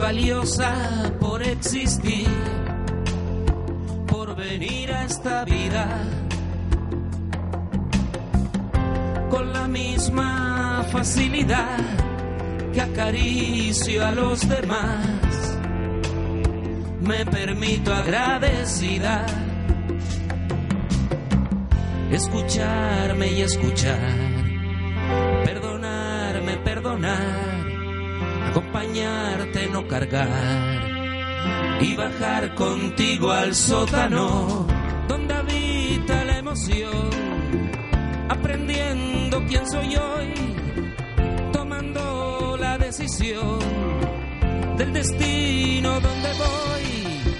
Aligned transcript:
Valiosa 0.00 0.72
por 1.20 1.42
existir, 1.42 2.26
por 4.06 4.34
venir 4.34 4.90
a 4.92 5.04
esta 5.04 5.44
vida 5.44 5.86
con 9.28 9.52
la 9.52 9.68
misma 9.68 10.84
facilidad 10.90 11.78
que 12.72 12.80
acaricio 12.80 14.06
a 14.06 14.12
los 14.12 14.48
demás. 14.48 15.58
Me 17.02 17.26
permito 17.26 17.92
agradecida 17.92 19.26
escucharme 22.10 23.32
y 23.32 23.42
escuchar 23.42 24.29
cargar 29.86 30.90
y 31.80 31.96
bajar 31.96 32.54
contigo 32.54 33.30
al 33.30 33.54
sótano 33.54 34.66
donde 35.08 35.34
habita 35.34 36.24
la 36.24 36.38
emoción, 36.38 37.10
aprendiendo 38.28 39.44
quién 39.46 39.68
soy 39.68 39.96
hoy, 39.96 40.34
tomando 41.52 42.56
la 42.58 42.78
decisión 42.78 43.58
del 44.76 44.92
destino 44.92 46.00
donde 46.00 46.28
voy, 46.34 47.34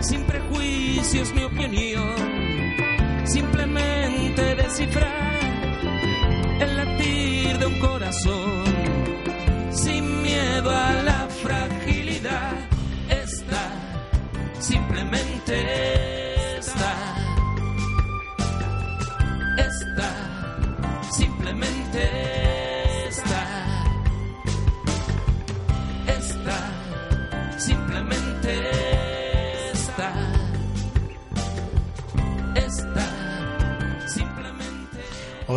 sin 0.00 0.22
prejuicios 0.24 1.32
ni 1.34 1.42
opinión, 1.42 2.14
simplemente 3.24 4.54
descifrar 4.54 5.57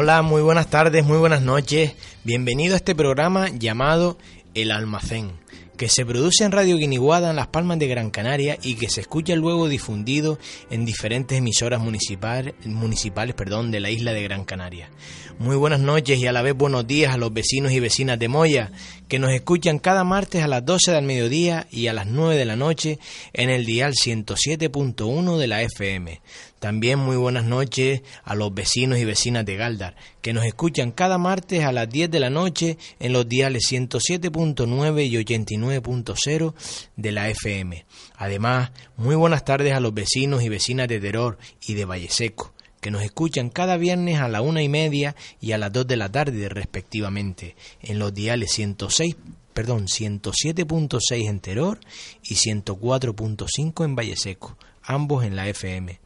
Hola, 0.04 0.24
muy 0.24 0.42
buenas 0.42 0.68
tardes, 0.68 1.06
muy 1.06 1.20
buenas 1.20 1.44
noches. 1.44 1.94
Bienvenido 2.24 2.74
a 2.74 2.78
este 2.78 2.96
programa 2.96 3.50
llamado 3.50 4.18
El 4.56 4.72
Almacén, 4.72 5.34
que 5.78 5.90
se 5.90 6.08
produce 6.08 6.44
en 6.44 6.52
Radio 6.52 6.78
Guiniguada 6.78 7.30
en 7.30 7.36
Las 7.36 7.50
Palmas 7.50 7.78
de 7.78 7.88
Gran 7.88 8.10
Canaria 8.10 8.58
y 8.64 8.78
que 8.78 8.90
se 8.90 9.02
escucha 9.02 9.36
luego 9.36 9.70
difundido 9.70 10.40
en 10.72 10.86
diferentes 10.86 11.38
emisoras 11.38 11.80
municipales, 11.80 13.36
perdón, 13.36 13.70
de 13.70 13.80
la 13.80 13.92
isla 13.92 14.12
de 14.12 14.24
Gran 14.24 14.44
Canaria. 14.44 14.90
Muy 15.38 15.56
buenas 15.56 15.80
noches 15.80 16.18
y 16.18 16.26
a 16.26 16.32
la 16.32 16.42
vez 16.42 16.56
buenos 16.56 16.88
días 16.88 17.14
a 17.14 17.18
los 17.18 17.32
vecinos 17.32 17.72
y 17.72 17.80
vecinas 17.80 18.18
de 18.18 18.28
Moya, 18.28 18.72
que 19.08 19.20
nos 19.20 19.32
escuchan 19.32 19.78
cada 19.78 20.04
martes 20.04 20.44
a 20.44 20.48
las 20.48 20.66
12 20.66 20.94
del 20.94 21.06
mediodía 21.06 21.68
y 21.70 21.88
a 21.88 21.94
las 21.94 22.08
9 22.08 22.38
de 22.38 22.46
la 22.46 22.56
noche 22.56 22.98
en 23.34 23.52
el 23.52 23.66
dial 23.66 23.94
107.1 23.94 25.38
de 25.38 25.48
la 25.48 25.62
FM. 25.62 26.22
También 26.62 27.00
muy 27.00 27.16
buenas 27.16 27.46
noches 27.46 28.04
a 28.24 28.36
los 28.36 28.54
vecinos 28.54 29.00
y 29.00 29.04
vecinas 29.04 29.48
de 29.48 29.56
Galdar, 29.56 29.96
que 30.22 30.32
nos 30.32 30.46
escuchan 30.46 30.92
cada 30.92 31.18
martes 31.18 31.64
a 31.64 31.72
las 31.72 31.90
10 31.90 32.12
de 32.12 32.20
la 32.20 32.30
noche 32.30 32.78
en 33.00 33.14
los 33.14 33.28
diales 33.28 33.64
107.9 33.72 35.08
y 35.08 35.16
89.0 35.16 36.54
de 36.98 37.12
la 37.12 37.30
FM. 37.30 37.84
Además, 38.16 38.74
muy 38.96 39.16
buenas 39.16 39.44
tardes 39.44 39.74
a 39.74 39.80
los 39.80 39.96
vecinos 39.96 40.44
y 40.44 40.50
vecinas 40.50 40.88
de 40.88 41.00
Teror 41.00 41.40
y 41.66 41.74
de 41.74 41.86
Valle 41.86 42.10
Seco, 42.12 42.54
que 42.80 42.92
nos 42.92 43.02
escuchan 43.02 43.50
cada 43.50 43.78
viernes 43.78 44.20
a 44.20 44.28
la 44.28 44.44
una 44.44 44.62
y 44.62 44.70
media 44.70 45.16
y 45.40 45.54
a 45.54 45.58
las 45.58 45.74
2 45.74 45.88
de 45.88 45.98
la 45.98 46.12
tarde 46.12 46.48
respectivamente 46.48 47.56
en 47.82 47.98
los 47.98 48.14
diales 48.14 48.52
106 48.52 49.16
perdón, 49.56 49.88
107.6 49.88 51.28
en 51.28 51.40
Teror 51.40 51.80
y 52.24 52.36
104.5 52.36 53.84
en 53.84 53.96
Valle 53.96 54.16
Seco, 54.16 54.58
ambos 54.84 55.26
en 55.26 55.36
la 55.36 55.50
FM. 55.50 56.00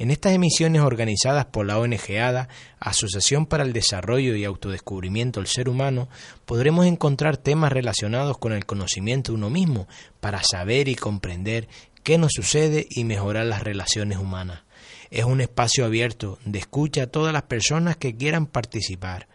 En 0.00 0.12
estas 0.12 0.32
emisiones 0.32 0.82
organizadas 0.82 1.46
por 1.46 1.66
la 1.66 1.76
ONG 1.76 2.20
ADA, 2.20 2.48
Asociación 2.78 3.46
para 3.46 3.64
el 3.64 3.72
Desarrollo 3.72 4.36
y 4.36 4.44
Autodescubrimiento 4.44 5.40
del 5.40 5.48
Ser 5.48 5.68
Humano, 5.68 6.08
podremos 6.46 6.86
encontrar 6.86 7.36
temas 7.36 7.72
relacionados 7.72 8.38
con 8.38 8.52
el 8.52 8.64
conocimiento 8.64 9.32
de 9.32 9.38
uno 9.38 9.50
mismo 9.50 9.88
para 10.20 10.40
saber 10.48 10.86
y 10.86 10.94
comprender 10.94 11.66
qué 12.04 12.16
nos 12.16 12.30
sucede 12.32 12.86
y 12.88 13.02
mejorar 13.02 13.46
las 13.46 13.64
relaciones 13.64 14.18
humanas. 14.18 14.62
Es 15.10 15.24
un 15.24 15.40
espacio 15.40 15.84
abierto 15.84 16.38
de 16.44 16.60
escucha 16.60 17.02
a 17.02 17.06
todas 17.08 17.32
las 17.32 17.42
personas 17.42 17.96
que 17.96 18.14
quieran 18.14 18.46
participar. 18.46 19.26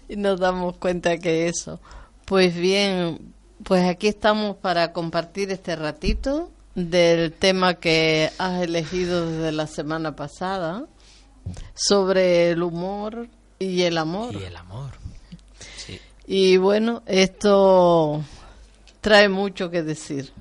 y 0.08 0.16
nos 0.16 0.38
damos 0.38 0.77
cuenta 0.77 1.16
que 1.16 1.48
eso. 1.48 1.80
Pues 2.27 2.54
bien, 2.54 3.33
pues 3.65 3.88
aquí 3.88 4.09
estamos 4.09 4.56
para 4.56 4.92
compartir 4.92 5.50
este 5.50 5.77
ratito 5.77 6.50
del 6.74 7.33
tema 7.33 7.74
que 7.74 8.30
has 8.36 8.62
elegido 8.62 9.30
desde 9.30 9.53
la 9.53 9.66
semana 9.66 10.15
pasada 10.15 10.86
sobre 11.74 12.50
el 12.50 12.62
humor 12.62 13.28
y 13.59 13.83
el 13.83 13.97
amor. 13.97 14.34
Y 14.34 14.45
el 14.45 14.56
amor. 14.56 15.02
Y 16.34 16.57
bueno, 16.57 17.03
esto 17.05 18.25
trae 19.03 19.29
mucho 19.29 19.69
que 19.69 19.83
decir. 19.83 20.33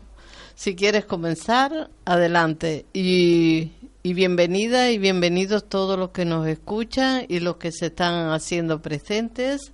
Si 0.56 0.74
quieres 0.74 1.04
comenzar, 1.04 1.90
adelante. 2.06 2.86
Y, 2.94 3.74
y, 4.02 4.14
bienvenida 4.14 4.90
y 4.90 4.98
bienvenidos 4.98 5.68
todos 5.68 6.00
los 6.00 6.12
que 6.12 6.24
nos 6.24 6.48
escuchan 6.48 7.26
y 7.28 7.42
los 7.42 7.58
que 7.58 7.74
se 7.74 7.88
están 7.88 8.32
haciendo 8.32 8.82
presentes. 8.82 9.74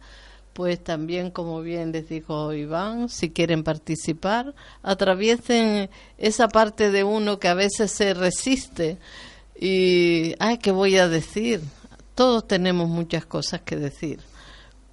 Pues 0.54 0.84
también, 0.84 1.30
como 1.30 1.62
bien 1.62 1.92
les 1.92 2.10
dijo 2.10 2.52
Iván, 2.52 3.10
si 3.10 3.30
quieren 3.30 3.64
participar, 3.64 4.56
atraviesen 4.81 5.92
esa 6.18 6.48
parte 6.48 6.90
de 6.90 7.04
uno 7.04 7.38
que 7.38 7.48
a 7.48 7.54
veces 7.54 7.92
se 7.92 8.16
resiste. 8.16 8.98
Y, 9.56 10.34
ay, 10.40 10.58
¿qué 10.58 10.72
voy 10.72 10.98
a 10.98 11.08
decir? 11.08 11.62
Todos 12.16 12.48
tenemos 12.48 12.90
muchas 12.90 13.24
cosas 13.28 13.62
que 13.62 13.75
decir 13.75 14.19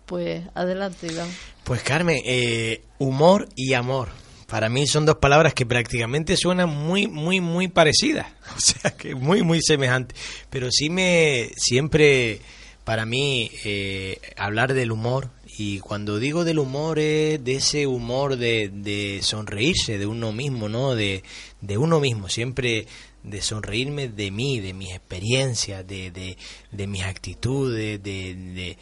Pues 0.07 0.45
adelante, 0.55 1.07
Iván. 1.11 1.29
Pues 1.65 1.83
Carmen, 1.83 2.21
eh, 2.25 2.83
humor 2.99 3.49
y 3.57 3.73
amor. 3.73 4.09
Para 4.47 4.69
mí 4.69 4.87
son 4.87 5.07
dos 5.07 5.17
palabras 5.17 5.55
que 5.55 5.65
prácticamente 5.65 6.37
suenan 6.37 6.69
muy, 6.69 7.07
muy, 7.09 7.41
muy 7.41 7.69
parecidas. 7.69 8.27
O 8.57 8.61
sea, 8.61 8.91
que 8.93 9.15
muy, 9.15 9.43
muy 9.43 9.61
semejantes. 9.63 10.19
Pero 10.51 10.69
sí 10.71 10.91
me, 10.91 11.51
siempre, 11.57 12.41
para 12.85 13.07
mí, 13.07 13.51
eh, 13.65 14.21
hablar 14.37 14.75
del 14.75 14.93
humor, 14.93 15.31
y 15.57 15.79
cuando 15.81 16.19
digo 16.19 16.45
del 16.45 16.59
humor 16.59 16.99
es 16.99 17.43
de 17.43 17.57
ese 17.57 17.87
humor 17.87 18.37
de, 18.37 18.71
de 18.73 19.21
sonreírse 19.23 19.99
de 19.99 20.07
uno 20.07 20.33
mismo, 20.33 20.69
¿no? 20.69 20.95
De, 20.95 21.23
de 21.61 21.79
uno 21.79 22.01
mismo, 22.01 22.29
siempre 22.29 22.87
de 23.23 23.41
sonreírme 23.41 24.09
de 24.09 24.31
mí, 24.31 24.61
de 24.61 24.75
mis 24.75 24.91
experiencias, 24.91 25.87
de, 25.87 26.11
de, 26.11 26.37
de 26.73 26.87
mis 26.87 27.05
actitudes, 27.05 28.03
de, 28.03 28.35
de 28.35 28.79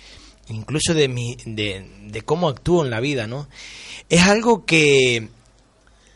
incluso 0.48 0.94
de, 0.94 1.08
mi, 1.08 1.36
de, 1.44 1.88
de 2.06 2.22
cómo 2.22 2.48
actúo 2.48 2.84
en 2.84 2.90
la 2.90 3.00
vida, 3.00 3.26
¿no? 3.26 3.48
Es 4.08 4.22
algo 4.22 4.64
que 4.64 5.28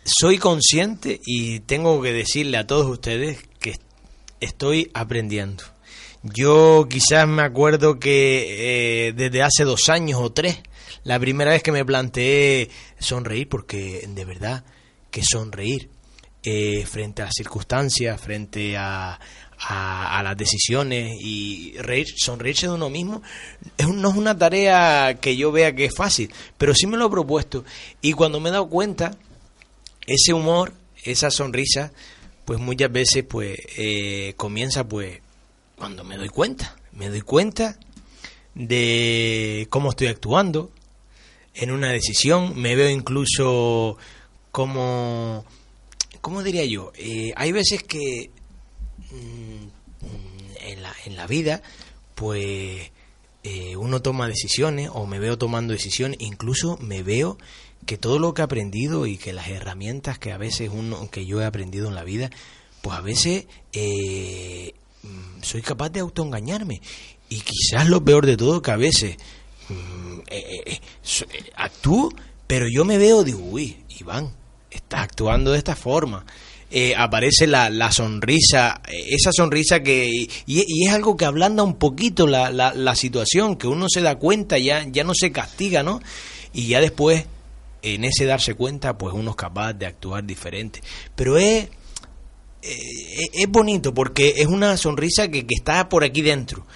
soy 0.04 0.38
consciente 0.38 1.20
y 1.24 1.60
tengo 1.60 2.00
que 2.00 2.12
decirle 2.12 2.58
a 2.58 2.66
todos 2.66 2.86
ustedes 2.86 3.38
que 3.58 3.74
estoy 4.40 4.90
aprendiendo. 4.94 5.64
Yo 6.22 6.86
quizás 6.88 7.26
me 7.28 7.42
acuerdo 7.42 7.98
que 7.98 9.08
eh, 9.08 9.12
desde 9.12 9.42
hace 9.42 9.64
dos 9.64 9.88
años 9.88 10.20
o 10.20 10.32
tres, 10.32 10.58
la 11.04 11.18
primera 11.20 11.52
vez 11.52 11.62
que 11.62 11.72
me 11.72 11.84
planteé 11.84 12.70
sonreír, 12.98 13.48
porque 13.48 14.04
de 14.08 14.24
verdad 14.24 14.64
que 15.10 15.22
sonreír 15.22 15.90
eh, 16.42 16.84
frente 16.86 17.22
a 17.22 17.26
las 17.26 17.34
circunstancias, 17.36 18.20
frente 18.20 18.76
a, 18.76 19.18
a, 19.58 20.22
las 20.22 20.36
decisiones 20.36 21.16
y 21.20 21.74
reír, 21.78 22.06
sonreírse 22.16 22.66
de 22.66 22.74
uno 22.74 22.90
mismo, 22.90 23.22
no 23.94 24.10
es 24.10 24.16
una 24.16 24.36
tarea 24.36 25.18
que 25.20 25.36
yo 25.36 25.52
vea 25.52 25.74
que 25.74 25.86
es 25.86 25.94
fácil, 25.94 26.32
pero 26.58 26.74
sí 26.74 26.86
me 26.86 26.96
lo 26.96 27.06
he 27.06 27.10
propuesto. 27.10 27.64
Y 28.00 28.12
cuando 28.12 28.40
me 28.40 28.50
he 28.50 28.52
dado 28.52 28.68
cuenta, 28.68 29.16
ese 30.06 30.32
humor, 30.32 30.72
esa 31.04 31.30
sonrisa, 31.30 31.92
pues 32.44 32.60
muchas 32.60 32.92
veces 32.92 33.24
pues 33.28 33.58
eh, 33.76 34.34
comienza 34.36 34.88
pues 34.88 35.20
cuando 35.76 36.04
me 36.04 36.16
doy 36.16 36.28
cuenta, 36.28 36.76
me 36.92 37.08
doy 37.08 37.20
cuenta 37.20 37.78
de 38.54 39.66
cómo 39.70 39.90
estoy 39.90 40.06
actuando 40.06 40.70
en 41.54 41.70
una 41.70 41.90
decisión, 41.90 42.58
me 42.60 42.76
veo 42.76 42.88
incluso 42.88 43.98
como, 44.52 45.44
¿cómo 46.20 46.42
diría 46.42 46.64
yo? 46.64 46.92
Eh, 46.96 47.32
hay 47.36 47.52
veces 47.52 47.82
que 47.82 48.30
en, 50.60 50.82
la, 50.82 50.94
en 51.04 51.16
la 51.16 51.26
vida, 51.26 51.62
pues 52.14 52.90
eh, 53.44 53.76
uno 53.76 54.02
toma 54.02 54.28
decisiones 54.28 54.90
o 54.92 55.06
me 55.06 55.18
veo 55.18 55.38
tomando 55.38 55.72
decisiones, 55.72 56.18
incluso 56.20 56.78
me 56.78 57.02
veo 57.02 57.38
que 57.86 57.96
todo 57.96 58.18
lo 58.18 58.34
que 58.34 58.42
he 58.42 58.44
aprendido 58.44 59.06
y 59.06 59.16
que 59.16 59.32
las 59.32 59.48
herramientas 59.48 60.18
que 60.18 60.32
a 60.32 60.38
veces 60.38 60.70
uno 60.72 61.08
que 61.10 61.26
yo 61.26 61.40
he 61.40 61.44
aprendido 61.44 61.88
en 61.88 61.94
la 61.94 62.04
vida, 62.04 62.30
pues 62.82 62.96
a 62.96 63.00
veces 63.00 63.46
eh, 63.72 64.74
soy 65.42 65.62
capaz 65.62 65.90
de 65.90 66.00
autoengañarme. 66.00 66.80
Y 67.28 67.40
quizás 67.40 67.88
lo 67.88 68.04
peor 68.04 68.26
de 68.26 68.36
todo 68.36 68.62
que 68.62 68.70
a 68.70 68.76
veces 68.76 69.16
mm, 69.68 70.20
eh, 70.28 70.62
eh, 70.66 70.80
actúo, 71.56 72.10
pero 72.46 72.66
yo 72.68 72.84
me 72.84 72.98
veo, 72.98 73.24
digo, 73.24 73.40
uy, 73.40 73.84
Iván, 74.00 74.34
estás 74.70 75.00
actuando 75.00 75.52
de 75.52 75.58
esta 75.58 75.76
forma. 75.76 76.24
Eh, 76.70 76.94
aparece 76.96 77.46
la, 77.46 77.70
la, 77.70 77.92
sonrisa, 77.92 78.82
esa 78.88 79.30
sonrisa 79.32 79.82
que... 79.82 80.08
Y, 80.08 80.28
y, 80.46 80.86
es 80.86 80.92
algo 80.92 81.16
que 81.16 81.24
ablanda 81.24 81.62
un 81.62 81.76
poquito 81.76 82.26
la, 82.26 82.50
la, 82.50 82.74
la, 82.74 82.96
situación, 82.96 83.56
que 83.56 83.68
uno 83.68 83.86
se 83.88 84.02
da 84.02 84.16
cuenta, 84.16 84.58
ya, 84.58 84.84
ya 84.90 85.04
no 85.04 85.12
se 85.14 85.30
castiga, 85.30 85.84
¿no? 85.84 86.00
Y 86.52 86.66
ya 86.66 86.80
después, 86.80 87.26
en 87.82 88.04
ese 88.04 88.24
darse 88.24 88.54
cuenta, 88.54 88.98
pues 88.98 89.14
uno 89.14 89.30
es 89.30 89.36
capaz 89.36 89.74
de 89.74 89.86
actuar 89.86 90.24
diferente. 90.24 90.82
Pero 91.14 91.38
es 91.38 91.68
eh, 92.68 93.30
es 93.32 93.48
bonito 93.48 93.94
porque 93.94 94.34
es 94.38 94.46
una 94.46 94.76
sonrisa 94.76 95.28
que, 95.28 95.46
que, 95.46 95.54
está 95.54 95.88
por 95.88 96.02
aquí 96.02 96.20
dentro. 96.20 96.66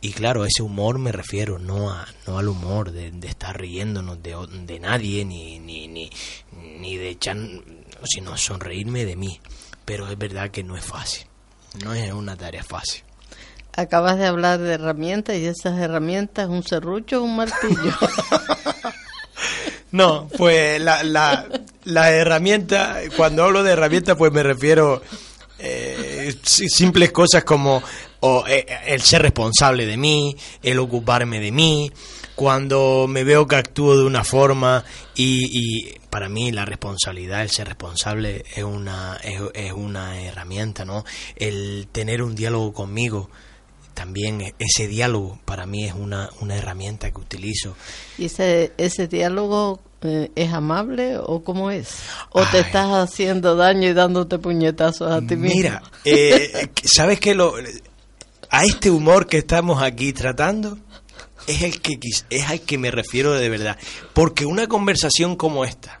Y 0.00 0.12
claro, 0.12 0.46
ese 0.46 0.62
humor 0.62 0.98
me 0.98 1.12
refiero, 1.12 1.58
no, 1.58 1.90
a, 1.90 2.06
no 2.26 2.38
al 2.38 2.48
humor 2.48 2.90
de, 2.90 3.10
de 3.10 3.28
estar 3.28 3.60
riéndonos 3.60 4.22
de, 4.22 4.34
de 4.64 4.80
nadie, 4.80 5.26
ni, 5.26 5.58
ni, 5.58 5.88
ni, 5.88 6.10
ni 6.78 6.96
de 6.96 7.18
sino 8.04 8.36
sonreírme 8.36 9.04
de 9.04 9.16
mí. 9.16 9.40
Pero 9.84 10.08
es 10.08 10.16
verdad 10.18 10.50
que 10.50 10.62
no 10.62 10.76
es 10.76 10.84
fácil, 10.84 11.26
no 11.84 11.94
es 11.94 12.12
una 12.12 12.36
tarea 12.36 12.62
fácil. 12.62 13.02
Acabas 13.76 14.18
de 14.18 14.26
hablar 14.26 14.58
de 14.58 14.74
herramientas 14.74 15.36
y 15.36 15.46
esas 15.46 15.78
herramientas, 15.78 16.48
un 16.48 16.62
serrucho 16.62 17.20
o 17.20 17.24
un 17.24 17.36
martillo. 17.36 17.94
No, 19.92 20.28
pues 20.36 20.80
la, 20.80 21.02
la, 21.02 21.48
la 21.84 22.12
herramienta, 22.12 23.00
cuando 23.16 23.44
hablo 23.44 23.64
de 23.64 23.72
herramienta, 23.72 24.16
pues 24.16 24.32
me 24.32 24.42
refiero 24.42 25.02
eh, 25.58 26.32
simples 26.42 27.10
cosas 27.10 27.42
como 27.42 27.82
o, 28.20 28.44
eh, 28.46 28.66
el 28.86 29.02
ser 29.02 29.22
responsable 29.22 29.86
de 29.86 29.96
mí, 29.96 30.36
el 30.62 30.78
ocuparme 30.78 31.40
de 31.40 31.50
mí, 31.50 31.90
cuando 32.36 33.06
me 33.08 33.24
veo 33.24 33.48
que 33.48 33.56
actúo 33.56 33.96
de 33.96 34.04
una 34.04 34.22
forma 34.22 34.84
y, 35.16 35.58
y 35.58 35.99
para 36.10 36.28
mí 36.28 36.52
la 36.52 36.64
responsabilidad, 36.64 37.42
el 37.42 37.50
ser 37.50 37.68
responsable 37.68 38.44
es 38.54 38.64
una, 38.64 39.16
es, 39.22 39.40
es 39.54 39.72
una 39.72 40.20
herramienta, 40.20 40.84
¿no? 40.84 41.04
El 41.36 41.88
tener 41.92 42.22
un 42.22 42.34
diálogo 42.34 42.72
conmigo, 42.72 43.30
también 43.94 44.54
ese 44.58 44.88
diálogo 44.88 45.38
para 45.44 45.66
mí 45.66 45.84
es 45.84 45.94
una, 45.94 46.30
una 46.40 46.56
herramienta 46.56 47.10
que 47.10 47.20
utilizo. 47.20 47.76
¿Y 48.18 48.26
ese, 48.26 48.72
ese 48.76 49.08
diálogo 49.08 49.80
eh, 50.02 50.30
es 50.34 50.52
amable 50.52 51.18
o 51.18 51.44
cómo 51.44 51.70
es? 51.70 51.96
¿O 52.30 52.40
Ay. 52.40 52.46
te 52.50 52.58
estás 52.60 52.88
haciendo 52.88 53.56
daño 53.56 53.88
y 53.88 53.92
dándote 53.92 54.38
puñetazos 54.38 55.10
a 55.10 55.20
ti 55.20 55.36
mismo? 55.36 55.56
Mira, 55.56 55.82
eh, 56.04 56.70
¿sabes 56.84 57.20
qué? 57.20 57.34
Lo, 57.34 57.54
a 58.50 58.64
este 58.64 58.90
humor 58.90 59.26
que 59.26 59.38
estamos 59.38 59.82
aquí 59.82 60.12
tratando 60.12 60.78
es 61.46 61.62
el 61.62 61.80
que 61.80 61.98
es 62.30 62.50
al 62.50 62.60
que 62.62 62.78
me 62.78 62.90
refiero 62.90 63.32
de 63.32 63.48
verdad. 63.48 63.76
Porque 64.12 64.46
una 64.46 64.66
conversación 64.66 65.36
como 65.36 65.64
esta, 65.64 65.99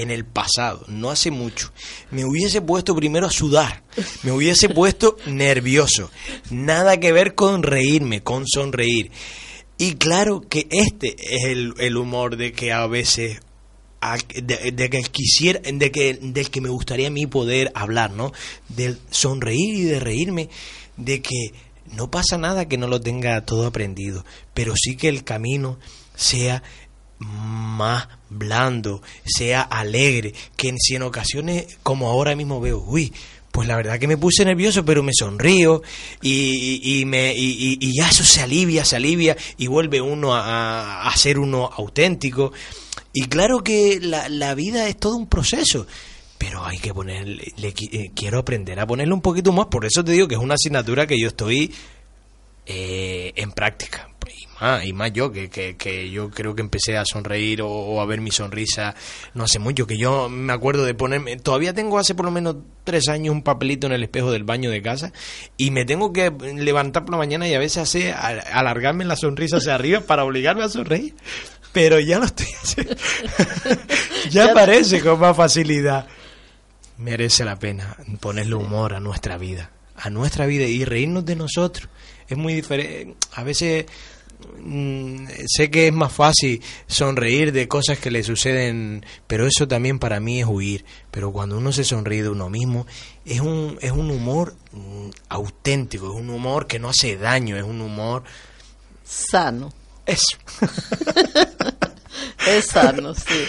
en 0.00 0.10
el 0.10 0.24
pasado, 0.24 0.84
no 0.88 1.10
hace 1.10 1.30
mucho, 1.30 1.72
me 2.10 2.24
hubiese 2.24 2.60
puesto 2.60 2.94
primero 2.94 3.26
a 3.26 3.30
sudar, 3.30 3.82
me 4.22 4.32
hubiese 4.32 4.68
puesto 4.68 5.16
nervioso. 5.26 6.10
Nada 6.50 6.98
que 6.98 7.12
ver 7.12 7.34
con 7.34 7.62
reírme, 7.62 8.22
con 8.22 8.46
sonreír. 8.46 9.10
Y 9.76 9.94
claro 9.94 10.40
que 10.40 10.66
este 10.70 11.16
es 11.18 11.44
el, 11.44 11.74
el 11.78 11.96
humor 11.96 12.36
de 12.36 12.52
que 12.52 12.72
a 12.72 12.86
veces 12.86 13.40
de, 14.42 14.90
que 14.90 15.02
quisiera, 15.02 15.60
de 15.60 15.90
que, 15.90 16.14
del 16.14 16.50
que 16.50 16.60
me 16.60 16.68
gustaría 16.68 17.08
a 17.08 17.10
mí 17.10 17.26
poder 17.26 17.72
hablar, 17.74 18.12
¿no? 18.12 18.32
Del 18.68 18.98
sonreír 19.10 19.74
y 19.74 19.82
de 19.84 20.00
reírme, 20.00 20.48
de 20.96 21.20
que 21.20 21.52
no 21.92 22.10
pasa 22.10 22.38
nada 22.38 22.68
que 22.68 22.78
no 22.78 22.86
lo 22.86 23.00
tenga 23.00 23.44
todo 23.44 23.66
aprendido, 23.66 24.24
pero 24.54 24.74
sí 24.76 24.96
que 24.96 25.08
el 25.08 25.24
camino 25.24 25.78
sea 26.14 26.62
más 27.18 28.08
blando, 28.30 29.02
sea 29.24 29.62
alegre, 29.62 30.34
que 30.56 30.74
si 30.78 30.96
en 30.96 31.02
ocasiones, 31.02 31.78
como 31.82 32.08
ahora 32.08 32.36
mismo 32.36 32.60
veo, 32.60 32.78
uy, 32.86 33.12
pues 33.50 33.66
la 33.66 33.76
verdad 33.76 33.98
que 33.98 34.06
me 34.06 34.16
puse 34.16 34.44
nervioso, 34.44 34.84
pero 34.84 35.02
me 35.02 35.12
sonrío 35.12 35.82
y, 36.22 37.00
y, 37.00 37.04
me, 37.04 37.34
y, 37.34 37.78
y, 37.80 37.96
ya 37.96 38.08
eso 38.08 38.22
se 38.22 38.42
alivia, 38.42 38.84
se 38.84 38.96
alivia 38.96 39.36
y 39.56 39.66
vuelve 39.66 40.00
uno 40.00 40.34
a, 40.34 41.08
a 41.08 41.16
ser 41.16 41.38
uno 41.38 41.68
auténtico. 41.76 42.52
Y 43.12 43.24
claro 43.24 43.64
que 43.64 43.98
la, 44.00 44.28
la, 44.28 44.54
vida 44.54 44.86
es 44.88 44.96
todo 44.96 45.16
un 45.16 45.26
proceso, 45.26 45.86
pero 46.36 46.64
hay 46.64 46.78
que 46.78 46.94
ponerle, 46.94 47.52
le, 47.56 47.68
eh, 47.68 48.12
quiero 48.14 48.38
aprender 48.38 48.78
a 48.78 48.86
ponerle 48.86 49.14
un 49.14 49.22
poquito 49.22 49.50
más, 49.52 49.66
por 49.66 49.84
eso 49.86 50.04
te 50.04 50.12
digo 50.12 50.28
que 50.28 50.34
es 50.34 50.40
una 50.40 50.54
asignatura 50.54 51.06
que 51.06 51.18
yo 51.18 51.28
estoy 51.28 51.74
eh, 52.66 53.32
en 53.34 53.50
práctica. 53.50 54.07
Y 54.60 54.64
más, 54.64 54.84
y 54.84 54.92
más 54.92 55.12
yo, 55.12 55.30
que, 55.30 55.48
que, 55.48 55.76
que, 55.76 56.10
yo 56.10 56.30
creo 56.30 56.54
que 56.54 56.62
empecé 56.62 56.96
a 56.96 57.04
sonreír 57.04 57.62
o, 57.62 57.68
o, 57.68 58.00
a 58.00 58.06
ver 58.06 58.20
mi 58.20 58.30
sonrisa 58.30 58.94
no 59.34 59.44
hace 59.44 59.58
mucho, 59.58 59.86
que 59.86 59.96
yo 59.96 60.28
me 60.28 60.52
acuerdo 60.52 60.84
de 60.84 60.94
ponerme, 60.94 61.36
todavía 61.36 61.72
tengo 61.74 61.98
hace 61.98 62.14
por 62.14 62.24
lo 62.24 62.30
menos 62.30 62.56
tres 62.84 63.08
años 63.08 63.32
un 63.32 63.42
papelito 63.42 63.86
en 63.86 63.92
el 63.92 64.02
espejo 64.02 64.32
del 64.32 64.44
baño 64.44 64.70
de 64.70 64.82
casa 64.82 65.12
y 65.56 65.70
me 65.70 65.84
tengo 65.84 66.12
que 66.12 66.30
levantar 66.30 67.04
por 67.04 67.12
la 67.12 67.18
mañana 67.18 67.46
y 67.46 67.54
a 67.54 67.58
veces 67.58 67.78
hace 67.78 68.12
alargarme 68.12 69.04
la 69.04 69.16
sonrisa 69.16 69.58
hacia 69.58 69.74
arriba 69.74 70.00
para 70.00 70.24
obligarme 70.24 70.64
a 70.64 70.68
sonreír. 70.68 71.14
Pero 71.72 72.00
ya 72.00 72.18
lo 72.18 72.24
estoy 72.24 72.46
haciendo. 72.62 72.96
ya 74.30 74.50
aparece 74.50 75.00
con 75.00 75.20
más 75.20 75.36
facilidad. 75.36 76.06
Merece 76.96 77.44
la 77.44 77.58
pena 77.58 77.96
ponerle 78.20 78.54
humor 78.54 78.94
a 78.94 79.00
nuestra 79.00 79.36
vida, 79.38 79.70
a 79.94 80.10
nuestra 80.10 80.46
vida 80.46 80.64
y 80.64 80.84
reírnos 80.84 81.24
de 81.24 81.36
nosotros 81.36 81.88
es 82.28 82.36
muy 82.36 82.54
diferente. 82.54 83.16
A 83.32 83.42
veces 83.42 83.86
mmm, 84.58 85.26
sé 85.46 85.70
que 85.70 85.88
es 85.88 85.92
más 85.92 86.12
fácil 86.12 86.62
sonreír 86.86 87.52
de 87.52 87.68
cosas 87.68 87.98
que 87.98 88.10
le 88.10 88.22
suceden, 88.22 89.04
pero 89.26 89.46
eso 89.46 89.68
también 89.68 89.98
para 89.98 90.20
mí 90.20 90.40
es 90.40 90.46
huir. 90.46 90.84
Pero 91.10 91.32
cuando 91.32 91.58
uno 91.58 91.72
se 91.72 91.84
sonríe 91.84 92.22
de 92.22 92.28
uno 92.30 92.50
mismo, 92.50 92.86
es 93.24 93.40
un, 93.40 93.78
es 93.80 93.92
un 93.92 94.10
humor 94.10 94.54
mmm, 94.72 95.10
auténtico, 95.28 96.12
es 96.12 96.20
un 96.20 96.30
humor 96.30 96.66
que 96.66 96.78
no 96.78 96.88
hace 96.90 97.16
daño, 97.16 97.56
es 97.56 97.64
un 97.64 97.80
humor 97.80 98.24
sano. 99.04 99.72
Eso. 100.06 100.38
Es 102.46 102.66
sano, 102.66 103.14
sí. 103.14 103.44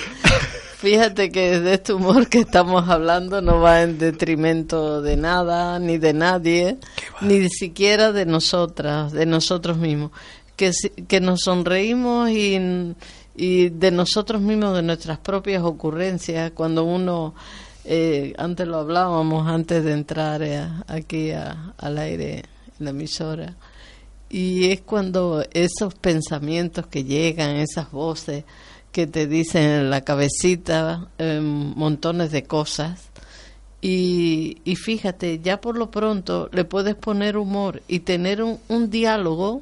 Fíjate 0.79 1.29
que 1.31 1.59
de 1.59 1.73
este 1.73 1.93
humor 1.93 2.29
que 2.29 2.39
estamos 2.39 2.87
hablando 2.87 3.41
no 3.41 3.59
va 3.59 3.81
en 3.81 3.97
detrimento 3.97 5.01
de 5.01 5.17
nada, 5.17 5.77
ni 5.77 5.97
de 5.97 6.13
nadie, 6.13 6.77
ni 7.19 7.49
siquiera 7.49 8.13
de 8.13 8.25
nosotras, 8.25 9.11
de 9.11 9.25
nosotros 9.25 9.77
mismos. 9.77 10.11
Que, 10.59 11.21
nos 11.21 11.39
sonreímos 11.41 12.29
y, 12.31 12.59
de 13.69 13.91
nosotros 13.91 14.41
mismos, 14.41 14.75
de 14.75 14.81
nuestras 14.81 15.17
propias 15.17 15.63
ocurrencias, 15.63 16.51
cuando 16.51 16.83
uno, 16.83 17.33
eh, 17.85 18.33
antes 18.37 18.67
lo 18.67 18.77
hablábamos, 18.79 19.47
antes 19.47 19.85
de 19.85 19.93
entrar 19.93 20.41
eh, 20.43 20.67
aquí 20.87 21.31
a- 21.31 21.73
al 21.77 21.97
aire 21.97 22.43
en 22.77 22.83
la 22.85 22.89
emisora, 22.89 23.55
y 24.29 24.65
es 24.71 24.81
cuando 24.81 25.45
esos 25.53 25.95
pensamientos 25.95 26.87
que 26.87 27.05
llegan, 27.05 27.55
esas 27.55 27.89
voces 27.91 28.43
que 28.91 29.07
te 29.07 29.25
dicen 29.27 29.63
en 29.63 29.89
la 29.89 30.01
cabecita 30.01 31.07
eh, 31.19 31.39
montones 31.41 32.31
de 32.31 32.43
cosas. 32.43 33.05
Y, 33.81 34.57
y 34.65 34.75
fíjate, 34.75 35.39
ya 35.39 35.61
por 35.61 35.77
lo 35.77 35.89
pronto 35.89 36.49
le 36.51 36.65
puedes 36.65 36.95
poner 36.95 37.37
humor 37.37 37.81
y 37.87 37.99
tener 37.99 38.43
un, 38.43 38.59
un 38.67 38.89
diálogo 38.89 39.61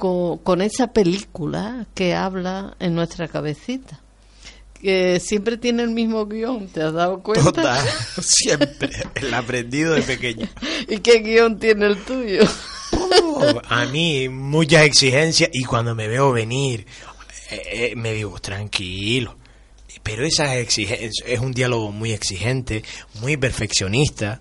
con, 0.00 0.38
con 0.38 0.62
esa 0.62 0.88
película 0.88 1.86
que 1.94 2.14
habla 2.14 2.74
en 2.80 2.96
nuestra 2.96 3.28
cabecita. 3.28 4.00
Que 4.82 5.20
siempre 5.20 5.58
tiene 5.58 5.82
el 5.82 5.90
mismo 5.90 6.26
guion, 6.26 6.66
¿te 6.68 6.82
has 6.82 6.94
dado 6.94 7.22
cuenta? 7.22 7.44
Total, 7.44 7.86
siempre. 8.22 8.90
El 9.14 9.32
aprendido 9.34 9.94
de 9.94 10.02
pequeño. 10.02 10.48
¿Y 10.88 10.98
qué 10.98 11.18
guion 11.18 11.58
tiene 11.58 11.86
el 11.86 11.98
tuyo? 11.98 12.42
Oh, 12.92 13.60
a 13.68 13.84
mí 13.86 14.28
muchas 14.28 14.86
exigencias 14.86 15.50
y 15.52 15.64
cuando 15.64 15.94
me 15.94 16.08
veo 16.08 16.32
venir 16.32 16.86
eh, 17.50 17.62
eh, 17.72 17.96
me 17.96 18.12
digo 18.12 18.38
tranquilo 18.40 19.36
pero 20.02 20.24
esas 20.24 20.56
exigencias 20.56 21.12
es 21.24 21.38
un 21.38 21.52
diálogo 21.52 21.92
muy 21.92 22.12
exigente 22.12 22.82
muy 23.20 23.36
perfeccionista 23.36 24.40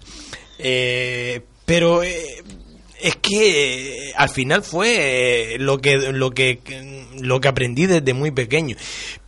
eh, 0.58 1.42
pero 1.70 2.02
eh, 2.02 2.44
es 3.00 3.16
que 3.18 4.10
eh, 4.10 4.14
al 4.16 4.30
final 4.30 4.64
fue 4.64 5.54
eh, 5.56 5.60
lo 5.60 5.80
que 5.80 5.98
lo 6.12 6.32
que 6.32 6.60
lo 7.20 7.40
que 7.42 7.48
aprendí 7.48 7.86
desde 7.86 8.14
muy 8.14 8.32
pequeño 8.32 8.76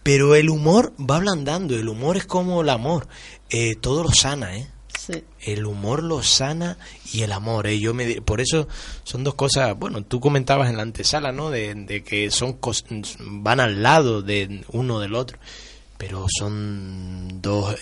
pero 0.03 0.35
el 0.35 0.49
humor 0.49 0.93
va 0.99 1.17
ablandando 1.17 1.75
el 1.75 1.87
humor 1.89 2.17
es 2.17 2.25
como 2.25 2.61
el 2.61 2.69
amor 2.69 3.07
eh, 3.49 3.75
todo 3.75 4.03
lo 4.03 4.11
sana 4.11 4.55
eh 4.57 4.67
Sí. 4.99 5.23
el 5.39 5.65
humor 5.65 6.03
lo 6.03 6.21
sana 6.21 6.77
y 7.11 7.23
el 7.23 7.31
amor. 7.31 7.65
¿eh? 7.65 7.79
Yo 7.79 7.91
me, 7.95 8.21
por 8.21 8.39
eso 8.39 8.67
son 9.03 9.23
dos 9.23 9.33
cosas. 9.33 9.75
Bueno, 9.75 10.03
tú 10.03 10.19
comentabas 10.19 10.69
en 10.69 10.77
la 10.77 10.83
antesala, 10.83 11.31
¿no? 11.31 11.49
De, 11.49 11.73
de 11.73 12.03
que 12.03 12.29
son 12.29 12.59
cos- 12.61 12.85
van 13.19 13.59
al 13.59 13.81
lado 13.81 14.21
de 14.21 14.63
uno 14.67 14.99
del 14.99 15.15
otro, 15.15 15.39
pero 15.97 16.27
son 16.29 17.41
dos, 17.41 17.75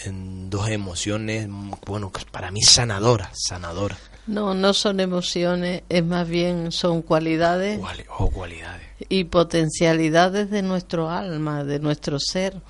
dos 0.49 0.69
emociones, 0.69 1.49
bueno, 1.85 2.09
para 2.31 2.51
mí 2.51 2.61
sanadoras, 2.61 3.31
sanadoras 3.33 3.99
No, 4.29 4.53
no 4.53 4.73
son 4.73 4.99
emociones, 4.99 5.83
es 5.89 6.05
más 6.05 6.27
bien 6.27 6.71
son 6.71 7.01
cualidades 7.01 7.79
cuali- 7.79 8.05
o 8.17 8.29
cualidades. 8.29 8.83
y 9.09 9.23
potencialidades 9.25 10.49
de 10.51 10.61
nuestro 10.61 11.09
alma, 11.09 11.63
de 11.63 11.79
nuestro 11.79 12.19
ser, 12.19 12.61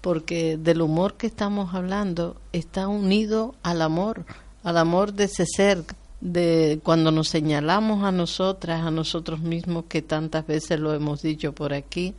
porque 0.00 0.56
del 0.58 0.82
humor 0.82 1.14
que 1.16 1.26
estamos 1.26 1.74
hablando 1.74 2.40
está 2.52 2.88
unido 2.88 3.54
al 3.62 3.82
amor, 3.82 4.24
al 4.62 4.76
amor 4.76 5.12
de 5.14 5.24
ese 5.24 5.46
ser, 5.46 5.82
de 6.20 6.80
cuando 6.82 7.10
nos 7.10 7.28
señalamos 7.28 8.04
a 8.04 8.12
nosotras, 8.12 8.82
a 8.84 8.90
nosotros 8.90 9.40
mismos, 9.40 9.84
que 9.88 10.02
tantas 10.02 10.46
veces 10.46 10.78
lo 10.80 10.92
hemos 10.92 11.22
dicho 11.22 11.52
por 11.54 11.72
aquí, 11.72 12.14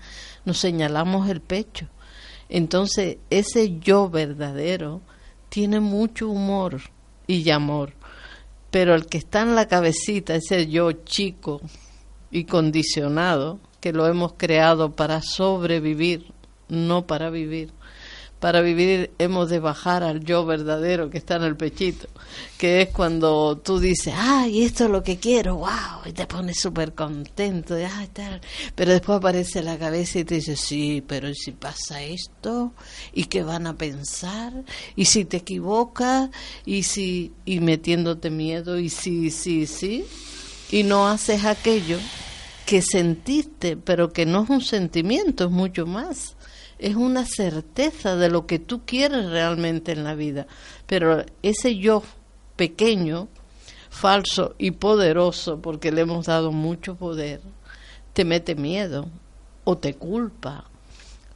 nos 0.45 0.57
señalamos 0.57 1.29
el 1.29 1.41
pecho. 1.41 1.87
Entonces, 2.47 3.17
ese 3.29 3.77
yo 3.79 4.09
verdadero 4.09 5.01
tiene 5.49 5.79
mucho 5.79 6.29
humor 6.29 6.79
y 7.27 7.49
amor, 7.51 7.93
pero 8.71 8.95
el 8.95 9.07
que 9.07 9.17
está 9.17 9.41
en 9.41 9.55
la 9.55 9.67
cabecita, 9.67 10.35
ese 10.35 10.67
yo 10.67 10.91
chico, 10.91 11.61
y 12.31 12.45
condicionado 12.45 13.59
que 13.79 13.93
lo 13.93 14.07
hemos 14.07 14.33
creado 14.33 14.91
para 14.91 15.21
sobrevivir, 15.21 16.31
no 16.67 17.07
para 17.07 17.29
vivir. 17.29 17.71
Para 18.39 18.61
vivir 18.61 19.11
hemos 19.19 19.49
de 19.49 19.59
bajar 19.59 20.01
al 20.01 20.23
yo 20.23 20.45
verdadero 20.45 21.09
que 21.09 21.17
está 21.17 21.35
en 21.35 21.43
el 21.43 21.57
pechito, 21.57 22.07
que 22.57 22.81
es 22.83 22.89
cuando 22.89 23.57
tú 23.57 23.79
dices, 23.79 24.13
ay, 24.15 24.63
esto 24.63 24.85
es 24.85 24.89
lo 24.91 25.03
que 25.03 25.17
quiero, 25.17 25.57
wow, 25.57 26.05
y 26.05 26.13
te 26.13 26.25
pones 26.25 26.59
súper 26.61 26.93
contento, 26.93 27.77
y, 27.77 27.83
"Ay, 27.83 28.07
tal". 28.13 28.39
pero 28.75 28.91
después 28.91 29.17
aparece 29.17 29.61
la 29.61 29.77
cabeza 29.77 30.19
y 30.19 30.23
te 30.23 30.35
dice, 30.35 30.55
sí, 30.55 31.03
pero 31.05 31.29
¿y 31.29 31.35
si 31.35 31.51
pasa 31.51 32.01
esto? 32.01 32.71
¿Y 33.13 33.25
qué 33.25 33.43
van 33.43 33.67
a 33.67 33.75
pensar? 33.77 34.53
¿Y 34.95 35.05
si 35.05 35.25
te 35.25 35.37
equivocas? 35.37 36.29
¿Y 36.65 36.83
si, 36.83 37.33
y 37.45 37.59
metiéndote 37.59 38.29
miedo? 38.29 38.79
¿Y 38.79 38.89
si, 38.89 39.31
sí, 39.31 39.67
sí? 39.67 40.05
y 40.71 40.83
no 40.83 41.07
haces 41.07 41.45
aquello 41.45 41.97
que 42.65 42.81
sentiste, 42.81 43.75
pero 43.75 44.13
que 44.13 44.25
no 44.25 44.43
es 44.43 44.49
un 44.49 44.61
sentimiento, 44.61 45.45
es 45.45 45.51
mucho 45.51 45.85
más. 45.87 46.35
Es 46.79 46.95
una 46.95 47.25
certeza 47.25 48.15
de 48.15 48.29
lo 48.29 48.47
que 48.47 48.57
tú 48.57 48.81
quieres 48.85 49.29
realmente 49.29 49.91
en 49.91 50.03
la 50.03 50.15
vida. 50.15 50.47
Pero 50.87 51.25
ese 51.43 51.77
yo 51.77 52.03
pequeño, 52.55 53.27
falso 53.89 54.55
y 54.57 54.71
poderoso, 54.71 55.61
porque 55.61 55.91
le 55.91 56.01
hemos 56.01 56.25
dado 56.25 56.51
mucho 56.51 56.95
poder, 56.95 57.41
te 58.13 58.25
mete 58.25 58.55
miedo 58.55 59.07
o 59.65 59.77
te 59.77 59.93
culpa 59.93 60.65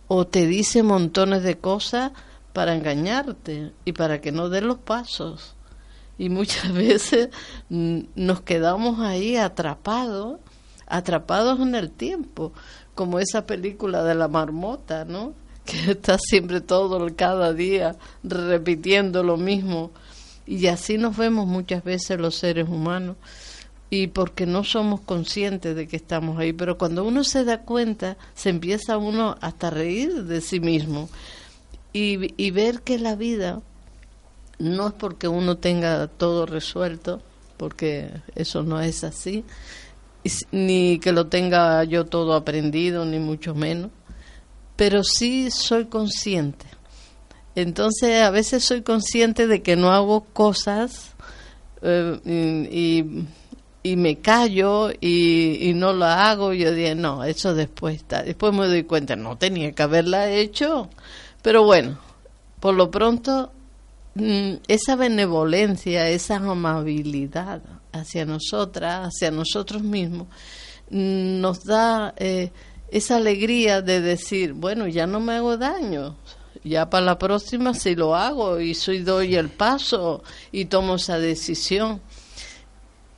o 0.07 0.27
te 0.27 0.47
dice 0.47 0.83
montones 0.83 1.43
de 1.43 1.57
cosas 1.57 2.12
para 2.53 2.75
engañarte 2.75 3.71
y 3.83 3.93
para 3.93 4.21
que 4.21 4.31
no 4.31 4.50
des 4.50 4.63
los 4.63 4.77
pasos. 4.77 5.55
Y 6.17 6.29
muchas 6.29 6.71
veces 6.73 7.29
nos 7.69 8.41
quedamos 8.41 9.00
ahí 9.00 9.38
atrapados, 9.38 10.39
atrapados 10.88 11.59
en 11.59 11.75
el 11.75 11.89
tiempo, 11.89 12.53
como 12.95 13.19
esa 13.19 13.45
película 13.45 14.03
de 14.03 14.15
la 14.15 14.27
marmota, 14.27 15.05
¿no? 15.05 15.33
Que 15.65 15.91
está 15.91 16.17
siempre 16.17 16.59
todo, 16.59 17.07
cada 17.15 17.53
día, 17.53 17.95
repitiendo 18.23 19.23
lo 19.23 19.38
mismo. 19.38 19.91
Y 20.45 20.67
así 20.67 20.97
nos 20.97 21.15
vemos 21.15 21.47
muchas 21.47 21.85
veces 21.85 22.19
los 22.19 22.35
seres 22.35 22.67
humanos. 22.67 23.15
Y 23.89 24.07
porque 24.07 24.45
no 24.45 24.65
somos 24.65 25.00
conscientes 25.00 25.73
de 25.73 25.88
que 25.88 25.95
estamos 25.95 26.38
ahí. 26.38 26.51
Pero 26.51 26.77
cuando 26.77 27.05
uno 27.05 27.23
se 27.23 27.45
da 27.45 27.62
cuenta, 27.62 28.17
se 28.33 28.50
empieza 28.50 28.97
uno 28.97 29.38
hasta 29.39 29.67
a 29.67 29.69
reír 29.69 30.25
de 30.25 30.41
sí 30.41 30.59
mismo. 30.59 31.09
Y, 31.93 32.33
y 32.35 32.51
ver 32.51 32.81
que 32.81 33.00
la 33.00 33.15
vida 33.15 33.62
no 34.59 34.88
es 34.88 34.93
porque 34.93 35.27
uno 35.27 35.57
tenga 35.57 36.07
todo 36.07 36.45
resuelto, 36.45 37.21
porque 37.57 38.09
eso 38.35 38.63
no 38.63 38.81
es 38.81 39.03
así, 39.03 39.43
ni 40.51 41.00
que 41.00 41.12
lo 41.12 41.27
tenga 41.27 41.84
yo 41.84 42.06
todo 42.06 42.34
aprendido, 42.34 43.06
ni 43.06 43.20
mucho 43.20 43.56
menos, 43.56 43.92
pero 44.75 45.03
sí 45.03 45.51
soy 45.51 45.86
consciente. 45.86 46.65
Entonces 47.56 48.24
a 48.24 48.32
veces 48.32 48.63
soy 48.63 48.82
consciente 48.82 49.48
de 49.48 49.62
que 49.62 49.75
no 49.75 49.92
hago 49.92 50.22
cosas 50.22 51.13
eh, 51.82 52.68
y, 53.84 53.96
me 53.96 54.18
callo 54.20 54.89
y, 54.92 55.70
y 55.70 55.74
no 55.74 55.94
lo 55.94 56.06
hago. 56.06 56.53
Yo 56.53 56.74
dije, 56.74 56.96
no, 56.96 57.24
eso 57.24 57.53
después 57.53 57.98
está. 57.98 58.24
Después 58.24 58.53
me 58.53 58.68
doy 58.68 58.84
cuenta, 58.84 59.15
no 59.15 59.38
tenía 59.38 59.72
que 59.74 59.84
haberla 59.84 60.32
hecho. 60.32 60.89
Pero 61.42 61.63
bueno, 61.63 62.00
por 62.60 62.74
lo 62.74 62.89
pronto 62.89 63.51
mm, 64.15 64.53
esa 64.68 64.96
benevolencia, 64.96 66.10
esa 66.10 66.38
amabilidad 66.38 67.62
hacia 67.93 68.25
nosotras, 68.25 69.07
hacia 69.07 69.31
nosotros 69.31 69.81
mismos, 69.83 70.27
nos 70.89 71.63
da 71.63 72.13
eh, 72.17 72.51
esa 72.89 73.17
alegría 73.17 73.81
de 73.81 74.01
decir, 74.01 74.53
bueno, 74.53 74.88
ya 74.88 75.07
no 75.07 75.19
me 75.19 75.33
hago 75.33 75.57
daño, 75.57 76.15
ya 76.63 76.89
para 76.89 77.05
la 77.05 77.17
próxima 77.17 77.73
si 77.73 77.95
lo 77.95 78.15
hago 78.15 78.59
y 78.59 78.73
soy 78.73 79.00
doy 79.00 79.35
el 79.35 79.50
paso 79.50 80.23
y 80.51 80.65
tomo 80.65 80.95
esa 80.95 81.17
decisión. 81.17 82.01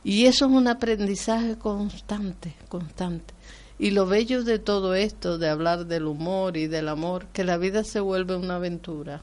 Y 0.04 0.28
eso 0.28 0.46
es 0.46 0.52
un 0.52 0.68
aprendizaje 0.68 1.58
constante, 1.58 2.56
constante. 2.70 3.34
Y 3.78 3.92
lo 3.92 4.06
bello 4.06 4.44
de 4.44 4.60
todo 4.60 4.96
esto, 4.96 5.38
de 5.38 5.50
hablar 5.50 5.88
del 5.88 6.06
humor 6.06 6.58
y 6.58 6.68
del 6.68 6.88
amor, 6.88 7.26
que 7.34 7.44
la 7.44 7.58
vida 7.58 7.84
se 7.84 8.00
vuelve 8.00 8.36
una 8.36 8.56
aventura. 8.56 9.22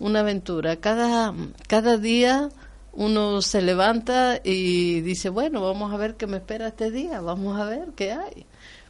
Una 0.00 0.20
aventura. 0.20 0.76
Cada, 0.76 1.34
cada 1.68 1.98
día 1.98 2.48
uno 2.92 3.40
se 3.42 3.62
levanta 3.62 4.40
y 4.42 5.00
dice, 5.00 5.28
bueno, 5.28 5.60
vamos 5.62 5.92
a 5.92 5.96
ver 5.96 6.16
qué 6.16 6.26
me 6.26 6.38
espera 6.38 6.68
este 6.68 6.90
día, 6.90 7.20
vamos 7.20 7.58
a 7.58 7.64
ver 7.64 7.90
qué 7.94 8.12
hay. 8.12 8.46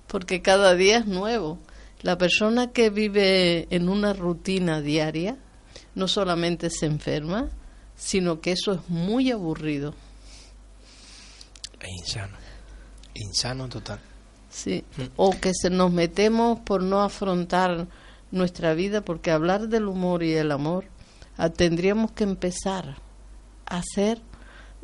Porque 0.07 0.43
cada 0.43 0.75
día 0.75 0.99
es 0.99 1.07
nuevo. 1.07 1.59
La 2.03 2.17
persona 2.17 2.73
que 2.73 2.91
vive 2.91 3.67
en 3.71 3.89
una 3.89 4.13
rutina 4.13 4.81
diaria 4.81 5.37
no 5.95 6.09
solamente 6.09 6.71
se 6.71 6.87
enferma, 6.87 7.51
sino 7.95 8.41
que 8.41 8.53
eso 8.53 8.73
es 8.73 8.89
muy 8.89 9.31
aburrido. 9.31 9.95
Es 11.81 11.91
insano. 11.91 12.37
Insano 13.15 13.69
total. 13.69 14.01
Sí, 14.49 14.85
o 15.17 15.31
que 15.39 15.53
se 15.55 15.71
nos 15.71 15.93
metemos 15.93 16.59
por 16.61 16.83
no 16.83 17.03
afrontar 17.03 17.87
nuestra 18.33 18.75
vida, 18.75 19.03
porque 19.03 19.31
hablar 19.31 19.69
del 19.69 19.87
humor 19.87 20.23
y 20.25 20.33
el 20.33 20.51
amor 20.51 20.87
ah, 21.37 21.51
tendríamos 21.51 22.11
que 22.13 22.25
empezar 22.25 22.97
a 23.71 23.83
ser, 23.83 24.21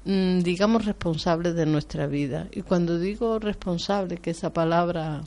mm, 0.04 0.38
digamos, 0.40 0.84
responsables 0.86 1.54
de 1.54 1.66
nuestra 1.66 2.06
vida. 2.06 2.46
Y 2.52 2.62
cuando 2.62 2.98
digo 2.98 3.38
responsable, 3.38 4.16
que 4.16 4.30
esa 4.30 4.52
palabra, 4.52 5.20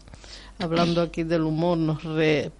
hablando 0.57 1.01
aquí 1.01 1.23
del 1.23 1.43
humor, 1.43 1.77
nos 1.77 2.03
re- 2.03 2.51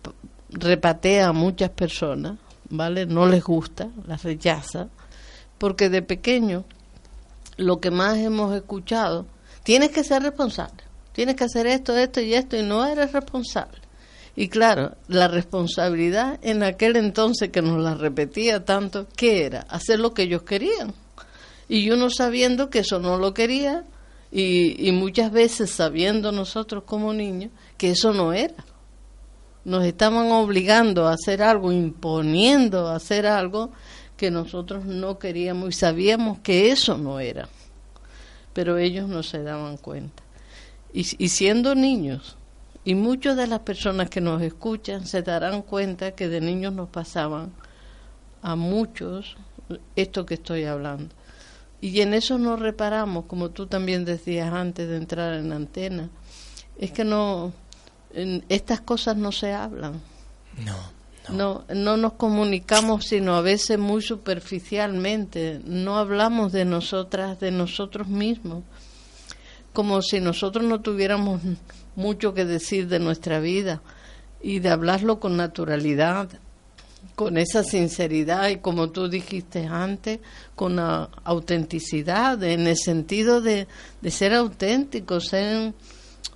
repatea 0.52 1.30
a 1.30 1.34
muchas 1.34 1.72
personas, 1.72 2.38
¿vale? 2.70 3.06
No 3.08 3.26
les 3.28 3.44
gusta, 3.44 3.88
las 4.06 4.24
rechaza, 4.24 4.90
porque 5.58 5.90
de 5.90 6.02
pequeño 6.04 6.64
lo 7.58 7.80
que 7.80 7.92
más 7.92 8.18
hemos 8.18 8.56
escuchado, 8.56 9.26
tienes 9.64 9.90
que 9.90 10.04
ser 10.04 10.24
responsable, 10.24 10.84
tienes 11.14 11.36
que 11.36 11.44
hacer 11.46 11.68
esto, 11.68 11.98
esto 11.98 12.22
y 12.22 12.34
esto, 12.34 12.56
y 12.56 12.64
no 12.64 12.86
eres 12.86 13.12
responsable. 13.12 13.79
Y 14.40 14.48
claro, 14.48 14.96
la 15.10 15.28
responsabilidad 15.28 16.40
en 16.42 16.64
aquel 16.64 16.96
entonces 16.96 17.50
que 17.50 17.62
nos 17.62 17.78
la 17.84 17.96
repetía 17.96 18.64
tanto, 18.64 19.06
¿qué 19.18 19.44
era? 19.44 19.66
Hacer 19.68 20.00
lo 20.00 20.14
que 20.14 20.22
ellos 20.22 20.44
querían. 20.44 20.94
Y 21.68 21.92
uno 21.92 22.10
sabiendo 22.10 22.70
que 22.70 22.80
eso 22.80 23.00
no 23.00 23.18
lo 23.18 23.34
quería, 23.34 23.84
y, 24.32 24.88
y 24.88 24.94
muchas 24.94 25.34
veces 25.34 25.72
sabiendo 25.72 26.32
nosotros 26.32 26.84
como 26.86 27.14
niños 27.14 27.52
que 27.78 27.92
eso 27.92 28.14
no 28.14 28.32
era. 28.32 28.64
Nos 29.66 29.84
estaban 29.84 30.32
obligando 30.32 31.06
a 31.06 31.16
hacer 31.16 31.44
algo, 31.44 31.74
imponiendo 31.74 32.88
a 32.88 32.96
hacer 32.96 33.28
algo 33.28 33.72
que 34.16 34.32
nosotros 34.32 34.86
no 34.86 35.20
queríamos 35.20 35.68
y 35.68 35.74
sabíamos 35.74 36.40
que 36.40 36.72
eso 36.72 36.98
no 36.98 37.20
era. 37.20 37.50
Pero 38.54 38.78
ellos 38.78 39.10
no 39.10 39.22
se 39.22 39.44
daban 39.44 39.76
cuenta. 39.76 40.24
Y, 40.94 41.02
y 41.22 41.28
siendo 41.28 41.76
niños, 41.76 42.38
y 42.86 42.96
muchas 42.96 43.36
de 43.38 43.48
las 43.48 43.60
personas 43.60 44.10
que 44.10 44.22
nos 44.22 44.42
escuchan 44.42 45.06
se 45.06 45.22
darán 45.22 45.62
cuenta 45.62 46.12
que 46.12 46.28
de 46.30 46.42
niños 46.42 46.74
nos 46.74 46.90
pasaban 46.90 47.52
a 48.42 48.56
muchos 48.56 49.36
esto 49.96 50.26
que 50.26 50.36
estoy 50.36 50.64
hablando. 50.66 51.14
Y 51.82 52.02
en 52.02 52.14
eso 52.14 52.38
no 52.38 52.56
reparamos, 52.56 53.26
como 53.26 53.50
tú 53.52 53.68
también 53.68 54.04
decías 54.06 54.52
antes 54.54 54.88
de 54.90 54.98
entrar 54.98 55.34
en 55.36 55.52
antena, 55.54 56.10
es 56.78 56.92
que 56.92 57.04
no, 57.06 57.54
en- 58.14 58.44
estas 58.50 58.82
cosas 58.82 59.16
no 59.18 59.32
se 59.32 59.54
hablan. 59.54 60.02
No, 60.66 60.76
No, 61.30 61.64
no 61.74 61.96
nos 61.96 62.14
comunicamos, 62.14 63.06
sino 63.06 63.36
a 63.36 63.42
veces 63.42 63.78
muy 63.78 64.02
superficialmente. 64.02 65.62
No 65.66 65.98
hablamos 65.98 66.52
de 66.52 66.66
nosotras, 66.66 67.40
de 67.40 67.52
nosotros 67.52 68.08
mismos, 68.08 68.64
como 69.74 70.02
si 70.02 70.20
nosotros 70.20 70.66
no 70.66 70.82
tuviéramos 70.82 71.42
mucho 71.96 72.34
que 72.34 72.46
decir 72.46 72.88
de 72.88 73.00
nuestra 73.00 73.40
vida 73.40 73.82
y 74.42 74.60
de 74.60 74.70
hablarlo 74.70 75.20
con 75.20 75.38
naturalidad, 75.38 76.30
con 77.16 77.38
esa 77.38 77.64
sinceridad 77.64 78.50
y 78.50 78.58
como 78.58 78.90
tú 78.90 79.10
dijiste 79.10 79.66
antes, 79.66 80.20
con 80.56 80.78
la 80.78 81.10
autenticidad, 81.24 82.42
en 82.44 82.68
el 82.68 82.78
sentido 82.78 83.42
de, 83.42 83.68
de 84.02 84.12
ser 84.12 84.34
auténticos, 84.34 85.28
ser 85.28 85.74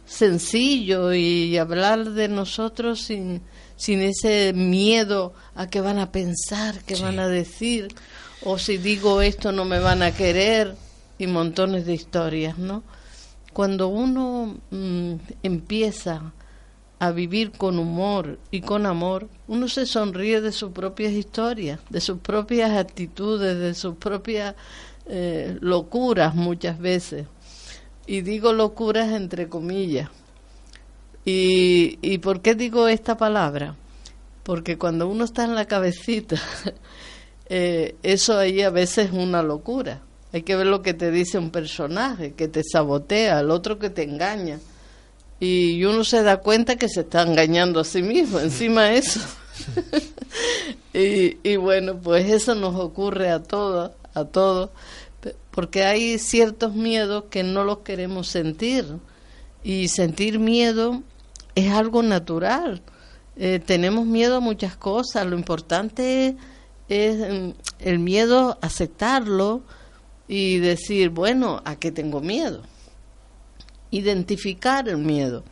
sencillo 0.06 1.14
y 1.14 1.58
hablar 1.58 2.12
de 2.12 2.28
nosotros 2.28 3.02
sin, 3.02 3.42
sin 3.78 4.02
ese 4.02 4.54
miedo 4.54 5.34
a 5.56 5.68
que 5.68 5.82
van 5.82 6.00
a 6.00 6.12
pensar, 6.12 6.84
que 6.84 6.96
van 6.96 7.20
a 7.20 7.28
decir, 7.28 7.88
o 8.44 8.58
si 8.58 8.78
digo 8.78 9.22
esto 9.22 9.52
no 9.52 9.66
me 9.66 9.80
van 9.80 10.04
a 10.04 10.12
querer, 10.12 10.76
y 11.18 11.28
montones 11.28 11.86
de 11.86 11.94
historias, 11.94 12.58
¿no? 12.58 12.84
Cuando 13.54 13.88
uno 13.88 14.58
mm, 14.72 15.14
empieza 15.44 16.34
a 17.00 17.12
vivir 17.12 17.52
con 17.52 17.80
humor 17.80 18.40
y 18.50 18.62
con 18.62 18.86
amor, 18.86 19.28
uno 19.48 19.68
se 19.68 19.86
sonríe 19.86 20.42
de 20.42 20.52
sus 20.52 20.72
propias 20.72 21.12
historias, 21.14 21.80
de 21.90 22.02
sus 22.02 22.20
propias 22.20 22.72
actitudes, 22.72 23.60
de 23.60 23.74
sus 23.74 23.96
propias 23.96 24.56
eh, 25.08 25.58
locuras 25.60 26.34
muchas 26.34 26.80
veces. 26.80 27.28
Y 28.08 28.22
digo 28.22 28.54
locuras 28.54 29.12
entre 29.12 29.50
comillas. 29.50 30.10
Y, 31.26 32.00
¿Y 32.02 32.18
por 32.20 32.42
qué 32.42 32.56
digo 32.56 32.88
esta 32.88 33.18
palabra? 33.18 33.76
Porque 34.44 34.78
cuando 34.78 35.08
uno 35.08 35.26
está 35.26 35.44
en 35.46 35.56
la 35.56 35.66
cabecita, 35.66 36.38
eh, 37.48 37.96
eso 38.04 38.38
ahí 38.38 38.62
a 38.62 38.70
veces 38.70 39.08
es 39.08 39.12
una 39.14 39.42
locura. 39.44 40.02
Hay 40.34 40.42
que 40.42 40.56
ver 40.56 40.66
lo 40.66 40.82
que 40.82 40.96
te 40.96 41.12
dice 41.12 41.38
un 41.38 41.52
personaje, 41.52 42.34
que 42.34 42.48
te 42.48 42.64
sabotea, 42.64 43.40
el 43.40 43.52
otro 43.52 43.78
que 43.78 43.92
te 43.92 44.02
engaña. 44.02 44.60
Y 45.40 45.84
uno 45.86 46.04
se 46.04 46.24
da 46.24 46.38
cuenta 46.38 46.76
que 46.76 46.90
se 46.90 47.02
está 47.02 47.22
engañando 47.22 47.80
a 47.80 47.84
sí 47.84 48.02
mismo, 48.02 48.40
encima 48.40 48.86
de 48.86 48.98
eso. 48.98 49.20
y, 50.94 51.38
y 51.48 51.56
bueno, 51.58 52.00
pues 52.02 52.28
eso 52.32 52.56
nos 52.56 52.76
ocurre 52.76 53.30
a 53.30 53.44
todos, 53.44 53.92
a 54.16 54.26
todos, 54.26 54.72
porque 55.52 55.84
hay 55.84 56.18
ciertos 56.18 56.74
miedos 56.74 57.26
que 57.30 57.44
no 57.44 57.64
los 57.64 57.80
queremos 57.80 58.28
sentir. 58.28 58.86
Y 59.64 59.88
sentir 59.88 60.40
miedo 60.40 61.04
es 61.54 61.72
algo 61.72 62.02
natural. 62.02 62.82
Eh, 63.36 63.60
tenemos 63.64 64.08
miedo 64.08 64.38
a 64.38 64.40
muchas 64.40 64.76
cosas. 64.76 65.28
Lo 65.28 65.38
importante 65.38 66.36
es 66.90 67.18
mm, 67.18 67.52
el 67.80 68.00
miedo, 68.00 68.58
aceptarlo 68.62 69.62
y 70.28 70.60
decir, 70.60 71.10
bueno, 71.10 71.62
¿a 71.66 71.76
qué 71.76 71.92
tengo 71.92 72.22
miedo? 72.22 72.64
Identificar 73.92 74.88
el 74.90 74.98
miedo. 74.98 75.44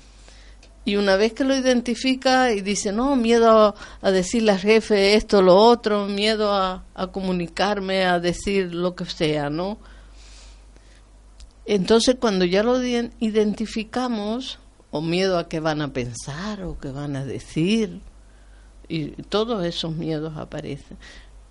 Y 0.84 0.96
una 0.96 1.16
vez 1.16 1.34
que 1.34 1.44
lo 1.44 1.56
identifica 1.56 2.52
y 2.54 2.62
dice, 2.62 2.92
no, 2.92 3.16
miedo 3.16 3.52
a, 3.52 3.76
a 4.02 4.12
decirle 4.12 4.54
al 4.54 4.60
jefe 4.60 5.14
esto, 5.14 5.42
lo 5.44 5.56
otro, 5.56 6.08
miedo 6.08 6.52
a, 6.54 6.86
a 6.96 7.08
comunicarme, 7.08 8.06
a 8.06 8.20
decir 8.20 8.74
lo 8.74 8.96
que 8.96 9.06
sea, 9.06 9.50
¿no? 9.52 9.78
Entonces, 11.66 12.16
cuando 12.20 12.46
ya 12.46 12.64
lo 12.64 12.82
iden- 12.82 13.12
identificamos, 13.20 14.58
o 14.90 15.02
miedo 15.02 15.38
a 15.38 15.48
que 15.48 15.60
van 15.60 15.82
a 15.82 15.94
pensar 15.94 16.64
o 16.64 16.78
que 16.80 16.90
van 16.90 17.16
a 17.16 17.24
decir, 17.24 18.02
y 18.90 19.10
todos 19.30 19.64
esos 19.64 19.96
miedos 19.96 20.36
aparecen. 20.36 20.98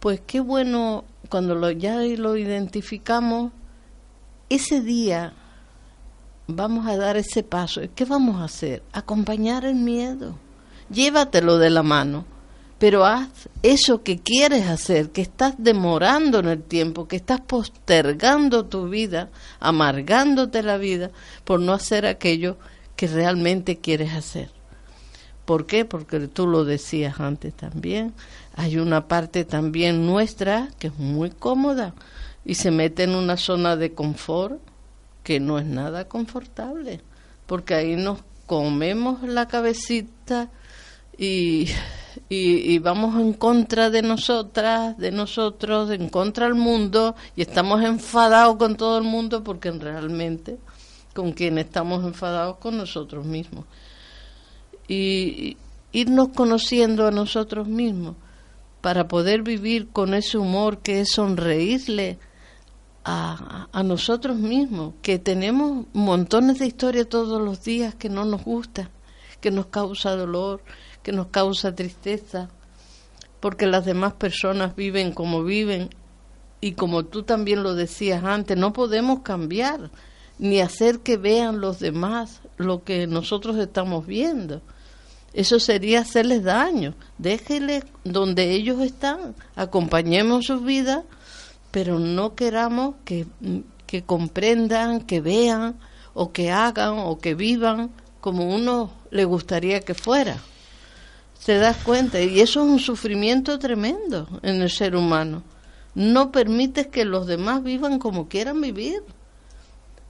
Pues 0.01 0.23
qué 0.27 0.41
bueno 0.41 1.05
cuando 1.29 1.55
lo, 1.55 1.71
ya 1.71 1.97
lo 1.97 2.37
identificamos, 2.37 3.53
ese 4.49 4.81
día 4.81 5.35
vamos 6.47 6.87
a 6.87 6.97
dar 6.97 7.17
ese 7.17 7.43
paso. 7.43 7.83
¿Qué 7.95 8.05
vamos 8.05 8.41
a 8.41 8.45
hacer? 8.45 8.83
Acompañar 8.93 9.65
el 9.65 9.77
miedo. 9.77 10.37
Llévatelo 10.91 11.59
de 11.59 11.71
la 11.71 11.83
mano, 11.83 12.25
pero 12.79 13.05
haz 13.05 13.49
eso 13.63 14.03
que 14.03 14.19
quieres 14.19 14.67
hacer, 14.67 15.11
que 15.11 15.23
estás 15.23 15.55
demorando 15.59 16.41
en 16.41 16.49
el 16.49 16.63
tiempo, 16.63 17.07
que 17.07 17.17
estás 17.17 17.41
postergando 17.43 18.65
tu 18.65 18.89
vida, 18.89 19.31
amargándote 19.61 20.63
la 20.63 20.79
vida 20.79 21.11
por 21.45 21.61
no 21.61 21.75
hacer 21.75 22.07
aquello 22.07 22.57
que 22.97 23.07
realmente 23.07 23.77
quieres 23.77 24.15
hacer. 24.15 24.51
¿Por 25.45 25.67
qué? 25.67 25.85
Porque 25.85 26.29
tú 26.29 26.47
lo 26.47 26.65
decías 26.65 27.19
antes 27.19 27.55
también. 27.55 28.15
Hay 28.61 28.77
una 28.77 29.09
parte 29.09 29.47
también 29.47 30.05
nuestra 30.05 30.69
que 30.79 30.89
es 30.89 30.99
muy 30.99 31.31
cómoda 31.31 31.95
y 32.45 32.57
se 32.57 32.71
mete 32.71 33.05
en 33.05 33.15
una 33.15 33.39
zona 33.39 33.75
de 33.75 33.95
confort 33.95 34.61
que 35.25 35.41
no 35.41 35.59
es 35.59 35.65
nada 35.65 36.09
confortable, 36.09 37.01
porque 37.47 37.73
ahí 37.73 37.97
nos 37.97 38.19
comemos 38.45 39.23
la 39.23 39.49
cabecita 39.49 40.51
y, 41.17 41.69
y, 42.29 42.79
vamos 42.81 43.19
en 43.19 43.33
contra 43.33 43.89
de 43.89 44.03
nosotras, 44.03 44.99
de 44.99 45.11
nosotros, 45.11 45.91
en 45.91 46.11
contra 46.11 46.45
del 46.45 46.55
mundo 46.55 47.17
y 47.37 47.41
estamos 47.41 47.83
enfadados 47.83 48.57
con 48.57 48.77
todo 48.77 48.99
el 48.99 49.05
mundo 49.05 49.43
porque 49.43 49.71
realmente 49.71 50.59
con 51.15 51.33
quien 51.33 51.57
estamos 51.57 52.05
enfadados 52.05 52.59
con 52.59 52.77
nosotros 52.77 53.25
mismos. 53.25 53.65
Y 54.87 55.57
irnos 55.93 56.29
conociendo 56.35 57.07
a 57.07 57.11
nosotros 57.11 57.67
mismos 57.67 58.17
para 58.81 59.09
poder 59.09 59.43
vivir 59.43 59.89
con 59.89 60.15
ese 60.15 60.39
humor 60.39 60.79
que 60.79 61.01
es 61.01 61.13
sonreírle 61.13 62.19
a, 63.05 63.69
a 63.73 63.83
nosotros 63.83 64.37
mismos, 64.37 64.95
que 65.03 65.19
tenemos 65.19 65.87
montones 65.93 66.59
de 66.59 66.67
historias 66.67 67.09
todos 67.09 67.41
los 67.41 67.63
días 67.63 67.95
que 67.95 68.09
no 68.09 68.25
nos 68.25 68.45
gusta, 68.45 68.91
que 69.41 69.51
nos 69.51 69.67
causa 69.67 70.17
dolor, 70.17 70.63
que 71.03 71.13
nos 71.13 71.29
causa 71.29 71.75
tristeza, 71.75 72.51
porque 73.41 73.67
las 73.67 73.85
demás 73.85 74.13
personas 74.15 74.77
viven 74.77 75.13
como 75.13 75.43
viven 75.43 75.91
y 76.61 76.73
como 76.73 77.05
tú 77.05 77.23
también 77.23 77.63
lo 77.63 77.75
decías 77.75 78.23
antes, 78.23 78.57
no 78.57 78.73
podemos 78.73 79.21
cambiar 79.21 79.91
ni 80.39 80.61
hacer 80.61 81.01
que 81.01 81.17
vean 81.17 81.61
los 81.61 81.79
demás 81.81 82.41
lo 82.57 82.85
que 82.85 83.07
nosotros 83.07 83.57
estamos 83.57 84.07
viendo. 84.07 84.63
Eso 85.33 85.61
sería 85.61 86.01
hacerles 86.01 86.43
daño. 86.43 86.95
Déjenles 87.19 87.85
donde 88.05 88.51
ellos 88.51 88.81
están, 88.81 89.35
acompañemos 89.55 90.47
sus 90.47 90.65
vidas, 90.65 91.05
pero 91.71 91.99
no 91.99 92.35
queramos 92.35 92.97
que, 93.05 93.27
que 93.87 94.03
comprendan, 94.03 95.03
que 95.03 95.21
vean 95.21 95.77
o 96.15 96.33
que 96.33 96.51
hagan 96.51 96.99
o 96.99 97.19
que 97.19 97.35
vivan 97.35 97.91
como 98.21 98.55
uno 98.55 98.93
le 99.11 99.25
gustaría 99.25 99.81
que 99.81 99.95
fuera. 99.95 100.39
Te 101.45 101.59
das 101.59 101.79
cuenta, 101.79 102.21
y 102.21 102.41
eso 102.41 102.63
es 102.63 102.71
un 102.71 102.79
sufrimiento 102.79 103.59
tremendo 103.59 104.29
en 104.43 104.61
el 104.61 104.71
ser 104.71 104.95
humano. 104.95 105.43
No 105.95 106.31
permites 106.31 106.89
que 106.89 107.05
los 107.05 107.27
demás 107.27 107.63
vivan 107.63 107.99
como 107.99 108.29
quieran 108.29 108.61
vivir. 108.61 109.03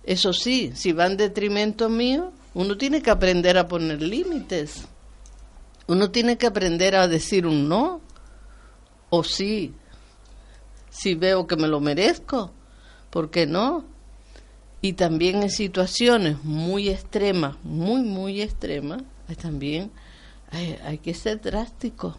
Eso 0.03 0.33
sí, 0.33 0.73
si 0.75 0.93
va 0.93 1.07
en 1.07 1.17
detrimento 1.17 1.89
mío, 1.89 2.33
uno 2.55 2.77
tiene 2.77 3.01
que 3.01 3.11
aprender 3.11 3.59
a 3.59 3.69
poner 3.69 4.03
límites. 4.03 4.87
Uno 5.91 6.13
tiene 6.13 6.39
que 6.39 6.47
aprender 6.47 6.95
a 6.95 7.09
decir 7.09 7.49
un 7.49 7.69
no 7.69 8.01
o 9.11 9.25
sí. 9.25 9.75
Si 10.89 11.17
veo 11.17 11.49
que 11.49 11.57
me 11.57 11.67
lo 11.67 11.81
merezco, 11.81 12.53
¿por 13.11 13.33
qué 13.33 13.45
no? 13.45 13.85
Y 14.83 14.93
también 14.93 15.43
en 15.43 15.51
situaciones 15.51 16.45
muy 16.45 16.89
extremas, 16.89 17.57
muy, 17.65 18.03
muy 18.03 18.41
extremas, 18.41 19.03
pues 19.27 19.39
también 19.39 19.91
hay, 20.53 20.99
que 20.99 21.13
ser 21.13 21.41
drástico. 21.41 22.17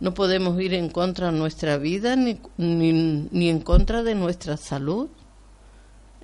No 0.00 0.12
podemos 0.12 0.60
ir 0.60 0.74
en 0.74 0.90
contra 0.90 1.32
de 1.32 1.38
nuestra 1.38 1.78
vida 1.78 2.14
ni, 2.14 2.38
ni, 2.58 2.92
ni 3.30 3.48
en 3.48 3.60
contra 3.60 4.02
de 4.02 4.16
nuestra 4.16 4.58
salud. 4.58 5.08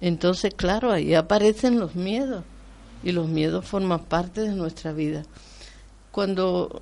Entonces, 0.03 0.53
claro, 0.55 0.92
ahí 0.92 1.14
aparecen 1.14 1.81
los 1.81 1.94
miedos 1.94 2.44
y 3.03 3.12
los 3.12 3.27
miedos 3.27 3.64
forman 3.64 4.05
parte 4.05 4.42
de 4.42 4.53
nuestra 4.53 4.92
vida. 4.92 5.25
Cuando 6.14 6.81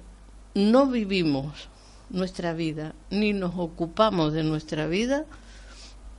no 0.55 0.89
vivimos 0.89 1.71
nuestra 2.11 2.53
vida 2.53 2.95
ni 3.09 3.33
nos 3.33 3.55
ocupamos 3.57 4.35
de 4.35 4.43
nuestra 4.43 4.87
vida, 4.87 5.25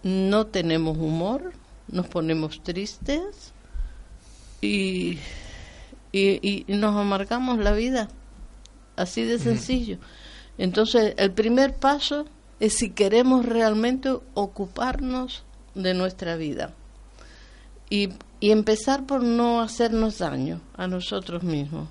no 0.02 0.48
tenemos 0.48 0.98
humor, 0.98 1.54
nos 1.88 2.08
ponemos 2.08 2.64
tristes 2.64 3.54
y, 4.62 5.20
y, 6.12 6.66
y 6.66 6.74
nos 6.74 6.96
amargamos 6.96 7.60
la 7.60 7.74
vida. 7.74 8.10
Así 8.96 9.22
de 9.22 9.38
sencillo. 9.38 10.00
Entonces, 10.58 11.14
el 11.18 11.34
primer 11.34 11.76
paso 11.76 12.26
es 12.60 12.74
si 12.74 12.90
queremos 12.90 13.46
realmente 13.46 14.10
ocuparnos 14.34 15.44
de 15.76 15.94
nuestra 15.94 16.36
vida 16.36 16.74
y, 17.92 18.10
y 18.40 18.50
empezar 18.50 19.06
por 19.06 19.22
no 19.22 19.62
hacernos 19.62 20.18
daño 20.18 20.62
a 20.76 20.88
nosotros 20.88 21.44
mismos 21.44 21.90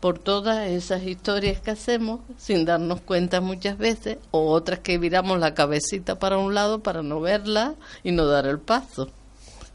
por 0.00 0.18
todas 0.18 0.68
esas 0.68 1.02
historias 1.04 1.60
que 1.60 1.70
hacemos 1.70 2.20
sin 2.36 2.64
darnos 2.64 3.00
cuenta 3.00 3.40
muchas 3.40 3.78
veces 3.78 4.18
o 4.30 4.50
otras 4.50 4.80
que 4.80 4.98
viramos 4.98 5.38
la 5.38 5.54
cabecita 5.54 6.18
para 6.18 6.38
un 6.38 6.54
lado 6.54 6.82
para 6.82 7.02
no 7.02 7.20
verla 7.20 7.74
y 8.02 8.12
no 8.12 8.26
dar 8.26 8.46
el 8.46 8.58
paso 8.58 9.10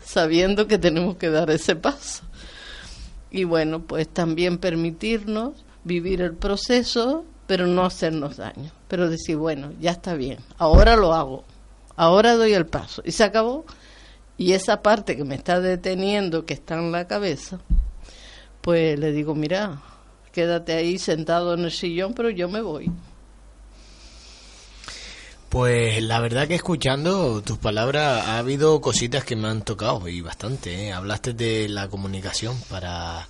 sabiendo 0.04 0.68
que 0.68 0.78
tenemos 0.78 1.18
que 1.18 1.30
dar 1.30 1.50
ese 1.50 1.76
paso. 1.76 2.24
Y 3.30 3.46
bueno 3.46 3.82
pues 3.82 4.08
también 4.08 4.58
permitirnos 4.58 5.54
vivir 5.84 6.22
el 6.22 6.34
proceso 6.36 7.26
pero 7.48 7.66
no 7.66 7.84
hacernos 7.86 8.38
daño 8.38 8.72
pero 8.88 9.10
decir 9.10 9.38
bueno 9.38 9.72
ya 9.80 9.92
está 9.92 10.14
bien 10.14 10.40
ahora 10.58 10.96
lo 10.96 11.14
hago 11.14 11.44
ahora 11.96 12.36
doy 12.36 12.54
el 12.54 12.68
paso 12.68 13.02
y 13.04 13.12
se 13.12 13.24
acabó 13.24 13.66
y 14.38 14.54
esa 14.54 14.82
parte 14.82 15.18
que 15.18 15.24
me 15.24 15.36
está 15.36 15.60
deteniendo 15.60 16.46
que 16.46 16.54
está 16.54 16.76
en 16.76 16.92
la 16.92 17.08
cabeza 17.08 17.60
pues 18.62 19.00
le 19.00 19.12
digo 19.12 19.34
mira 19.34 19.82
quédate 20.32 20.74
ahí 20.74 20.98
sentado 20.98 21.54
en 21.54 21.62
el 21.62 21.72
sillón, 21.72 22.14
pero 22.14 22.30
yo 22.30 22.50
me 22.50 22.62
voy. 22.62 22.90
Pues 25.50 26.02
la 26.02 26.22
verdad 26.22 26.48
que 26.48 26.56
escuchando 26.56 27.42
tus 27.42 27.58
palabras 27.58 28.26
ha 28.26 28.38
habido 28.38 28.80
cositas 28.80 29.26
que 29.26 29.36
me 29.36 29.50
han 29.50 29.64
tocado 29.64 30.08
y 30.08 30.22
bastante. 30.22 30.88
¿eh? 30.88 30.94
Hablaste 30.94 31.34
de 31.34 31.68
la 31.68 31.90
comunicación 31.90 32.58
para... 32.70 33.28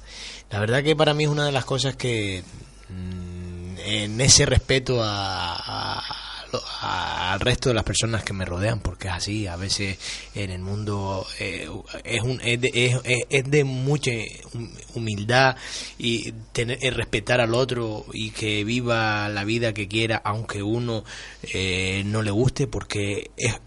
La 0.52 0.60
verdad 0.60 0.84
que 0.84 0.96
para 0.96 1.16
mí 1.16 1.24
es 1.24 1.30
una 1.30 1.46
de 1.46 1.52
las 1.52 1.66
cosas 1.66 1.96
que 1.96 2.44
mm, 2.90 3.78
en 3.80 4.22
ese 4.22 4.46
respeto 4.46 5.02
a, 5.02 5.56
a 5.56 6.31
al 6.82 7.40
resto 7.40 7.70
de 7.70 7.76
las 7.76 7.84
personas 7.84 8.24
que 8.24 8.34
me 8.34 8.46
rodean, 8.46 8.80
porque 8.80 9.08
es 9.08 9.14
así, 9.14 9.48
a 9.48 9.56
veces 9.56 9.98
en 10.36 10.52
el 10.52 10.62
mundo 10.62 11.26
eh, 11.40 11.70
es, 12.04 12.22
un, 12.22 12.40
es, 12.44 12.62
de, 12.62 13.64
mucha 13.64 14.12
humildad 14.94 15.56
y 15.98 16.32
tener, 16.52 16.80
respetar 16.96 17.42
al 17.42 17.54
otro 17.54 18.06
y 18.14 18.32
que 18.32 18.64
viva 18.64 19.30
la 19.30 19.44
vida 19.44 19.74
que 19.74 19.88
quiera, 19.88 20.22
aunque 20.24 20.64
uno 20.64 21.04
eh, 21.54 22.04
no 22.06 22.22
le 22.22 22.32
guste, 22.32 22.68
porque 22.68 23.32
es, 23.38 23.60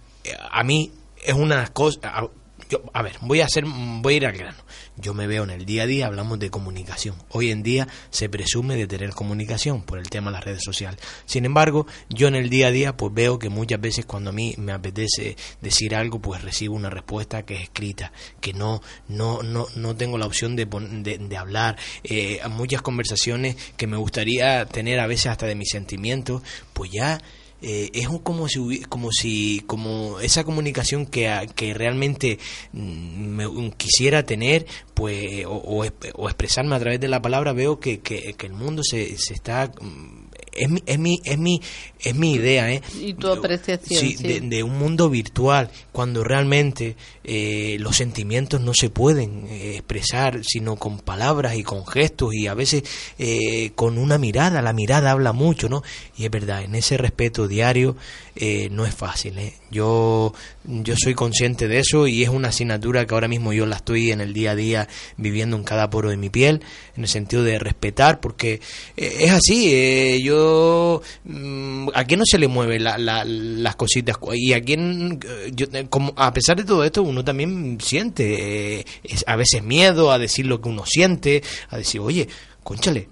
a 0.51 0.63
mí 0.65 0.93
es 1.25 1.35
una 1.35 1.67
cosa 1.69 2.29
yo, 2.69 2.83
a 2.93 3.03
ver, 3.03 3.17
voy 3.21 3.41
a 3.41 3.47
hacer, 3.47 3.65
voy 3.67 4.15
a 4.15 4.17
ir 4.17 4.27
al 4.27 4.37
grano. 4.37 4.59
Yo 4.97 5.13
me 5.13 5.27
veo 5.27 5.45
en 5.45 5.51
el 5.51 5.67
día 5.67 5.83
a 5.83 5.87
día, 5.87 6.07
hablamos 6.07 6.39
de 6.39 6.51
comunicación. 6.51 7.17
Hoy 7.31 7.51
en 7.51 7.63
día 7.63 7.89
se 8.11 8.29
presume 8.29 8.77
de 8.77 8.87
tener 8.87 9.11
comunicación 9.11 9.83
por 9.83 9.99
el 9.99 10.09
tema 10.09 10.31
de 10.31 10.37
las 10.37 10.45
redes 10.45 10.63
sociales. 10.65 11.01
Sin 11.27 11.45
embargo, 11.45 11.87
yo 12.09 12.29
en 12.29 12.37
el 12.37 12.49
día 12.49 12.69
a 12.69 12.71
día, 12.71 12.97
pues 12.97 13.13
veo 13.13 13.39
que 13.39 13.49
muchas 13.49 13.81
veces 13.81 14.07
cuando 14.07 14.31
a 14.31 14.33
mí 14.33 14.55
me 14.57 14.73
apetece 14.73 15.37
decir 15.61 15.95
algo, 15.95 16.21
pues 16.21 16.43
recibo 16.43 16.77
una 16.77 16.91
respuesta 16.91 17.45
que 17.45 17.57
es 17.57 17.63
escrita, 17.63 18.13
que 18.41 18.53
no, 18.53 18.83
no, 19.09 19.43
no, 19.43 19.67
no 19.75 19.97
tengo 19.97 20.19
la 20.19 20.27
opción 20.27 20.55
de, 20.57 20.67
de, 20.67 21.19
de 21.19 21.37
hablar. 21.37 21.77
Eh, 22.05 22.41
muchas 22.51 22.83
conversaciones 22.83 23.57
que 23.77 23.87
me 23.87 23.97
gustaría 23.97 24.65
tener 24.67 25.01
a 25.01 25.07
veces 25.07 25.27
hasta 25.27 25.47
de 25.47 25.55
mis 25.55 25.71
sentimientos, 25.71 26.43
pues 26.73 26.91
ya 26.93 27.21
eh, 27.67 27.91
es 27.95 28.09
como 28.23 28.47
si 28.47 28.81
como 28.91 29.11
si 29.11 29.63
como 29.67 30.21
esa 30.21 30.45
comunicación 30.45 31.07
que, 31.07 31.49
que 31.55 31.73
realmente 31.73 32.39
mm, 32.73 32.79
me, 32.79 33.71
quisiera 33.73 34.23
tener 34.23 34.67
pues 34.93 35.47
o, 35.47 35.53
o, 35.53 35.87
o, 36.15 36.29
expresarme 36.29 36.77
a 36.77 36.79
través 36.79 37.01
de 37.01 37.09
la 37.09 37.23
palabra 37.23 37.55
veo 37.55 37.81
que, 37.81 38.01
que, 38.01 38.35
que 38.35 38.47
el 38.47 38.53
mundo 38.53 38.83
se, 38.85 39.17
se 39.17 39.33
está 39.33 39.73
mm, 39.81 40.25
es 40.57 40.69
mi, 40.69 40.83
es 40.87 40.99
mi, 40.99 41.21
es 41.25 41.39
mi, 41.39 41.61
es 41.99 42.15
mi 42.15 42.33
idea, 42.35 42.73
¿eh? 42.73 42.83
Y 43.01 43.15
tu 43.15 43.29
apreciación. 43.29 44.01
Sí, 44.01 44.17
sí. 44.17 44.23
De, 44.23 44.41
de, 44.41 44.63
un 44.63 44.79
mundo 44.79 45.11
virtual, 45.11 45.71
cuando 45.93 46.23
realmente 46.23 46.97
eh, 47.27 47.79
los 47.81 47.97
sentimientos 47.97 48.61
no 48.61 48.75
se 48.75 48.91
pueden 48.91 49.47
eh, 49.49 49.77
expresar 49.77 50.45
sino 50.45 50.77
con 50.77 50.99
palabras 50.99 51.57
y 51.57 51.63
con 51.63 51.87
gestos 51.87 52.35
y 52.35 52.47
a 52.47 52.55
veces 52.55 52.83
eh, 53.19 53.73
con 53.75 53.99
una 53.99 54.19
mirada. 54.19 54.61
La 54.61 54.73
mirada 54.73 55.11
habla 55.11 55.33
mucho, 55.33 55.69
¿no? 55.69 55.83
Y 56.17 56.25
es 56.25 56.31
verdad, 56.31 56.63
en 56.63 56.75
ese 56.75 56.99
respeto 56.99 57.49
diario 57.49 57.97
eh, 58.37 58.69
no 58.71 58.85
es 58.85 58.95
fácil, 58.95 59.39
¿eh? 59.39 59.55
Yo, 59.71 60.35
yo 60.65 60.95
soy 60.97 61.15
consciente 61.15 61.67
de 61.67 61.79
eso 61.79 62.07
y 62.07 62.23
es 62.23 62.29
una 62.29 62.49
asignatura 62.49 63.07
que 63.07 63.15
ahora 63.15 63.29
mismo 63.29 63.53
yo 63.53 63.67
la 63.67 63.77
estoy 63.77 64.11
en 64.11 64.21
el 64.21 64.33
día 64.33 64.53
a 64.53 64.57
día 64.57 64.89
viviendo 65.17 65.57
en 65.57 65.65
cada 65.65 65.91
poro 65.91 66.11
de 66.11 66.17
mi 66.17 66.31
piel, 66.31 66.63
en 66.97 67.03
el 67.03 67.09
sentido 67.09 67.43
de 67.43 67.59
respetar, 67.59 68.21
porque 68.21 68.61
es 68.97 69.31
así, 69.33 70.23
yo 70.23 71.03
mm, 71.25 71.89
a 71.95 72.05
quién 72.05 72.21
no 72.21 72.25
se 72.27 72.39
le 72.39 72.47
mueve 72.47 72.79
la, 72.79 72.99
la, 72.99 73.25
las 73.25 73.75
cositas 73.75 74.17
y 74.35 74.53
a 74.53 74.61
quién 74.61 75.19
yo, 75.53 75.67
como 75.91 76.13
a 76.17 76.33
pesar 76.33 76.57
de 76.57 76.65
todo 76.65 76.85
esto 76.85 77.03
uno 77.15 77.25
también 77.25 77.79
siente 77.81 78.81
eh, 78.81 78.85
es, 79.03 79.25
a 79.27 79.37
veces 79.37 79.63
miedo 79.63 80.11
a 80.11 80.19
decir 80.19 80.47
lo 80.47 80.61
que 80.61 80.69
uno 80.69 80.85
siente 80.85 81.43
a 81.71 81.79
decir 81.79 82.01
oye 82.01 82.29
conchale 82.63 83.09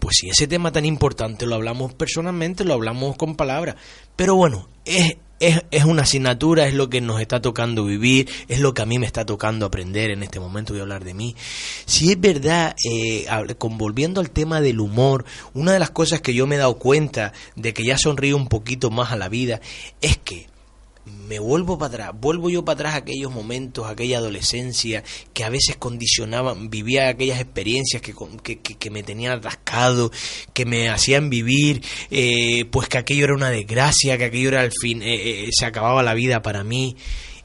pues 0.00 0.16
si 0.20 0.28
ese 0.28 0.46
tema 0.46 0.70
tan 0.70 0.84
importante 0.84 1.46
lo 1.46 1.54
hablamos 1.54 1.94
personalmente 1.94 2.64
lo 2.64 2.74
hablamos 2.74 3.16
con 3.16 3.34
palabras 3.34 3.76
pero 4.16 4.36
bueno 4.36 4.68
es 4.84 5.16
es, 5.42 5.60
es, 5.72 5.84
una 5.84 6.02
asignatura, 6.02 6.68
es 6.68 6.74
lo 6.74 6.88
que 6.88 7.00
nos 7.00 7.20
está 7.20 7.42
tocando 7.42 7.84
vivir, 7.84 8.30
es 8.46 8.60
lo 8.60 8.74
que 8.74 8.82
a 8.82 8.86
mí 8.86 9.00
me 9.00 9.06
está 9.06 9.26
tocando 9.26 9.66
aprender 9.66 10.12
en 10.12 10.22
este 10.22 10.38
momento, 10.38 10.72
voy 10.72 10.78
a 10.78 10.82
hablar 10.82 11.02
de 11.02 11.14
mí. 11.14 11.34
Si 11.84 12.12
es 12.12 12.20
verdad, 12.20 12.76
eh, 12.88 13.26
volviendo 13.58 14.20
al 14.20 14.30
tema 14.30 14.60
del 14.60 14.78
humor, 14.78 15.24
una 15.52 15.72
de 15.72 15.80
las 15.80 15.90
cosas 15.90 16.20
que 16.20 16.32
yo 16.32 16.46
me 16.46 16.54
he 16.54 16.58
dado 16.58 16.78
cuenta 16.78 17.32
de 17.56 17.74
que 17.74 17.84
ya 17.84 17.98
sonrío 17.98 18.36
un 18.36 18.46
poquito 18.46 18.90
más 18.90 19.10
a 19.10 19.16
la 19.16 19.28
vida, 19.28 19.60
es 20.00 20.16
que 20.16 20.46
me 21.04 21.38
vuelvo 21.38 21.78
para 21.78 21.94
atrás, 21.94 22.20
vuelvo 22.20 22.48
yo 22.48 22.64
para 22.64 22.74
atrás 22.74 22.94
a 22.94 22.98
aquellos 22.98 23.32
momentos, 23.32 23.86
aquella 23.86 24.18
adolescencia 24.18 25.02
que 25.32 25.44
a 25.44 25.48
veces 25.48 25.76
condicionaban, 25.76 26.70
vivía 26.70 27.08
aquellas 27.08 27.40
experiencias 27.40 28.00
que, 28.02 28.14
que, 28.42 28.60
que 28.60 28.90
me 28.90 29.02
tenían 29.02 29.38
atascado, 29.38 30.12
que 30.52 30.64
me 30.64 30.88
hacían 30.88 31.28
vivir, 31.28 31.82
eh, 32.10 32.66
pues 32.66 32.88
que 32.88 32.98
aquello 32.98 33.24
era 33.24 33.34
una 33.34 33.50
desgracia, 33.50 34.16
que 34.16 34.24
aquello 34.24 34.48
era 34.48 34.64
el 34.64 34.72
fin, 34.72 35.02
eh, 35.02 35.44
eh, 35.44 35.48
se 35.50 35.66
acababa 35.66 36.02
la 36.02 36.14
vida 36.14 36.42
para 36.42 36.62
mí. 36.62 36.96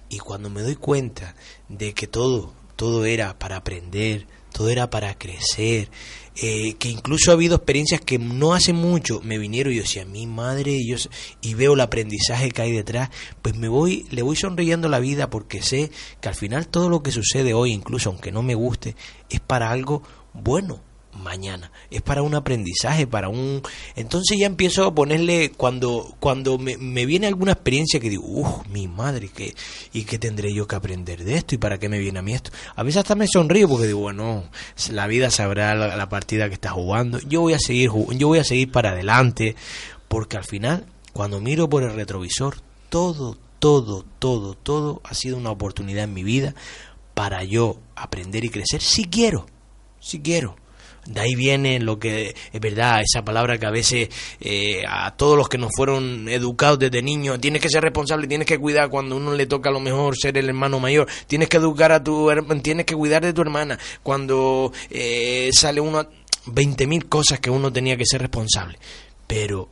Y 0.09 0.19
cuando 0.19 0.49
me 0.49 0.61
doy 0.61 0.75
cuenta 0.75 1.35
de 1.67 1.93
que 1.93 2.07
todo, 2.07 2.53
todo 2.75 3.05
era 3.05 3.37
para 3.39 3.57
aprender, 3.57 4.27
todo 4.53 4.69
era 4.69 4.89
para 4.89 5.17
crecer, 5.17 5.89
eh, 6.39 6.75
que 6.79 6.89
incluso 6.89 7.31
ha 7.31 7.33
habido 7.33 7.55
experiencias 7.55 8.01
que 8.01 8.19
no 8.19 8.53
hace 8.53 8.71
mucho 8.71 9.21
me 9.23 9.37
vinieron 9.37 9.73
y 9.73 9.77
yo 9.77 9.81
decía, 9.81 10.05
mi 10.05 10.27
madre, 10.27 10.71
y, 10.71 10.87
yo, 10.87 10.97
y 11.41 11.53
veo 11.55 11.73
el 11.73 11.81
aprendizaje 11.81 12.51
que 12.51 12.61
hay 12.61 12.71
detrás, 12.71 13.09
pues 13.41 13.55
me 13.55 13.67
voy, 13.67 14.05
le 14.11 14.21
voy 14.21 14.35
sonriendo 14.35 14.87
la 14.87 14.99
vida 14.99 15.29
porque 15.29 15.61
sé 15.61 15.89
que 16.21 16.29
al 16.29 16.35
final 16.35 16.67
todo 16.67 16.89
lo 16.89 17.01
que 17.01 17.11
sucede 17.11 17.53
hoy, 17.53 17.71
incluso 17.71 18.09
aunque 18.09 18.31
no 18.31 18.43
me 18.43 18.55
guste, 18.55 18.95
es 19.29 19.39
para 19.39 19.71
algo 19.71 20.03
bueno, 20.33 20.81
mañana. 21.17 21.71
Es 21.91 22.01
para 22.01 22.21
un 22.21 22.35
aprendizaje, 22.35 23.07
para 23.07 23.29
un... 23.29 23.61
Entonces 23.95 24.37
ya 24.39 24.45
empiezo 24.45 24.85
a 24.85 24.93
ponerle, 24.93 25.51
cuando, 25.51 26.15
cuando 26.19 26.57
me, 26.57 27.05
viene 27.05 27.27
alguna 27.27 27.53
experiencia 27.53 27.99
que 27.99 28.09
digo, 28.09 28.23
uff, 28.25 28.67
mi 28.67 28.87
madre, 28.87 29.29
¿qué, 29.33 29.55
¿y 29.93 30.03
qué 30.03 30.19
tendré 30.19 30.53
yo 30.53 30.67
que 30.67 30.75
aprender 30.75 31.23
de 31.23 31.35
esto? 31.35 31.55
¿Y 31.55 31.57
para 31.57 31.79
qué 31.79 31.89
me 31.89 31.99
viene 31.99 32.19
a 32.19 32.21
mí 32.21 32.33
esto? 32.33 32.51
A 32.75 32.83
veces 32.83 32.99
hasta 32.99 33.15
me 33.15 33.27
sonrío 33.27 33.67
porque 33.67 33.87
digo, 33.87 33.99
bueno, 33.99 34.43
la 34.91 35.07
vida 35.07 35.29
sabrá 35.29 35.75
la, 35.75 36.09
partida 36.09 36.47
que 36.47 36.53
está 36.53 36.69
jugando. 36.71 37.19
Yo 37.27 37.41
voy 37.41 37.53
a 37.53 37.59
seguir, 37.59 37.91
yo 38.15 38.27
voy 38.27 38.39
a 38.39 38.43
seguir 38.43 38.71
para 38.71 38.91
adelante, 38.91 39.55
porque 40.07 40.37
al 40.37 40.45
final, 40.45 40.85
cuando 41.13 41.41
miro 41.41 41.69
por 41.69 41.83
el 41.83 41.93
retrovisor, 41.93 42.57
todo, 42.89 43.37
todo, 43.59 44.05
todo, 44.19 44.55
todo 44.55 45.01
ha 45.03 45.13
sido 45.13 45.37
una 45.37 45.51
oportunidad 45.51 46.05
en 46.05 46.13
mi 46.13 46.23
vida 46.23 46.53
para 47.13 47.43
yo 47.43 47.79
aprender 47.95 48.45
y 48.45 48.49
crecer 48.49 48.81
si 48.81 49.05
quiero, 49.05 49.47
si 49.99 50.19
quiero. 50.19 50.55
De 51.07 51.21
ahí 51.21 51.35
viene 51.35 51.79
lo 51.79 51.97
que 51.99 52.35
es 52.51 52.61
verdad, 52.61 53.01
esa 53.01 53.23
palabra 53.23 53.57
que 53.57 53.65
a 53.65 53.71
veces 53.71 54.09
eh, 54.41 54.83
a 54.87 55.15
todos 55.15 55.37
los 55.37 55.47
que 55.47 55.57
nos 55.57 55.71
fueron 55.75 56.27
educados 56.27 56.79
desde 56.79 57.01
niños, 57.01 57.39
tienes 57.39 57.61
que 57.61 57.69
ser 57.69 57.81
responsable, 57.81 58.27
tienes 58.27 58.45
que 58.45 58.59
cuidar 58.59 58.89
cuando 58.89 59.15
uno 59.15 59.33
le 59.33 59.45
toca 59.45 59.69
a 59.69 59.71
lo 59.71 59.79
mejor 59.79 60.17
ser 60.17 60.37
el 60.37 60.49
hermano 60.49 60.79
mayor, 60.81 61.07
tienes 61.27 61.47
que 61.47 61.57
educar 61.57 61.91
a 61.93 62.03
tu 62.03 62.29
hermana, 62.29 62.61
tienes 62.61 62.85
que 62.85 62.93
cuidar 62.95 63.23
de 63.23 63.31
tu 63.31 63.41
hermana, 63.41 63.79
cuando 64.03 64.73
eh, 64.89 65.49
sale 65.53 65.79
uno, 65.79 66.05
20.000 66.47 67.07
cosas 67.07 67.39
que 67.39 67.49
uno 67.49 67.71
tenía 67.71 67.95
que 67.95 68.05
ser 68.05 68.21
responsable. 68.21 68.77
Pero 69.27 69.69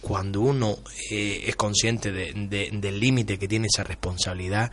cuando 0.00 0.40
uno 0.40 0.78
eh, 1.10 1.44
es 1.46 1.56
consciente 1.56 2.10
de- 2.12 2.32
de- 2.34 2.70
del 2.72 2.98
límite 3.00 3.38
que 3.38 3.48
tiene 3.48 3.66
esa 3.72 3.84
responsabilidad 3.84 4.70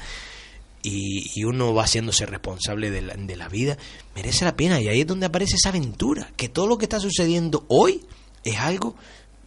y, 0.84 1.32
y 1.36 1.44
uno 1.44 1.74
va 1.74 1.84
haciéndose 1.84 2.26
responsable 2.26 2.92
de 2.92 3.02
la, 3.02 3.16
de 3.16 3.36
la 3.36 3.48
vida, 3.48 3.78
merece 4.16 4.46
la 4.46 4.56
pena. 4.56 4.82
Y 4.82 4.88
ahí 4.88 5.02
es 5.02 5.08
donde 5.08 5.26
aparece 5.26 5.56
esa 5.56 5.70
aventura, 5.70 6.32
que 6.38 6.50
todo 6.50 6.68
lo 6.68 6.78
que 6.78 6.86
está 6.86 7.00
sucediendo 7.00 7.66
hoy 7.68 8.02
es 8.44 8.58
algo 8.60 8.96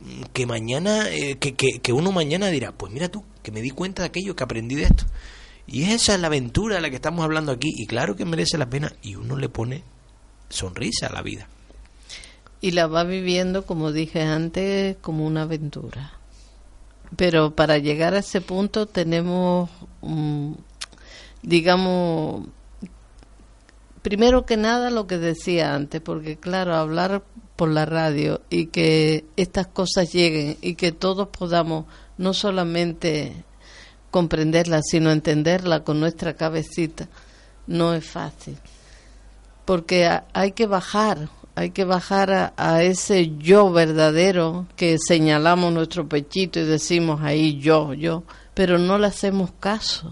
mm, 0.00 0.22
que 0.32 0.46
mañana, 0.46 1.08
eh, 1.10 1.36
que, 1.38 1.54
que, 1.54 1.92
uno 1.92 2.12
mañana 2.12 2.48
dirá, 2.48 2.72
pues 2.72 2.92
mira 2.92 3.08
tú, 3.08 3.24
que 3.42 3.52
me 3.52 3.62
di 3.62 3.70
cuenta 3.70 4.02
de 4.02 4.08
aquello, 4.08 4.36
que 4.36 4.44
aprendí 4.44 4.74
de 4.74 4.84
esto. 4.84 5.04
Y 5.66 5.84
esa 5.84 6.14
es 6.14 6.20
la 6.20 6.26
aventura 6.26 6.76
de 6.76 6.82
la 6.82 6.90
que 6.90 6.96
estamos 6.96 7.24
hablando 7.24 7.52
aquí, 7.52 7.72
y 7.74 7.86
claro 7.86 8.16
que 8.16 8.24
merece 8.24 8.58
la 8.58 8.68
pena, 8.68 8.92
y 9.02 9.16
uno 9.16 9.36
le 9.36 9.48
pone 9.48 9.82
sonrisa 10.48 11.06
a 11.06 11.12
la 11.12 11.22
vida. 11.22 11.48
Y 12.60 12.70
la 12.72 12.86
va 12.86 13.04
viviendo, 13.04 13.66
como 13.66 13.92
dije 13.92 14.22
antes, 14.22 14.96
como 15.00 15.26
una 15.26 15.42
aventura. 15.42 16.12
Pero 17.16 17.54
para 17.54 17.78
llegar 17.78 18.14
a 18.14 18.20
ese 18.20 18.40
punto 18.40 18.86
tenemos, 18.86 19.70
mm, 20.00 20.52
digamos, 21.44 22.46
primero 24.02 24.46
que 24.46 24.57
nada 24.57 24.90
lo 24.90 25.07
que 25.07 25.18
decía 25.18 25.74
antes, 25.74 26.00
porque 26.00 26.37
claro, 26.37 26.74
hablar 26.74 27.22
por 27.57 27.68
la 27.68 27.87
radio 27.87 28.40
y 28.50 28.66
que 28.66 29.26
estas 29.37 29.68
cosas 29.68 30.12
lleguen 30.12 30.57
y 30.61 30.74
que 30.74 30.90
todos 30.90 31.28
podamos 31.28 31.85
no 32.18 32.33
solamente 32.33 33.44
comprenderlas, 34.11 34.85
sino 34.90 35.11
entenderla 35.11 35.85
con 35.85 36.00
nuestra 36.00 36.35
cabecita, 36.35 37.09
no 37.66 37.94
es 37.94 38.04
fácil. 38.04 38.57
Porque 39.64 40.09
hay 40.33 40.52
que 40.52 40.66
bajar, 40.66 41.28
hay 41.54 41.70
que 41.70 41.85
bajar 41.85 42.33
a, 42.33 42.54
a 42.57 42.83
ese 42.83 43.37
yo 43.37 43.70
verdadero 43.70 44.66
que 44.76 44.96
señalamos 44.98 45.72
nuestro 45.72 46.09
pechito 46.09 46.61
y 46.61 46.64
decimos 46.64 47.20
ahí 47.22 47.59
yo, 47.59 47.92
yo, 47.92 48.24
pero 48.54 48.78
no 48.78 48.98
le 48.98 49.07
hacemos 49.07 49.50
caso, 49.59 50.11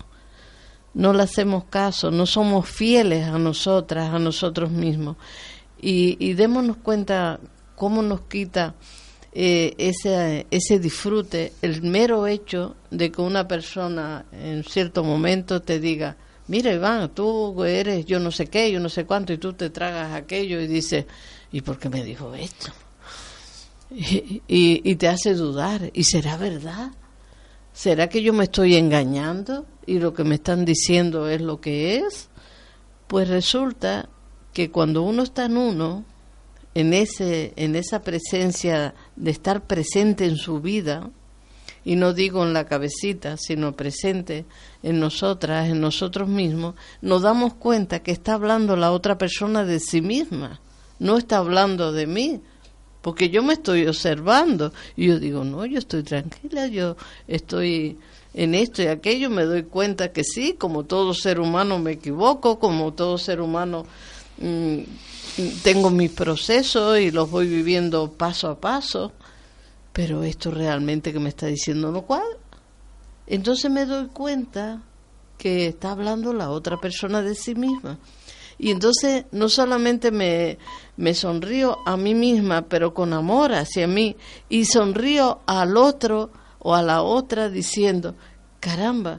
no 0.95 1.13
le 1.13 1.23
hacemos 1.23 1.65
caso, 1.65 2.11
no 2.11 2.27
somos 2.27 2.69
fieles 2.69 3.27
a 3.27 3.39
nosotras, 3.39 4.13
a 4.13 4.19
nosotros 4.19 4.71
mismos. 4.71 5.17
Y, 5.81 6.17
y 6.21 6.35
démonos 6.35 6.77
cuenta 6.79 7.41
cómo 7.77 8.03
nos 8.03 8.21
quita 8.23 8.75
eh, 9.33 9.75
ese, 9.79 10.47
ese 10.51 10.79
disfrute, 10.79 11.55
el 11.63 11.83
mero 11.83 12.27
hecho 12.27 12.77
de 12.91 13.11
que 13.11 13.21
una 13.23 13.49
persona 13.49 14.27
en 14.33 14.63
cierto 14.65 15.03
momento 15.03 15.63
te 15.63 15.81
diga, 15.81 16.17
mira 16.49 16.73
Iván, 16.73 17.09
tú 17.15 17.65
eres 17.65 18.05
yo 18.05 18.21
no 18.21 18.31
sé 18.31 18.47
qué, 18.47 18.71
yo 18.71 18.79
no 18.79 18.89
sé 18.91 19.05
cuánto, 19.07 19.33
y 19.33 19.39
tú 19.39 19.55
te 19.55 19.71
tragas 19.71 20.13
aquello 20.13 20.61
y 20.61 20.67
dices, 20.67 21.07
¿y 21.51 21.63
por 21.63 21.79
qué 21.79 21.89
me 21.89 22.05
dijo 22.05 22.35
esto? 22.35 22.71
Y, 23.95 24.41
y- 24.49 24.81
y 24.91 24.97
te 24.97 25.07
hace 25.09 25.35
dudar, 25.35 25.91
¿y 25.93 26.05
será 26.05 26.39
verdad? 26.39 26.93
¿Será 27.73 28.09
que 28.09 28.23
yo 28.23 28.33
me 28.33 28.45
estoy 28.45 28.77
engañando 28.77 29.67
y 29.87 29.99
lo 29.99 30.13
que 30.13 30.25
me 30.25 30.35
están 30.35 30.65
diciendo 30.65 31.29
es 31.29 31.41
lo 31.41 31.61
que 31.61 31.97
es? 31.97 32.29
Pues 33.07 33.29
resulta 33.29 34.09
que 34.53 34.71
cuando 34.71 35.03
uno 35.03 35.23
está 35.23 35.47
en 35.47 35.57
uno, 35.57 36.05
en 36.75 36.93
ese 36.93 37.53
en 37.57 37.75
esa 37.77 38.03
presencia 38.03 38.95
de 39.17 39.31
estar 39.31 39.67
presente 39.67 40.27
en 40.27 40.37
su 40.37 40.61
vida 40.61 41.11
y 41.85 41.97
no 41.97 42.13
digo 42.13 42.45
en 42.45 42.53
la 42.53 42.67
cabecita, 42.67 43.37
sino 43.37 43.75
presente 43.75 44.45
en 44.83 45.01
nosotras, 45.01 45.69
en 45.69 45.81
nosotros 45.81 46.29
mismos, 46.29 46.75
nos 47.01 47.23
damos 47.23 47.55
cuenta 47.55 48.03
que 48.03 48.13
está 48.13 48.35
hablando 48.35 48.77
la 48.77 48.93
otra 48.93 49.19
persona 49.19 49.65
de 49.65 49.81
sí 49.81 50.01
misma, 50.01 50.61
no 50.99 51.19
está 51.19 51.39
hablando 51.39 51.93
de 51.93 52.07
mí, 52.07 52.41
porque 53.03 53.29
yo 53.29 53.43
me 53.43 53.55
estoy 53.55 53.87
observando 53.87 54.73
y 54.97 55.09
yo 55.09 55.19
digo, 55.19 55.45
no, 55.45 55.67
yo 55.67 55.79
estoy 55.79 56.03
tranquila, 56.05 56.69
yo 56.69 56.97
estoy 57.27 57.99
en 58.33 58.55
esto 58.55 58.83
y 58.83 58.87
aquello, 58.87 59.29
me 59.29 59.45
doy 59.45 59.65
cuenta 59.65 60.13
que 60.13 60.25
sí, 60.25 60.55
como 60.55 60.85
todo 60.85 61.13
ser 61.13 61.41
humano 61.41 61.79
me 61.79 61.93
equivoco, 61.93 62.59
como 62.59 62.95
todo 62.95 63.19
ser 63.19 63.41
humano 63.41 63.85
mm, 64.39 64.79
tengo 65.63 65.91
mis 65.91 66.11
procesos 66.13 66.99
y 66.99 67.11
los 67.11 67.31
voy 67.31 67.49
viviendo 67.49 68.11
paso 68.13 68.49
a 68.49 68.61
paso, 68.61 69.13
pero 69.93 70.23
esto 70.23 70.51
realmente 70.51 71.13
que 71.13 71.19
me 71.19 71.29
está 71.29 71.47
diciendo 71.47 71.91
no 71.91 72.03
cuadra. 72.03 72.39
Entonces 73.27 73.71
me 73.71 73.85
doy 73.85 74.07
cuenta 74.09 74.83
que 75.39 75.67
está 75.67 75.91
hablando 75.91 76.33
la 76.33 76.51
otra 76.51 76.77
persona 76.81 77.21
de 77.23 77.35
sí 77.35 77.55
misma. 77.55 77.99
Y 78.63 78.71
entonces 78.71 79.25
no 79.33 79.49
solamente 79.49 80.13
me, 80.13 80.57
me 80.97 81.15
sonrío 81.15 81.79
a 81.85 81.97
mí 81.97 82.15
misma, 82.15 82.63
pero 82.63 82.95
con 82.95 83.13
amor 83.13 83.53
hacia 83.53 83.89
mí, 83.89 84.15
y 84.49 84.67
sonrío 84.67 85.41
al 85.47 85.77
otro 85.77 86.31
o 86.61 86.73
a 86.73 86.81
la 86.81 87.03
otra 87.03 87.49
diciendo, 87.49 88.15
caramba, 88.61 89.19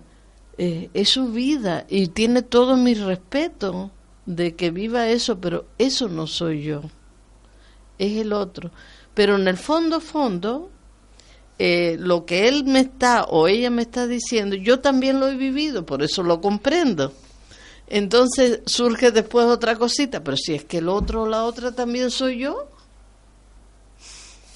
eh, 0.58 0.90
es 0.94 1.10
su 1.10 1.34
vida 1.34 1.86
y 1.90 2.08
tiene 2.08 2.42
todo 2.42 2.78
mi 2.78 2.94
respeto 2.94 3.92
de 4.26 4.56
que 4.56 4.72
viva 4.72 5.10
eso, 5.10 5.42
pero 5.42 5.66
eso 5.78 6.08
no 6.08 6.26
soy 6.26 6.64
yo, 6.64 6.84
es 7.98 8.14
el 8.14 8.32
otro. 8.32 8.72
Pero 9.14 9.36
en 9.36 9.50
el 9.50 9.58
fondo, 9.58 10.00
fondo, 10.00 10.70
eh, 11.60 11.98
lo 12.00 12.26
que 12.26 12.48
él 12.48 12.64
me 12.64 12.80
está 12.80 13.26
o 13.26 13.50
ella 13.50 13.70
me 13.70 13.82
está 13.82 14.08
diciendo, 14.08 14.56
yo 14.56 14.80
también 14.80 15.20
lo 15.20 15.28
he 15.28 15.36
vivido, 15.36 15.86
por 15.86 16.02
eso 16.02 16.24
lo 16.24 16.40
comprendo. 16.40 17.12
Entonces 17.96 18.62
surge 18.66 19.12
después 19.12 19.46
otra 19.46 19.76
cosita, 19.76 20.24
pero 20.24 20.36
si 20.36 20.56
es 20.56 20.66
que 20.66 20.80
el 20.80 20.90
otro 20.90 21.22
o 21.22 21.28
la 21.28 21.44
otra 21.44 21.74
también 21.74 22.10
soy 22.10 22.40
yo, 22.40 22.68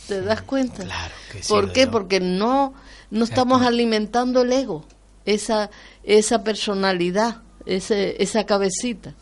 ¿te 0.08 0.24
das 0.24 0.42
cuenta? 0.42 0.84
Claro 0.84 1.14
que 1.32 1.44
sí, 1.44 1.54
¿Por 1.54 1.72
qué? 1.72 1.86
Porque 1.86 2.20
no, 2.20 2.74
no 3.12 3.24
estamos 3.24 3.62
alimentando 3.62 4.42
el 4.42 4.52
ego, 4.52 4.86
esa, 5.24 5.70
esa 6.02 6.44
personalidad, 6.44 7.44
ese, 7.68 8.20
esa 8.24 8.44
cabecita. 8.48 9.14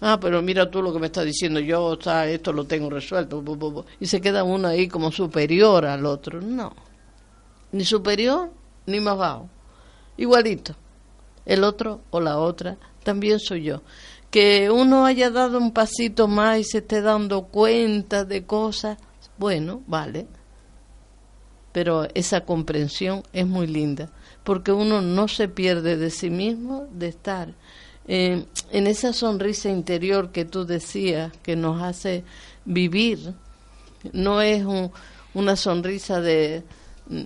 Ah, 0.00 0.18
pero 0.18 0.40
mira 0.40 0.70
tú 0.70 0.80
lo 0.80 0.90
que 0.90 0.98
me 0.98 1.08
está 1.08 1.22
diciendo 1.22 1.60
yo, 1.60 1.84
o 1.84 2.00
sea, 2.00 2.26
esto 2.26 2.54
lo 2.54 2.64
tengo 2.64 2.88
resuelto. 2.88 3.42
bu, 3.42 3.54
bu, 3.54 3.70
bu. 3.70 3.84
Y 4.00 4.06
se 4.06 4.22
queda 4.22 4.44
uno 4.44 4.68
ahí 4.68 4.88
como 4.88 5.12
superior 5.12 5.84
al 5.84 6.06
otro. 6.06 6.40
No, 6.40 6.72
ni 7.72 7.84
superior 7.84 8.48
ni 8.86 8.98
más 8.98 9.18
bajo. 9.18 9.50
Igualito. 10.16 10.74
El 11.44 11.64
otro 11.64 12.00
o 12.10 12.20
la 12.20 12.38
otra 12.38 12.78
también 13.08 13.40
soy 13.40 13.62
yo. 13.62 13.80
Que 14.30 14.70
uno 14.70 15.06
haya 15.06 15.30
dado 15.30 15.56
un 15.56 15.72
pasito 15.72 16.28
más 16.28 16.58
y 16.58 16.64
se 16.64 16.78
esté 16.78 17.00
dando 17.00 17.44
cuenta 17.44 18.26
de 18.26 18.44
cosas, 18.44 18.98
bueno, 19.38 19.80
vale. 19.86 20.26
Pero 21.72 22.06
esa 22.14 22.42
comprensión 22.42 23.22
es 23.32 23.46
muy 23.46 23.66
linda, 23.66 24.10
porque 24.44 24.72
uno 24.72 25.00
no 25.00 25.26
se 25.26 25.48
pierde 25.48 25.96
de 25.96 26.10
sí 26.10 26.28
mismo 26.28 26.86
de 26.92 27.08
estar 27.08 27.54
eh, 28.10 28.44
en 28.72 28.86
esa 28.86 29.12
sonrisa 29.14 29.68
interior 29.70 30.30
que 30.32 30.44
tú 30.46 30.64
decías, 30.66 31.30
que 31.42 31.56
nos 31.56 31.82
hace 31.82 32.24
vivir. 32.64 33.34
No 34.12 34.40
es 34.42 34.64
un- 34.64 34.90
una 35.34 35.56
sonrisa 35.56 36.20
de, 36.22 36.62
mm, 37.08 37.22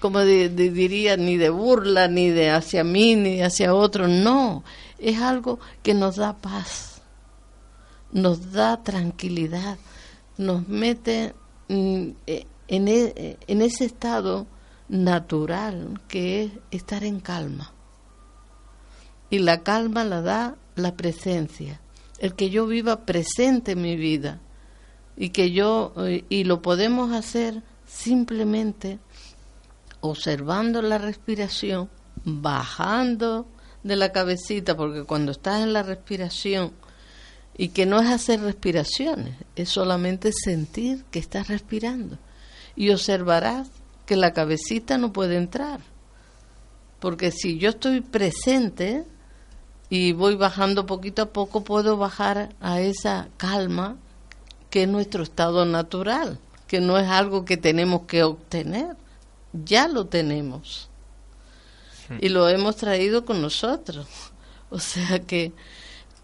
como 0.00 0.20
diría, 0.22 1.16
ni 1.16 1.38
de 1.38 1.48
burla, 1.48 2.08
ni 2.08 2.28
de 2.28 2.50
hacia 2.50 2.84
mí, 2.84 3.16
ni 3.16 3.40
hacia 3.40 3.74
otro. 3.74 4.06
No, 4.06 4.64
es 4.98 5.20
algo 5.20 5.58
que 5.82 5.94
nos 5.94 6.16
da 6.16 6.34
paz, 6.36 7.00
nos 8.12 8.52
da 8.52 8.82
tranquilidad, 8.82 9.78
nos 10.38 10.68
mete 10.68 11.34
mm, 11.68 12.08
eh, 12.26 12.46
en, 12.68 12.88
e- 12.88 13.38
en 13.46 13.62
ese 13.62 13.84
estado 13.84 14.46
natural 14.88 16.00
que 16.08 16.44
es 16.44 16.52
estar 16.70 17.04
en 17.04 17.20
calma. 17.20 17.72
Y 19.30 19.40
la 19.40 19.62
calma 19.62 20.04
la 20.04 20.22
da 20.22 20.56
la 20.76 20.94
presencia, 20.94 21.80
el 22.18 22.34
que 22.34 22.50
yo 22.50 22.66
viva 22.66 23.04
presente 23.04 23.72
en 23.72 23.82
mi 23.82 23.96
vida, 23.96 24.40
y 25.16 25.30
que 25.30 25.50
yo 25.50 25.92
eh, 25.98 26.24
y 26.28 26.44
lo 26.44 26.62
podemos 26.62 27.12
hacer 27.12 27.62
simplemente 27.86 28.98
observando 30.00 30.82
la 30.82 30.98
respiración, 30.98 31.88
bajando 32.24 33.46
de 33.86 33.96
la 33.96 34.12
cabecita, 34.12 34.76
porque 34.76 35.04
cuando 35.04 35.32
estás 35.32 35.62
en 35.62 35.72
la 35.72 35.82
respiración 35.82 36.72
y 37.56 37.68
que 37.68 37.86
no 37.86 38.00
es 38.00 38.08
hacer 38.08 38.40
respiraciones, 38.40 39.36
es 39.54 39.68
solamente 39.68 40.32
sentir 40.32 41.04
que 41.10 41.18
estás 41.18 41.48
respirando 41.48 42.18
y 42.74 42.90
observarás 42.90 43.68
que 44.04 44.16
la 44.16 44.32
cabecita 44.32 44.98
no 44.98 45.12
puede 45.12 45.36
entrar. 45.36 45.80
Porque 47.00 47.30
si 47.30 47.58
yo 47.58 47.70
estoy 47.70 48.00
presente 48.00 49.04
y 49.88 50.12
voy 50.12 50.34
bajando 50.34 50.86
poquito 50.86 51.22
a 51.22 51.26
poco, 51.26 51.62
puedo 51.62 51.96
bajar 51.96 52.50
a 52.60 52.80
esa 52.80 53.28
calma 53.36 53.96
que 54.70 54.82
es 54.82 54.88
nuestro 54.88 55.22
estado 55.22 55.64
natural, 55.64 56.38
que 56.66 56.80
no 56.80 56.98
es 56.98 57.08
algo 57.08 57.44
que 57.44 57.56
tenemos 57.56 58.02
que 58.02 58.22
obtener, 58.24 58.96
ya 59.52 59.88
lo 59.88 60.06
tenemos. 60.06 60.90
Y 62.20 62.28
lo 62.28 62.48
hemos 62.48 62.76
traído 62.76 63.24
con 63.24 63.40
nosotros. 63.42 64.06
O 64.68 64.80
sea 64.80 65.20
que 65.20 65.52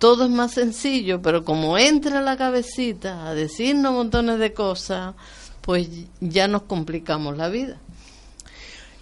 todo 0.00 0.24
es 0.24 0.30
más 0.30 0.54
sencillo, 0.54 1.22
pero 1.22 1.44
como 1.44 1.78
entra 1.78 2.20
la 2.20 2.36
cabecita 2.36 3.28
a 3.28 3.34
decirnos 3.36 3.92
montones 3.92 4.40
de 4.40 4.52
cosas, 4.52 5.14
pues 5.60 5.88
ya 6.18 6.48
nos 6.48 6.62
complicamos 6.62 7.36
la 7.36 7.48
vida. 7.48 7.78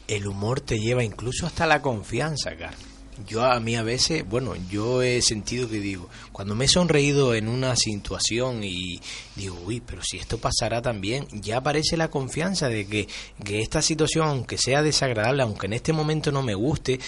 El 0.09 0.27
humor 0.27 0.61
te 0.61 0.79
lleva 0.79 1.03
incluso 1.03 1.47
hasta 1.47 1.67
la 1.67 1.81
confianza, 1.81 2.55
Carmen. 2.55 2.90
Yo 3.27 3.45
a 3.45 3.59
mí 3.61 3.77
a 3.77 3.83
veces, 3.83 4.29
bueno, 4.29 4.55
yo 4.71 5.03
he 5.03 5.21
sentido 5.23 5.69
que 5.69 5.81
digo, 5.81 6.09
cuando 6.33 6.55
me 6.55 6.65
he 6.65 6.69
sonreído 6.69 7.35
en 7.35 7.49
una 7.49 7.77
situación 7.77 8.63
y 8.65 9.01
digo, 9.37 9.57
uy, 9.67 9.81
pero 9.81 10.03
si 10.03 10.17
esto 10.19 10.39
pasará 10.39 10.81
también, 10.83 11.27
ya 11.33 11.59
aparece 11.59 11.97
la 11.97 12.09
confianza 12.09 12.69
de 12.69 12.87
que, 12.87 13.09
que 13.45 13.61
esta 13.61 13.83
situación, 13.83 14.27
aunque 14.29 14.59
sea 14.59 14.83
desagradable, 14.83 15.43
aunque 15.43 15.67
en 15.67 15.73
este 15.75 15.93
momento 15.93 16.33
no 16.33 16.43
me 16.43 16.55
guste, 16.55 16.99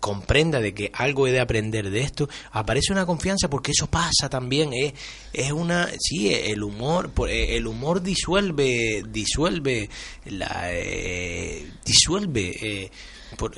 comprenda 0.00 0.60
de 0.60 0.74
que 0.74 0.90
algo 0.94 1.26
he 1.26 1.32
de 1.32 1.40
aprender 1.40 1.90
de 1.90 2.00
esto, 2.00 2.28
aparece 2.50 2.92
una 2.92 3.06
confianza 3.06 3.48
porque 3.48 3.70
eso 3.72 3.86
pasa 3.88 4.28
también, 4.28 4.72
es, 4.72 4.94
es 5.32 5.52
una, 5.52 5.88
sí, 6.00 6.32
el 6.34 6.62
humor, 6.62 7.10
eh, 7.28 7.56
el 7.56 7.66
humor 7.66 8.02
disuelve, 8.02 9.04
disuelve, 9.08 9.88
la, 10.26 10.70
eh, 10.72 11.70
disuelve, 11.84 12.56
eh, 12.60 12.90
por- 13.36 13.54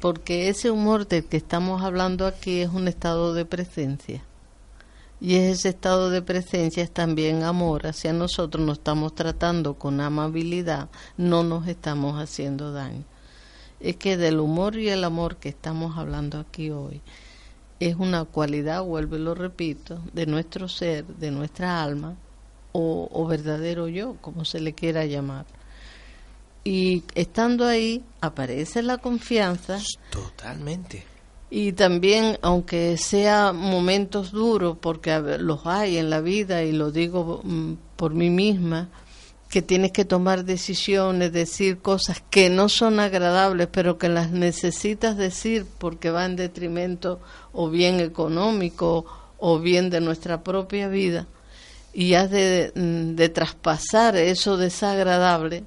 Porque 0.00 0.48
ese 0.48 0.70
humor 0.70 1.06
del 1.08 1.24
que 1.24 1.36
estamos 1.36 1.82
hablando 1.82 2.26
aquí 2.26 2.60
es 2.60 2.70
un 2.70 2.88
estado 2.88 3.34
de 3.34 3.44
presencia. 3.44 4.22
Y 5.20 5.36
ese 5.36 5.70
estado 5.70 6.10
de 6.10 6.22
presencia 6.22 6.82
es 6.82 6.90
también 6.90 7.44
amor 7.44 7.86
hacia 7.86 8.12
nosotros, 8.12 8.64
nos 8.64 8.78
estamos 8.78 9.14
tratando 9.14 9.74
con 9.74 10.00
amabilidad, 10.00 10.88
no 11.16 11.42
nos 11.42 11.66
estamos 11.66 12.20
haciendo 12.20 12.72
daño. 12.72 13.04
Es 13.80 13.96
que 13.96 14.16
del 14.16 14.40
humor 14.40 14.76
y 14.76 14.88
el 14.88 15.02
amor 15.02 15.36
que 15.36 15.48
estamos 15.48 15.96
hablando 15.96 16.38
aquí 16.38 16.70
hoy 16.70 17.00
es 17.80 17.96
una 17.96 18.24
cualidad, 18.24 18.82
vuelvo 18.82 19.16
y 19.16 19.20
lo 19.20 19.34
repito, 19.34 20.00
de 20.12 20.26
nuestro 20.26 20.68
ser, 20.68 21.06
de 21.06 21.30
nuestra 21.30 21.82
alma 21.82 22.16
o, 22.72 23.08
o 23.10 23.26
verdadero 23.26 23.88
yo, 23.88 24.16
como 24.20 24.44
se 24.44 24.60
le 24.60 24.74
quiera 24.74 25.04
llamar. 25.06 25.46
Y 26.64 27.04
estando 27.14 27.66
ahí 27.66 28.02
aparece 28.20 28.82
la 28.82 28.96
confianza 28.98 29.78
totalmente. 30.10 31.04
y 31.50 31.72
también, 31.72 32.38
aunque 32.40 32.96
sea 32.96 33.52
momentos 33.52 34.32
duros, 34.32 34.78
porque 34.80 35.16
los 35.38 35.66
hay 35.66 35.98
en 35.98 36.08
la 36.08 36.20
vida 36.20 36.62
y 36.62 36.72
lo 36.72 36.90
digo 36.90 37.42
mm, 37.44 37.74
por 37.96 38.14
mí 38.14 38.30
misma, 38.30 38.88
que 39.50 39.62
tienes 39.62 39.92
que 39.92 40.04
tomar 40.04 40.44
decisiones, 40.44 41.32
decir 41.32 41.78
cosas 41.78 42.20
que 42.28 42.50
no 42.50 42.68
son 42.68 42.98
agradables, 42.98 43.68
pero 43.70 43.98
que 43.98 44.08
las 44.08 44.32
necesitas 44.32 45.16
decir 45.16 45.64
porque 45.78 46.10
va 46.10 46.24
en 46.24 46.34
detrimento 46.34 47.20
o 47.52 47.70
bien 47.70 48.00
económico 48.00 49.04
o 49.38 49.60
bien 49.60 49.90
de 49.90 50.00
nuestra 50.00 50.42
propia 50.42 50.88
vida, 50.88 51.28
y 51.92 52.14
has 52.14 52.30
de, 52.30 52.72
mm, 52.74 53.14
de 53.14 53.28
traspasar 53.28 54.16
eso 54.16 54.56
desagradable, 54.56 55.62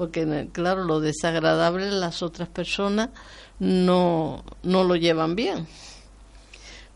porque 0.00 0.48
claro, 0.50 0.84
lo 0.84 1.00
desagradable 1.00 1.90
las 1.90 2.22
otras 2.22 2.48
personas 2.48 3.10
no, 3.58 4.42
no 4.62 4.82
lo 4.82 4.96
llevan 4.96 5.36
bien. 5.36 5.66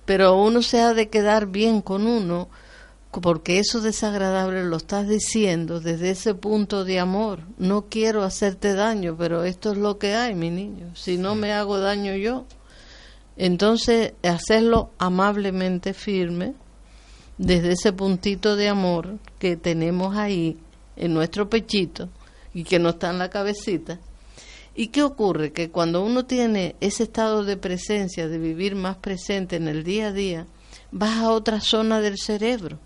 Pero 0.07 0.37
uno 0.37 0.63
se 0.63 0.81
ha 0.81 0.95
de 0.95 1.11
quedar 1.11 1.49
bien 1.49 1.83
con 1.83 2.07
uno, 2.07 2.49
porque 3.11 3.59
eso 3.59 3.83
desagradable 3.83 4.65
lo 4.65 4.79
estás 4.79 5.07
diciendo 5.07 5.81
desde 5.81 6.13
ese 6.13 6.35
punto 6.35 6.87
de 6.87 6.99
amor. 6.99 7.41
No 7.59 7.91
quiero 7.91 8.23
hacerte 8.23 8.73
daño, 8.73 9.17
pero 9.19 9.45
esto 9.45 9.73
es 9.73 9.77
lo 9.77 9.99
que 9.99 10.15
hay, 10.15 10.35
mi 10.35 10.49
niño. 10.49 10.97
Si 10.97 11.19
no 11.19 11.35
me 11.35 11.53
hago 11.53 11.81
daño 11.81 12.15
yo, 12.15 12.47
entonces 13.37 14.15
hacerlo 14.23 14.93
amablemente 14.97 15.93
firme, 15.93 16.55
desde 17.37 17.73
ese 17.73 17.93
puntito 17.93 18.57
de 18.57 18.71
amor 18.71 19.19
que 19.39 19.59
tenemos 19.59 20.17
ahí 20.17 20.57
en 20.97 21.13
nuestro 21.13 21.51
pechito 21.51 22.09
y 22.55 22.63
que 22.65 22.79
no 22.79 22.91
está 22.91 23.11
en 23.11 23.19
la 23.19 23.29
cabecita. 23.29 23.99
¿Y 24.77 24.89
qué 24.89 25.03
ocurre? 25.03 25.53
Que 25.53 25.71
cuando 25.71 26.03
uno 26.03 26.25
tiene 26.25 26.77
ese 26.81 27.03
estado 27.05 27.45
de 27.45 27.57
presencia, 27.57 28.29
de 28.29 28.39
vivir 28.39 28.75
más 28.75 28.97
presente 28.97 29.57
en 29.57 29.69
el 29.69 29.85
día 29.85 30.09
a 30.09 30.13
día, 30.13 30.47
vas 30.91 31.19
a 31.19 31.31
otra 31.31 31.61
zona 31.61 32.01
del 32.01 32.19
cerebro 32.19 32.79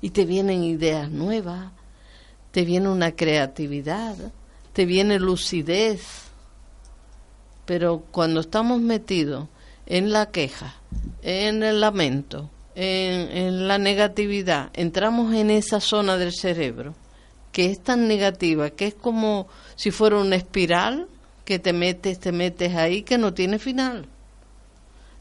y 0.00 0.10
te 0.10 0.24
vienen 0.24 0.62
ideas 0.62 1.10
nuevas, 1.10 1.72
te 2.52 2.64
viene 2.64 2.88
una 2.88 3.12
creatividad, 3.12 4.16
te 4.72 4.86
viene 4.86 5.18
lucidez. 5.18 6.02
Pero 7.64 8.04
cuando 8.10 8.40
estamos 8.40 8.80
metidos 8.80 9.48
en 9.86 10.12
la 10.12 10.30
queja, 10.30 10.76
en 11.22 11.62
el 11.62 11.80
lamento, 11.80 12.48
en, 12.74 13.36
en 13.36 13.68
la 13.68 13.78
negatividad, 13.78 14.70
entramos 14.72 15.34
en 15.34 15.50
esa 15.50 15.80
zona 15.80 16.16
del 16.16 16.32
cerebro 16.32 16.94
que 17.56 17.70
es 17.70 17.82
tan 17.82 18.06
negativa, 18.06 18.68
que 18.68 18.88
es 18.88 18.94
como 18.94 19.48
si 19.76 19.90
fuera 19.90 20.18
una 20.18 20.36
espiral 20.36 21.08
que 21.46 21.58
te 21.58 21.72
metes, 21.72 22.20
te 22.20 22.30
metes 22.30 22.74
ahí 22.74 23.02
que 23.02 23.16
no 23.16 23.32
tiene 23.32 23.58
final. 23.58 24.04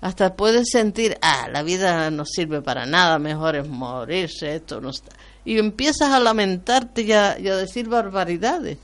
Hasta 0.01 0.35
puedes 0.35 0.67
sentir, 0.69 1.17
ah, 1.21 1.47
la 1.49 1.63
vida 1.63 2.11
no 2.11 2.25
sirve 2.25 2.61
para 2.61 2.85
nada, 2.85 3.19
mejor 3.19 3.55
es 3.55 3.69
morirse, 3.69 4.53
esto 4.53 4.81
no 4.81 4.89
está. 4.89 5.15
Y 5.45 5.57
empiezas 5.59 6.11
a 6.11 6.19
lamentarte 6.19 7.03
y 7.03 7.13
a, 7.13 7.39
y 7.39 7.47
a 7.47 7.55
decir 7.55 7.87
barbaridades. 7.87 8.79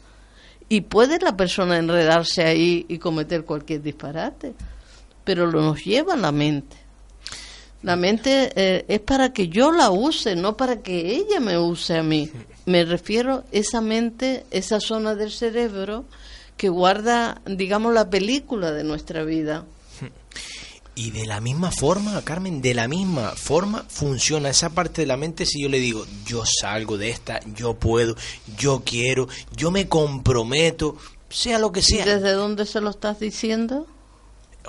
Y 0.70 0.80
puede 0.80 1.20
la 1.20 1.36
persona 1.36 1.78
enredarse 1.78 2.46
ahí 2.46 2.86
y 2.88 3.00
cometer 3.00 3.44
cualquier 3.44 3.82
disparate, 3.82 4.54
pero 5.26 5.46
lo 5.46 5.62
nos 5.62 5.84
lleva 5.84 6.16
la 6.16 6.32
mente. 6.32 6.78
La 7.84 7.98
mente 7.98 8.54
eh, 8.56 8.86
es 8.88 9.02
para 9.02 9.34
que 9.34 9.50
yo 9.50 9.74
la 9.74 9.90
use, 9.90 10.38
no 10.38 10.56
para 10.56 10.82
que 10.82 11.16
ella 11.16 11.42
me 11.42 11.58
use 11.58 11.98
a 11.98 12.04
mí. 12.04 12.32
Me 12.66 12.86
refiero 12.86 13.44
esa 13.52 13.82
mente, 13.82 14.46
esa 14.52 14.80
zona 14.80 15.16
del 15.16 15.32
cerebro 15.32 16.06
que 16.58 16.70
guarda, 16.70 17.42
digamos, 17.46 17.94
la 17.94 18.10
película 18.10 18.72
de 18.72 18.84
nuestra 18.84 19.24
vida. 19.24 19.66
Y 20.94 21.12
de 21.12 21.26
la 21.26 21.40
misma 21.40 21.72
forma, 21.72 22.22
Carmen, 22.24 22.62
de 22.62 22.74
la 22.74 22.88
misma 22.90 23.30
forma 23.32 23.86
funciona 23.88 24.50
esa 24.50 24.70
parte 24.72 25.02
de 25.02 25.08
la 25.08 25.16
mente 25.16 25.46
si 25.46 25.62
yo 25.64 25.70
le 25.70 25.80
digo, 25.80 26.06
yo 26.26 26.44
salgo 26.46 26.98
de 26.98 27.10
esta, 27.10 27.40
yo 27.56 27.76
puedo, 27.76 28.16
yo 28.58 28.84
quiero, 28.86 29.28
yo 29.56 29.72
me 29.72 29.88
comprometo, 29.88 30.98
sea 31.30 31.60
lo 31.60 31.72
que 31.72 31.80
¿Y 31.80 31.84
sea. 31.84 32.06
desde 32.06 32.34
dónde 32.34 32.66
se 32.66 32.82
lo 32.82 32.90
estás 32.90 33.20
diciendo? 33.22 33.88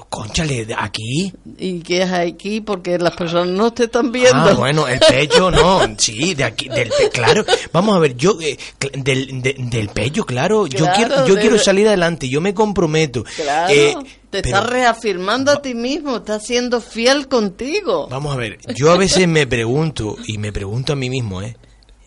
Conchale, 0.09 0.67
aquí. 0.77 1.33
¿Y 1.59 1.81
qué 1.81 2.03
es 2.03 2.11
aquí? 2.13 2.61
Porque 2.63 2.99
las 2.99 3.15
personas 3.15 3.49
no 3.49 3.73
te 3.73 3.85
están 3.85 4.11
viendo. 4.11 4.35
Ah, 4.35 4.55
bueno, 4.55 4.89
el 4.89 4.99
pecho 4.99 5.51
no, 5.51 5.81
sí, 5.99 6.35
de 6.35 6.45
aquí, 6.45 6.69
del 6.69 6.89
pe- 6.89 7.11
claro. 7.11 7.45
Vamos 7.73 7.97
a 7.97 7.99
ver, 7.99 8.17
yo, 8.17 8.39
eh, 8.41 8.57
del, 8.95 9.43
de- 9.43 9.55
del 9.59 9.89
pecho, 9.91 10.25
claro, 10.25 10.67
yo 10.67 10.87
quiero, 10.97 11.27
yo 11.27 11.35
de- 11.35 11.41
quiero 11.43 11.59
salir 11.59 11.87
adelante, 11.89 12.29
yo 12.29 12.41
me 12.41 12.55
comprometo. 12.55 13.23
Claro, 13.37 13.73
Eh, 13.73 13.95
te 14.31 14.43
pero- 14.43 14.57
estás 14.59 14.71
reafirmando 14.71 15.53
a 15.53 15.61
ti 15.61 15.75
mismo, 15.75 16.17
estás 16.17 16.47
siendo 16.47 16.81
fiel 16.81 17.29
contigo. 17.29 18.09
Vamos 18.09 18.35
a 18.35 18.39
ver, 18.39 18.59
yo 18.75 18.91
a 18.93 18.97
veces 18.97 19.29
me 19.29 19.47
pregunto, 19.47 20.17
y 20.27 20.39
me 20.39 20.53
pregunto 20.53 20.95
a 20.95 20.97
mí 20.97 21.11
mismo, 21.11 21.43
¿eh? 21.43 21.57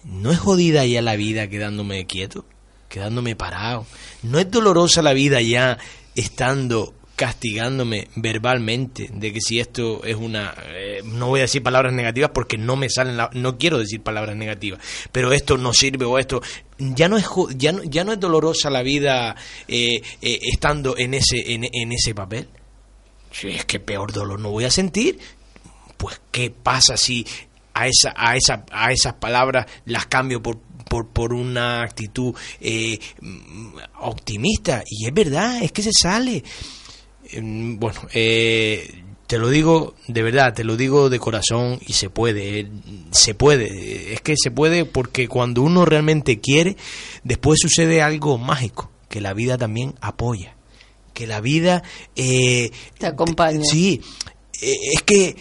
¿No 0.04 0.32
es 0.32 0.40
jodida 0.40 0.86
ya 0.86 1.04
la 1.04 1.16
vida 1.16 1.48
quedándome 1.50 2.06
quieto? 2.08 2.46
Quedándome 2.90 3.36
parado. 3.36 3.86
¿No 4.24 4.40
es 4.40 4.50
dolorosa 4.50 5.04
la 5.04 5.14
vida 5.14 5.40
ya 5.42 5.78
estando 6.16 6.94
castigándome 7.16 8.10
verbalmente 8.16 9.10
de 9.14 9.32
que 9.32 9.40
si 9.42 9.60
esto 9.60 10.04
es 10.04 10.16
una 10.16 10.54
eh, 10.68 11.02
no 11.06 11.28
voy 11.28 11.40
a 11.40 11.44
decir 11.44 11.64
palabras 11.64 11.94
negativas 11.94 12.32
porque 12.34 12.58
no 12.58 12.76
me 12.76 12.90
salen 12.90 13.16
la- 13.18 13.30
no 13.34 13.58
quiero 13.58 13.78
decir 13.80 14.02
palabras 14.02 14.36
negativas 14.36 14.80
pero 15.12 15.32
esto 15.32 15.58
no 15.58 15.74
sirve 15.74 16.06
o 16.06 16.20
esto 16.20 16.42
ya 16.78 17.08
no 17.08 17.18
es 17.18 17.26
ya 17.56 17.72
no, 17.72 17.84
ya 17.84 18.04
no 18.04 18.12
es 18.14 18.20
dolorosa 18.20 18.70
la 18.70 18.82
vida 18.84 19.36
eh, 19.68 20.02
eh, 20.22 20.40
estando 20.44 20.98
en 20.98 21.14
ese 21.14 21.54
en, 21.54 21.92
ese 21.94 22.14
papel 22.14 22.48
es 23.44 23.66
que 23.66 23.80
peor 23.80 24.12
dolor 24.12 24.40
no 24.40 24.52
voy 24.52 24.66
a 24.66 24.72
sentir 24.72 25.18
pues 25.98 26.20
qué 26.32 26.52
pasa 26.52 26.98
si 26.98 27.26
a, 27.74 27.88
esa, 27.88 28.14
a, 28.16 28.36
esa, 28.38 28.66
a 28.72 28.92
esas 28.92 29.14
palabras 29.16 29.66
las 29.86 30.06
cambio 30.06 30.42
por, 30.42 30.60
por, 30.90 31.10
por 31.10 31.34
una 31.34 31.82
actitud 31.82 32.34
eh, 32.62 32.98
optimista. 34.00 34.82
Y 34.90 35.08
es 35.08 35.14
verdad, 35.14 35.62
es 35.62 35.72
que 35.72 35.84
se 35.84 35.92
sale. 35.92 36.44
Bueno, 37.42 38.02
eh, 38.14 39.04
te 39.28 39.38
lo 39.40 39.50
digo 39.50 39.96
de 40.08 40.22
verdad, 40.22 40.54
te 40.54 40.64
lo 40.64 40.78
digo 40.78 41.10
de 41.10 41.20
corazón 41.20 41.80
y 41.86 41.94
se 41.94 42.10
puede, 42.10 42.60
eh, 42.60 42.68
se 43.12 43.34
puede, 43.34 44.14
es 44.14 44.22
que 44.22 44.36
se 44.38 44.52
puede 44.52 44.86
porque 44.86 45.28
cuando 45.28 45.62
uno 45.62 45.86
realmente 45.86 46.40
quiere, 46.40 46.78
después 47.24 47.60
sucede 47.62 48.02
algo 48.02 48.38
mágico, 48.38 48.92
que 49.10 49.22
la 49.22 49.34
vida 49.34 49.58
también 49.58 49.96
apoya, 50.02 50.56
que 51.14 51.28
la 51.28 51.42
vida... 51.42 51.84
eh, 52.16 52.72
Te 52.98 53.08
acompaña. 53.08 53.64
Sí, 53.64 54.02
eh, 54.62 54.76
es 54.94 55.02
que 55.04 55.36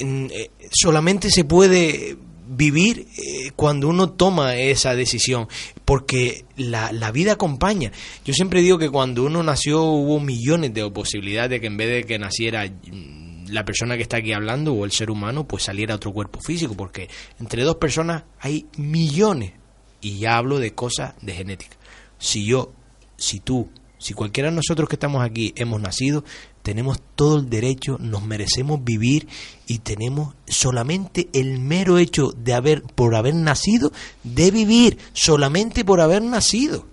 mm, 0.00 0.26
eh, 0.30 0.50
solamente 0.70 1.30
se 1.30 1.44
puede 1.44 2.16
vivir 2.46 3.06
eh, 3.16 3.50
cuando 3.56 3.88
uno 3.88 4.10
toma 4.10 4.56
esa 4.56 4.94
decisión, 4.94 5.48
porque 5.84 6.44
la, 6.56 6.92
la 6.92 7.10
vida 7.10 7.32
acompaña. 7.32 7.92
Yo 8.24 8.34
siempre 8.34 8.62
digo 8.62 8.78
que 8.78 8.90
cuando 8.90 9.24
uno 9.24 9.42
nació 9.42 9.82
hubo 9.82 10.20
millones 10.20 10.74
de 10.74 10.88
posibilidades 10.90 11.50
de 11.50 11.60
que 11.60 11.66
en 11.66 11.76
vez 11.76 11.88
de 11.88 12.04
que 12.04 12.18
naciera 12.18 12.66
mm, 12.66 13.46
la 13.48 13.64
persona 13.64 13.96
que 13.96 14.02
está 14.02 14.18
aquí 14.18 14.32
hablando 14.32 14.72
o 14.74 14.84
el 14.84 14.92
ser 14.92 15.10
humano, 15.10 15.46
pues 15.46 15.64
saliera 15.64 15.94
otro 15.94 16.12
cuerpo 16.12 16.40
físico, 16.40 16.74
porque 16.76 17.08
entre 17.40 17.62
dos 17.62 17.76
personas 17.76 18.24
hay 18.40 18.66
millones, 18.76 19.52
y 20.00 20.18
ya 20.18 20.36
hablo 20.36 20.58
de 20.58 20.74
cosas 20.74 21.14
de 21.22 21.32
genética. 21.32 21.76
Si 22.18 22.44
yo, 22.44 22.72
si 23.16 23.40
tú, 23.40 23.70
si 23.98 24.12
cualquiera 24.12 24.50
de 24.50 24.56
nosotros 24.56 24.88
que 24.88 24.96
estamos 24.96 25.24
aquí 25.24 25.54
hemos 25.56 25.80
nacido, 25.80 26.24
tenemos 26.64 26.98
todo 27.14 27.36
el 27.38 27.50
derecho, 27.50 27.98
nos 28.00 28.24
merecemos 28.24 28.82
vivir 28.82 29.28
y 29.66 29.78
tenemos 29.80 30.34
solamente 30.48 31.28
el 31.34 31.60
mero 31.60 31.98
hecho 31.98 32.32
de 32.36 32.54
haber, 32.54 32.82
por 32.82 33.14
haber 33.14 33.34
nacido, 33.34 33.92
de 34.24 34.50
vivir, 34.50 34.96
solamente 35.12 35.84
por 35.84 36.00
haber 36.00 36.22
nacido. 36.22 36.86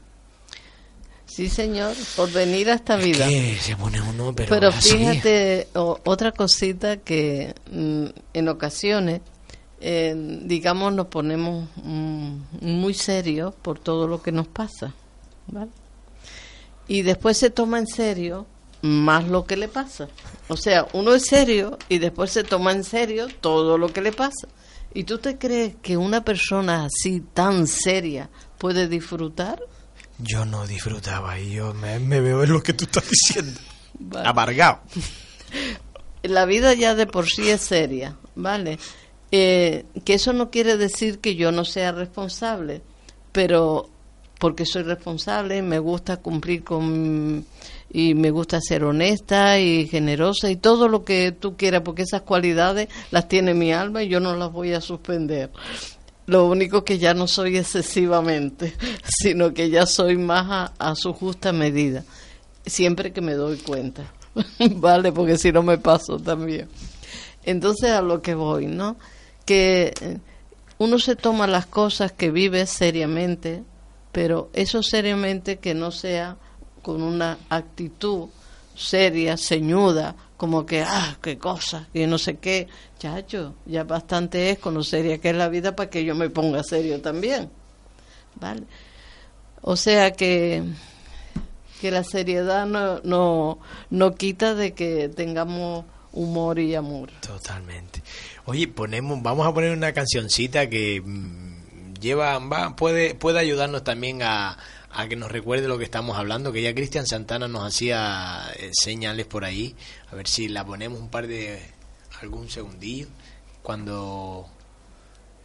Sí, 1.25 1.47
señor, 1.49 1.95
por 2.17 2.29
venir 2.33 2.69
a 2.69 2.73
esta 2.73 2.99
Es 2.99 3.05
vida. 3.05 3.25
que 3.27 3.57
se 3.61 3.77
pone 3.77 4.01
uno, 4.01 4.33
pero, 4.35 4.49
Pero 4.49 4.71
fíjate, 4.73 5.69
o- 5.75 5.97
otra 6.03 6.33
cosita 6.33 6.97
que 6.97 7.55
mm, 7.71 8.05
en 8.33 8.49
ocasiones, 8.49 9.21
eh, 9.79 10.13
digamos, 10.43 10.93
nos 10.93 11.07
ponemos 11.07 11.69
mm, 11.81 12.35
muy 12.59 12.93
serios 12.93 13.55
por 13.55 13.79
todo 13.79 14.05
lo 14.07 14.21
que 14.21 14.33
nos 14.33 14.47
pasa. 14.47 14.93
¿vale? 15.47 15.71
Y 16.89 17.03
después 17.03 17.37
se 17.37 17.49
toma 17.49 17.79
en 17.79 17.87
serio 17.87 18.45
más 18.81 19.27
lo 19.27 19.45
que 19.45 19.57
le 19.57 19.67
pasa. 19.67 20.07
O 20.47 20.57
sea, 20.57 20.87
uno 20.93 21.13
es 21.13 21.25
serio 21.25 21.77
y 21.89 21.99
después 21.99 22.31
se 22.31 22.43
toma 22.43 22.71
en 22.71 22.83
serio 22.83 23.27
todo 23.39 23.77
lo 23.77 23.91
que 23.93 24.01
le 24.01 24.11
pasa. 24.11 24.47
¿Y 24.93 25.03
tú 25.05 25.19
te 25.19 25.37
crees 25.37 25.75
que 25.81 25.97
una 25.97 26.23
persona 26.23 26.85
así 26.85 27.21
tan 27.33 27.67
seria 27.67 28.29
puede 28.57 28.87
disfrutar? 28.87 29.61
Yo 30.17 30.45
no 30.45 30.67
disfrutaba 30.67 31.39
y 31.39 31.53
yo 31.53 31.73
me, 31.73 31.99
me 31.99 32.19
veo 32.19 32.43
en 32.43 32.53
lo 32.53 32.61
que 32.61 32.73
tú 32.73 32.85
estás 32.85 33.05
diciendo. 33.09 33.59
Vale. 33.99 34.27
Amargado. 34.27 34.81
la 36.23 36.45
vida 36.45 36.73
ya 36.73 36.95
de 36.95 37.07
por 37.07 37.29
sí 37.29 37.49
es 37.49 37.61
seria, 37.61 38.17
¿vale? 38.35 38.79
Eh, 39.31 39.85
que 40.03 40.15
eso 40.15 40.33
no 40.33 40.51
quiere 40.51 40.77
decir 40.77 41.19
que 41.19 41.35
yo 41.35 41.51
no 41.51 41.65
sea 41.65 41.91
responsable, 41.91 42.81
pero 43.31 43.89
porque 44.41 44.65
soy 44.65 44.81
responsable 44.81 45.61
me 45.61 45.77
gusta 45.77 46.17
cumplir 46.17 46.63
con 46.63 47.45
y 47.93 48.15
me 48.15 48.31
gusta 48.31 48.59
ser 48.59 48.83
honesta 48.83 49.59
y 49.59 49.87
generosa 49.87 50.49
y 50.49 50.55
todo 50.55 50.87
lo 50.87 51.03
que 51.03 51.31
tú 51.31 51.55
quieras, 51.55 51.81
porque 51.85 52.01
esas 52.01 52.21
cualidades 52.21 52.89
las 53.11 53.27
tiene 53.27 53.53
mi 53.53 53.71
alma 53.71 54.01
y 54.01 54.07
yo 54.07 54.19
no 54.19 54.35
las 54.35 54.51
voy 54.51 54.73
a 54.73 54.81
suspender. 54.81 55.51
Lo 56.25 56.47
único 56.47 56.83
que 56.83 56.97
ya 56.97 57.13
no 57.13 57.27
soy 57.27 57.57
excesivamente, 57.57 58.73
sino 59.03 59.53
que 59.53 59.69
ya 59.69 59.85
soy 59.85 60.17
más 60.17 60.47
a, 60.49 60.89
a 60.89 60.95
su 60.95 61.13
justa 61.13 61.51
medida, 61.51 62.03
siempre 62.65 63.11
que 63.11 63.21
me 63.21 63.33
doy 63.33 63.57
cuenta. 63.57 64.11
vale, 64.77 65.11
porque 65.11 65.37
si 65.37 65.51
no 65.51 65.61
me 65.61 65.77
paso 65.77 66.17
también. 66.17 66.67
Entonces 67.43 67.91
a 67.91 68.01
lo 68.01 68.21
que 68.21 68.33
voy, 68.33 68.65
¿no? 68.65 68.95
Que 69.45 69.93
eh, 70.01 70.17
uno 70.77 70.97
se 70.97 71.15
toma 71.15 71.45
las 71.45 71.67
cosas 71.67 72.11
que 72.11 72.31
vive 72.31 72.65
seriamente, 72.65 73.63
pero 74.11 74.49
eso 74.53 74.83
seriamente 74.83 75.59
que 75.59 75.73
no 75.73 75.91
sea 75.91 76.37
con 76.81 77.01
una 77.01 77.37
actitud 77.49 78.29
seria, 78.75 79.37
ceñuda, 79.37 80.15
como 80.37 80.65
que, 80.65 80.81
ah, 80.81 81.17
qué 81.21 81.37
cosa, 81.37 81.87
y 81.93 82.05
no 82.07 82.17
sé 82.17 82.37
qué. 82.37 82.67
Chacho, 82.97 83.55
ya 83.65 83.83
bastante 83.83 84.49
es 84.49 84.59
con 84.59 84.73
lo 84.73 84.83
seria 84.83 85.19
que 85.19 85.29
es 85.29 85.35
la 85.35 85.49
vida 85.49 85.75
para 85.75 85.89
que 85.89 86.03
yo 86.03 86.15
me 86.15 86.29
ponga 86.29 86.63
serio 86.63 87.01
también. 87.01 87.49
¿Vale? 88.39 88.63
O 89.61 89.75
sea 89.75 90.11
que 90.11 90.63
que 91.81 91.89
la 91.89 92.03
seriedad 92.03 92.67
no, 92.67 92.99
no, 93.03 93.59
no 93.89 94.13
quita 94.13 94.53
de 94.53 94.73
que 94.73 95.09
tengamos 95.09 95.83
humor 96.11 96.59
y 96.59 96.75
amor. 96.75 97.09
Totalmente. 97.21 98.03
Oye, 98.45 98.67
ponemos, 98.67 99.21
vamos 99.23 99.47
a 99.47 99.53
poner 99.53 99.75
una 99.75 99.91
cancioncita 99.91 100.69
que 100.69 101.01
mm, 101.03 101.50
lleva, 102.01 102.39
va, 102.39 102.75
puede, 102.75 103.15
puede 103.15 103.39
ayudarnos 103.39 103.83
también 103.85 104.21
a, 104.23 104.57
a 104.91 105.07
que 105.07 105.15
nos 105.15 105.31
recuerde 105.31 105.69
lo 105.69 105.77
que 105.77 105.85
estamos 105.85 106.17
hablando, 106.17 106.51
que 106.51 106.61
ya 106.61 106.75
Cristian 106.75 107.07
Santana 107.07 107.47
nos 107.47 107.65
hacía 107.65 108.51
eh, 108.57 108.71
señales 108.73 109.25
por 109.25 109.45
ahí. 109.45 109.75
A 110.11 110.15
ver 110.15 110.27
si 110.27 110.49
la 110.49 110.65
ponemos 110.65 110.99
un 110.99 111.09
par 111.09 111.27
de, 111.27 111.61
algún 112.21 112.49
segundillo. 112.49 113.07
Cuando... 113.61 114.49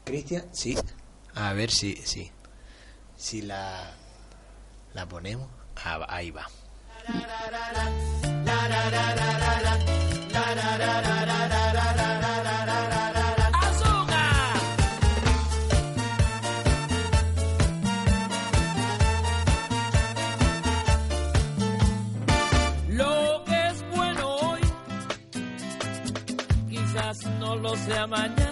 Cristian, 0.04 0.44
sí. 0.52 0.76
A 1.34 1.52
ver 1.52 1.70
si, 1.70 1.96
sí. 1.96 2.30
Si 3.16 3.42
la, 3.42 3.94
la 4.94 5.06
ponemos. 5.06 5.48
Ah, 5.76 6.06
ahí 6.08 6.30
va. 6.30 6.46
¡Azúcar! 11.46 12.05
de 27.86 27.94
la. 27.94 28.45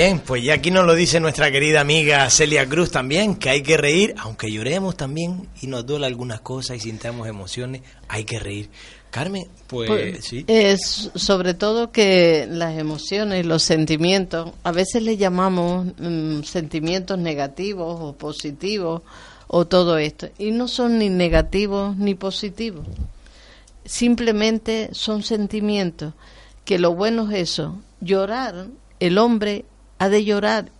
Bien, 0.00 0.20
pues 0.20 0.42
ya 0.42 0.54
aquí 0.54 0.70
nos 0.70 0.86
lo 0.86 0.94
dice 0.94 1.20
nuestra 1.20 1.50
querida 1.50 1.82
amiga 1.82 2.30
Celia 2.30 2.66
Cruz 2.66 2.90
también, 2.90 3.36
que 3.36 3.50
hay 3.50 3.62
que 3.62 3.76
reír, 3.76 4.14
aunque 4.16 4.50
lloremos 4.50 4.96
también 4.96 5.46
y 5.60 5.66
nos 5.66 5.84
duele 5.84 6.06
algunas 6.06 6.40
cosas 6.40 6.78
y 6.78 6.80
sintamos 6.80 7.28
emociones, 7.28 7.82
hay 8.08 8.24
que 8.24 8.38
reír. 8.38 8.70
Carmen, 9.10 9.46
pues, 9.66 9.90
Pues, 9.90 10.24
sí. 10.24 10.46
Es 10.48 11.10
sobre 11.14 11.52
todo 11.52 11.92
que 11.92 12.46
las 12.48 12.78
emociones, 12.78 13.44
los 13.44 13.62
sentimientos, 13.62 14.52
a 14.62 14.72
veces 14.72 15.02
le 15.02 15.18
llamamos 15.18 15.88
mm, 15.98 16.44
sentimientos 16.44 17.18
negativos 17.18 17.98
o 18.00 18.14
positivos 18.14 19.02
o 19.48 19.66
todo 19.66 19.98
esto, 19.98 20.30
y 20.38 20.50
no 20.52 20.66
son 20.66 20.98
ni 20.98 21.10
negativos 21.10 21.94
ni 21.98 22.14
positivos. 22.14 22.86
Simplemente 23.84 24.88
son 24.92 25.22
sentimientos 25.22 26.14
que 26.64 26.78
lo 26.78 26.94
bueno 26.94 27.30
es 27.30 27.50
eso, 27.50 27.82
llorar, 28.00 28.68
el 28.98 29.18
hombre 29.18 29.66
ha 30.00 30.08
de 30.08 30.24
llorar, 30.24 30.72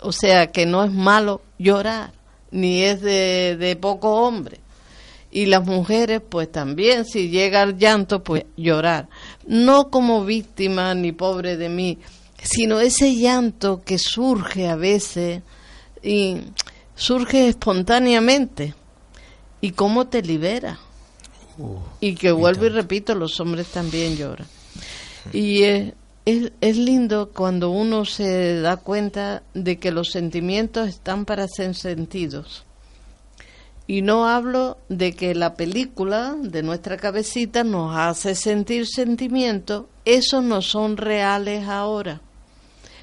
o 0.00 0.12
sea 0.12 0.48
que 0.48 0.66
no 0.66 0.84
es 0.84 0.92
malo 0.92 1.40
llorar, 1.58 2.12
ni 2.50 2.82
es 2.82 3.00
de, 3.00 3.56
de 3.56 3.76
poco 3.76 4.26
hombre. 4.26 4.60
Y 5.30 5.46
las 5.46 5.64
mujeres 5.64 6.20
pues 6.28 6.50
también 6.50 7.04
si 7.04 7.30
llega 7.30 7.62
el 7.62 7.78
llanto 7.78 8.22
pues 8.22 8.44
llorar. 8.56 9.08
No 9.46 9.90
como 9.90 10.24
víctima 10.24 10.94
ni 10.94 11.12
pobre 11.12 11.56
de 11.56 11.68
mí 11.68 11.98
sino 12.42 12.80
ese 12.80 13.14
llanto 13.14 13.82
que 13.84 13.98
surge 13.98 14.68
a 14.68 14.76
veces 14.76 15.42
y 16.02 16.42
surge 16.94 17.48
espontáneamente. 17.48 18.74
Y 19.60 19.72
cómo 19.72 20.06
te 20.06 20.22
libera 20.22 20.78
Uh, 21.58 21.78
y 22.00 22.14
que 22.14 22.32
vuelvo 22.32 22.66
y 22.66 22.68
repito 22.68 23.14
los 23.14 23.40
hombres 23.40 23.68
también 23.68 24.16
lloran. 24.16 24.46
Y 25.32 25.62
eh, 25.62 25.94
es, 26.26 26.52
es 26.60 26.76
lindo 26.76 27.30
cuando 27.32 27.70
uno 27.70 28.04
se 28.04 28.60
da 28.60 28.76
cuenta 28.76 29.44
de 29.54 29.78
que 29.78 29.92
los 29.92 30.10
sentimientos 30.10 30.88
están 30.88 31.24
para 31.24 31.46
ser 31.48 31.74
sentidos. 31.74 32.64
Y 33.86 34.02
no 34.02 34.28
hablo 34.28 34.78
de 34.88 35.14
que 35.14 35.36
la 35.36 35.54
película 35.54 36.34
de 36.40 36.64
nuestra 36.64 36.96
cabecita 36.96 37.62
nos 37.62 37.96
hace 37.96 38.34
sentir 38.34 38.88
sentimientos, 38.88 39.84
esos 40.04 40.42
no 40.42 40.60
son 40.60 40.96
reales 40.96 41.68
ahora. 41.68 42.20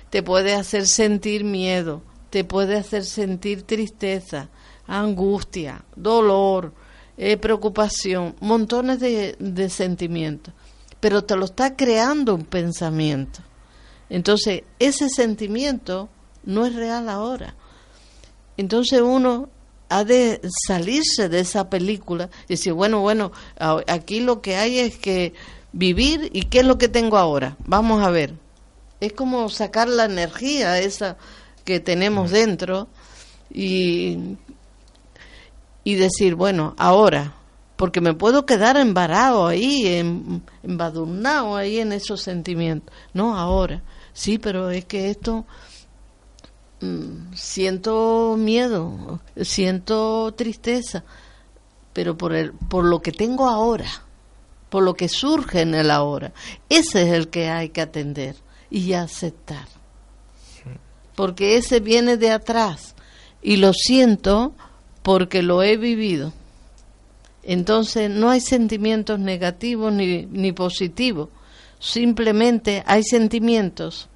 Te 0.10 0.22
puede 0.22 0.54
hacer 0.54 0.86
sentir 0.86 1.46
miedo, 1.46 2.02
te 2.30 2.44
puede 2.44 2.76
hacer 2.76 3.06
sentir 3.06 3.64
tristeza, 3.64 4.50
angustia, 4.86 5.86
dolor, 5.96 6.74
eh, 7.16 7.38
preocupación, 7.38 8.36
montones 8.42 9.00
de, 9.00 9.38
de 9.40 9.70
sentimientos, 9.70 10.54
pero 11.04 11.26
te 11.26 11.36
lo 11.36 11.44
está 11.44 11.76
creando 11.76 12.34
un 12.34 12.46
pensamiento. 12.46 13.42
Entonces, 14.10 14.64
ese 14.80 15.10
sentimiento 15.10 16.08
no 16.46 16.66
es 16.66 16.74
real 16.74 17.10
ahora. 17.10 17.56
Entonces 18.56 19.02
uno 19.02 19.50
ha 19.90 20.06
de 20.06 20.40
salirse 20.66 21.28
de 21.28 21.42
esa 21.42 21.70
película 21.70 22.30
y 22.46 22.54
decir, 22.54 22.72
bueno, 22.72 23.02
bueno, 23.02 23.34
aquí 23.90 24.22
lo 24.22 24.42
que 24.42 24.56
hay 24.56 24.80
es 24.80 24.98
que 24.98 25.34
vivir 25.74 26.30
y 26.32 26.44
qué 26.44 26.60
es 26.60 26.66
lo 26.66 26.78
que 26.78 26.88
tengo 26.88 27.18
ahora. 27.18 27.58
Vamos 27.66 28.02
a 28.02 28.10
ver. 28.10 28.36
Es 29.02 29.12
como 29.12 29.50
sacar 29.50 29.90
la 29.90 30.06
energía 30.06 30.80
esa 30.80 31.18
que 31.66 31.82
tenemos 31.82 32.32
dentro 32.32 32.88
y, 33.52 34.38
y 35.84 35.96
decir, 35.96 36.36
bueno, 36.36 36.76
ahora, 36.78 37.34
porque 37.84 38.00
me 38.00 38.14
puedo 38.14 38.46
quedar 38.46 38.78
embarado 38.78 39.46
ahí, 39.46 39.86
em- 39.88 40.40
embadurnado 40.64 41.58
ahí 41.58 41.80
en 41.80 41.92
esos 41.92 42.22
sentimientos. 42.22 42.96
No, 43.14 43.38
ahora. 43.38 43.84
Sí, 44.14 44.38
pero 44.38 44.70
es 44.70 44.86
que 44.86 45.10
esto 45.10 45.44
mm, 46.80 47.34
siento 47.36 48.38
miedo, 48.40 49.20
siento 49.36 50.34
tristeza, 50.34 51.04
pero 51.92 52.18
por 52.18 52.34
el, 52.34 52.54
por 52.54 52.86
lo 52.86 53.02
que 53.02 53.12
tengo 53.12 53.50
ahora, 53.50 53.90
por 54.70 54.82
lo 54.84 54.94
que 54.94 55.10
surge 55.10 55.60
en 55.60 55.76
el 55.76 55.92
ahora, 55.92 56.32
ese 56.70 57.02
es 57.04 57.14
el 57.14 57.28
que 57.28 57.50
hay 57.50 57.68
que 57.68 57.82
atender 57.82 58.38
y 58.70 58.94
aceptar, 58.94 59.68
porque 61.16 61.58
ese 61.58 61.82
viene 61.82 62.16
de 62.16 62.32
atrás 62.32 62.96
y 63.42 63.58
lo 63.58 63.74
siento 63.74 64.54
porque 65.02 65.42
lo 65.42 65.64
he 65.64 65.76
vivido. 65.76 66.32
Entonces 67.44 68.10
no 68.10 68.30
hay 68.30 68.40
sentimientos 68.40 69.20
negativos 69.20 69.92
ni, 69.92 70.26
ni 70.26 70.52
positivos, 70.54 71.30
simplemente 71.80 72.84
hay 72.86 73.04
sentimientos 73.04 74.10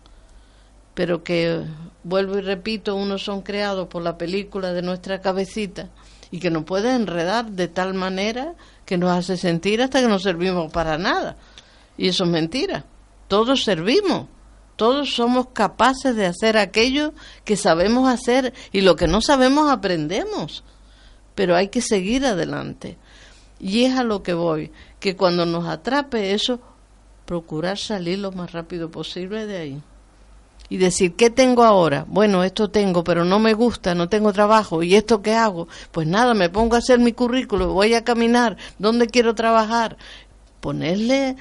pero 0.97 1.23
que 1.23 1.63
vuelvo 2.03 2.39
y 2.39 2.41
repito, 2.41 2.95
unos 2.95 3.21
son 3.21 3.43
creados 3.43 3.87
por 3.87 4.01
la 4.01 4.17
película 4.17 4.73
de 4.73 4.81
nuestra 4.81 5.21
cabecita 5.21 5.89
y 6.31 6.39
que 6.39 6.49
nos 6.49 6.63
puede 6.63 6.91
enredar 6.95 7.51
de 7.51 7.67
tal 7.67 7.93
manera 7.93 8.55
que 8.83 8.97
nos 8.97 9.11
hace 9.11 9.37
sentir 9.37 9.79
hasta 9.79 10.01
que 10.01 10.07
no 10.07 10.17
servimos 10.17 10.71
para 10.71 10.97
nada. 10.97 11.37
Y 11.99 12.07
eso 12.07 12.23
es 12.23 12.31
mentira. 12.31 12.83
Todos 13.27 13.63
servimos. 13.63 14.25
Todos 14.75 15.13
somos 15.13 15.49
capaces 15.53 16.15
de 16.15 16.25
hacer 16.25 16.57
aquello 16.57 17.13
que 17.45 17.57
sabemos 17.57 18.09
hacer 18.09 18.55
y 18.71 18.81
lo 18.81 18.95
que 18.95 19.05
no 19.05 19.21
sabemos 19.21 19.69
aprendemos. 19.69 20.63
Pero 21.35 21.55
hay 21.55 21.67
que 21.67 21.81
seguir 21.81 22.25
adelante. 22.25 22.97
Y 23.59 23.85
es 23.85 23.97
a 23.97 24.03
lo 24.03 24.23
que 24.23 24.33
voy, 24.33 24.71
que 24.99 25.15
cuando 25.15 25.45
nos 25.45 25.67
atrape 25.67 26.33
eso, 26.33 26.59
procurar 27.25 27.77
salir 27.77 28.19
lo 28.19 28.31
más 28.31 28.51
rápido 28.51 28.89
posible 28.89 29.45
de 29.45 29.57
ahí 29.57 29.81
y 30.69 30.77
decir, 30.77 31.15
¿qué 31.15 31.29
tengo 31.29 31.63
ahora? 31.63 32.05
Bueno, 32.07 32.43
esto 32.43 32.69
tengo, 32.69 33.03
pero 33.03 33.23
no 33.23 33.39
me 33.39 33.53
gusta, 33.53 33.95
no 33.95 34.09
tengo 34.09 34.33
trabajo. 34.33 34.83
¿Y 34.83 34.95
esto 34.95 35.21
qué 35.21 35.33
hago? 35.33 35.67
Pues 35.91 36.07
nada, 36.07 36.33
me 36.33 36.49
pongo 36.49 36.75
a 36.75 36.79
hacer 36.79 36.99
mi 36.99 37.13
currículo, 37.13 37.73
voy 37.73 37.93
a 37.93 38.03
caminar, 38.03 38.57
¿dónde 38.77 39.07
quiero 39.07 39.33
trabajar? 39.33 39.97
Ponerle, 40.59 41.37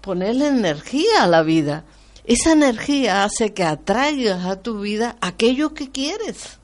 ponerle 0.00 0.48
energía 0.48 1.22
a 1.22 1.28
la 1.28 1.42
vida. 1.42 1.84
Esa 2.24 2.52
energía 2.52 3.24
hace 3.24 3.52
que 3.52 3.64
atraigas 3.64 4.44
a 4.44 4.60
tu 4.60 4.80
vida 4.80 5.16
aquello 5.20 5.74
que 5.74 5.90
quieres. 5.90 6.58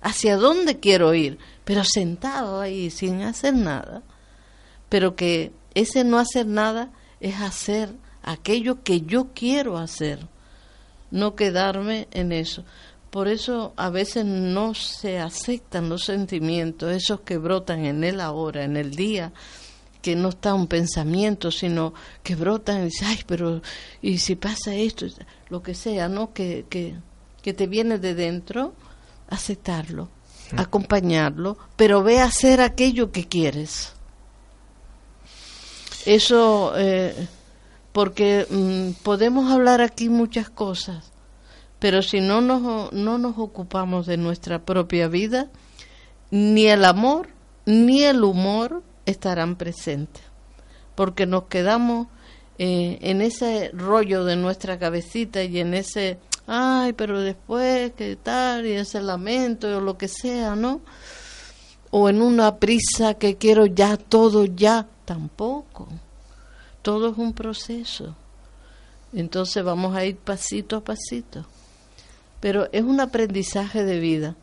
¿Hacia 0.00 0.36
dónde 0.36 0.78
quiero 0.78 1.14
ir? 1.14 1.38
Pero 1.64 1.84
sentado 1.84 2.60
ahí, 2.60 2.90
sin 2.90 3.22
hacer 3.22 3.54
nada. 3.54 4.02
Pero 4.88 5.16
que 5.16 5.52
ese 5.74 6.04
no 6.04 6.18
hacer 6.18 6.46
nada 6.46 6.90
es 7.20 7.40
hacer 7.40 7.90
aquello 8.22 8.82
que 8.82 9.02
yo 9.02 9.28
quiero 9.34 9.78
hacer 9.78 10.26
no 11.10 11.34
quedarme 11.34 12.08
en 12.10 12.32
eso. 12.32 12.64
Por 13.10 13.28
eso 13.28 13.72
a 13.76 13.90
veces 13.90 14.24
no 14.24 14.74
se 14.74 15.18
aceptan 15.18 15.88
los 15.88 16.04
sentimientos, 16.04 16.92
esos 16.92 17.20
que 17.20 17.38
brotan 17.38 17.86
en 17.86 18.04
el 18.04 18.20
ahora, 18.20 18.64
en 18.64 18.76
el 18.76 18.94
día, 18.94 19.32
que 20.02 20.14
no 20.14 20.28
está 20.28 20.54
un 20.54 20.66
pensamiento, 20.66 21.50
sino 21.50 21.94
que 22.22 22.34
brotan 22.34 22.82
y 22.82 22.84
dices, 22.84 23.08
ay, 23.08 23.20
pero 23.26 23.62
y 24.02 24.18
si 24.18 24.36
pasa 24.36 24.74
esto, 24.74 25.06
lo 25.48 25.62
que 25.62 25.74
sea, 25.74 26.08
¿no? 26.08 26.34
Que, 26.34 26.66
que, 26.68 26.96
que 27.42 27.54
te 27.54 27.66
viene 27.66 27.98
de 27.98 28.14
dentro, 28.14 28.74
aceptarlo, 29.28 30.08
acompañarlo, 30.56 31.58
pero 31.76 32.02
ve 32.02 32.20
a 32.20 32.24
hacer 32.24 32.60
aquello 32.60 33.12
que 33.12 33.26
quieres. 33.26 33.92
Eso, 36.06 36.72
eh, 36.76 37.14
porque 37.92 38.46
mm, 38.48 39.02
podemos 39.02 39.52
hablar 39.52 39.80
aquí 39.80 40.08
muchas 40.08 40.48
cosas, 40.48 41.12
pero 41.78 42.02
si 42.02 42.20
no 42.20 42.40
nos, 42.40 42.92
no 42.92 43.18
nos 43.18 43.38
ocupamos 43.38 44.06
de 44.06 44.16
nuestra 44.16 44.60
propia 44.60 45.08
vida, 45.08 45.48
ni 46.30 46.66
el 46.66 46.84
amor 46.84 47.28
ni 47.68 48.02
el 48.04 48.24
humor 48.24 48.82
estarán 49.04 49.56
presentes, 49.56 50.22
porque 50.94 51.26
nos 51.26 51.44
quedamos 51.44 52.06
eh, 52.58 52.98
en 53.02 53.20
ese 53.20 53.70
rollo 53.74 54.24
de 54.24 54.36
nuestra 54.36 54.78
cabecita 54.78 55.42
y 55.42 55.58
en 55.58 55.74
ese, 55.74 56.18
ay, 56.48 56.94
pero 56.94 57.20
después, 57.20 57.92
¿qué 57.96 58.16
tal? 58.16 58.66
Y 58.66 58.72
ese 58.72 59.00
lamento 59.02 59.76
o 59.76 59.80
lo 59.80 59.96
que 59.98 60.08
sea, 60.08 60.56
¿no? 60.56 60.80
O 61.90 62.08
en 62.08 62.22
una 62.22 62.56
prisa 62.56 63.14
que 63.14 63.36
quiero 63.36 63.66
ya 63.66 63.96
todo 63.96 64.46
ya, 64.46 64.88
tampoco. 65.04 65.88
Todo 66.82 67.10
es 67.10 67.18
un 67.18 67.34
proceso. 67.34 68.16
Entonces 69.12 69.62
vamos 69.62 69.94
a 69.94 70.04
ir 70.04 70.16
pasito 70.16 70.76
a 70.76 70.84
pasito. 70.84 71.44
Pero 72.40 72.68
es 72.72 72.82
un 72.82 73.00
aprendizaje 73.00 73.84
de 73.84 74.00
vida. 74.00 74.34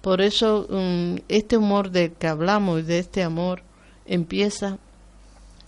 Por 0.00 0.20
eso 0.20 0.66
um, 0.70 1.18
este 1.28 1.56
humor 1.56 1.90
del 1.90 2.12
que 2.12 2.28
hablamos 2.28 2.86
de 2.86 3.00
este 3.00 3.24
amor 3.24 3.62
empieza 4.04 4.78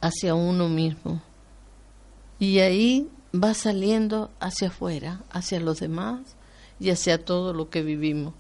hacia 0.01 0.35
uno 0.35 0.69
mismo. 0.69 1.21
Y 2.39 2.61
ahí 2.61 3.09
va 3.35 3.55
saliendo 3.55 4.31
hacia 4.41 4.69
afuera, 4.69 5.23
hacia 5.31 5.61
los 5.61 5.81
demás 5.81 6.21
y 6.81 6.91
hacia 6.91 7.25
todo 7.25 7.53
lo 7.53 7.71
que 7.71 7.83
vivimos. 7.83 8.35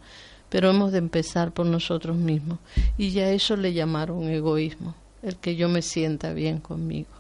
Pero 0.49 0.70
hemos 0.70 0.93
de 0.93 0.99
empezar 0.99 1.53
por 1.53 1.66
nosotros 1.66 2.16
mismos. 2.16 2.59
Y 2.97 3.11
ya 3.11 3.30
eso 3.30 3.57
le 3.57 3.74
llamaron 3.74 4.28
egoísmo, 4.28 4.95
el 5.22 5.36
que 5.36 5.57
yo 5.57 5.68
me 5.68 5.82
sienta 5.82 6.32
bien 6.32 6.59
conmigo. 6.59 7.11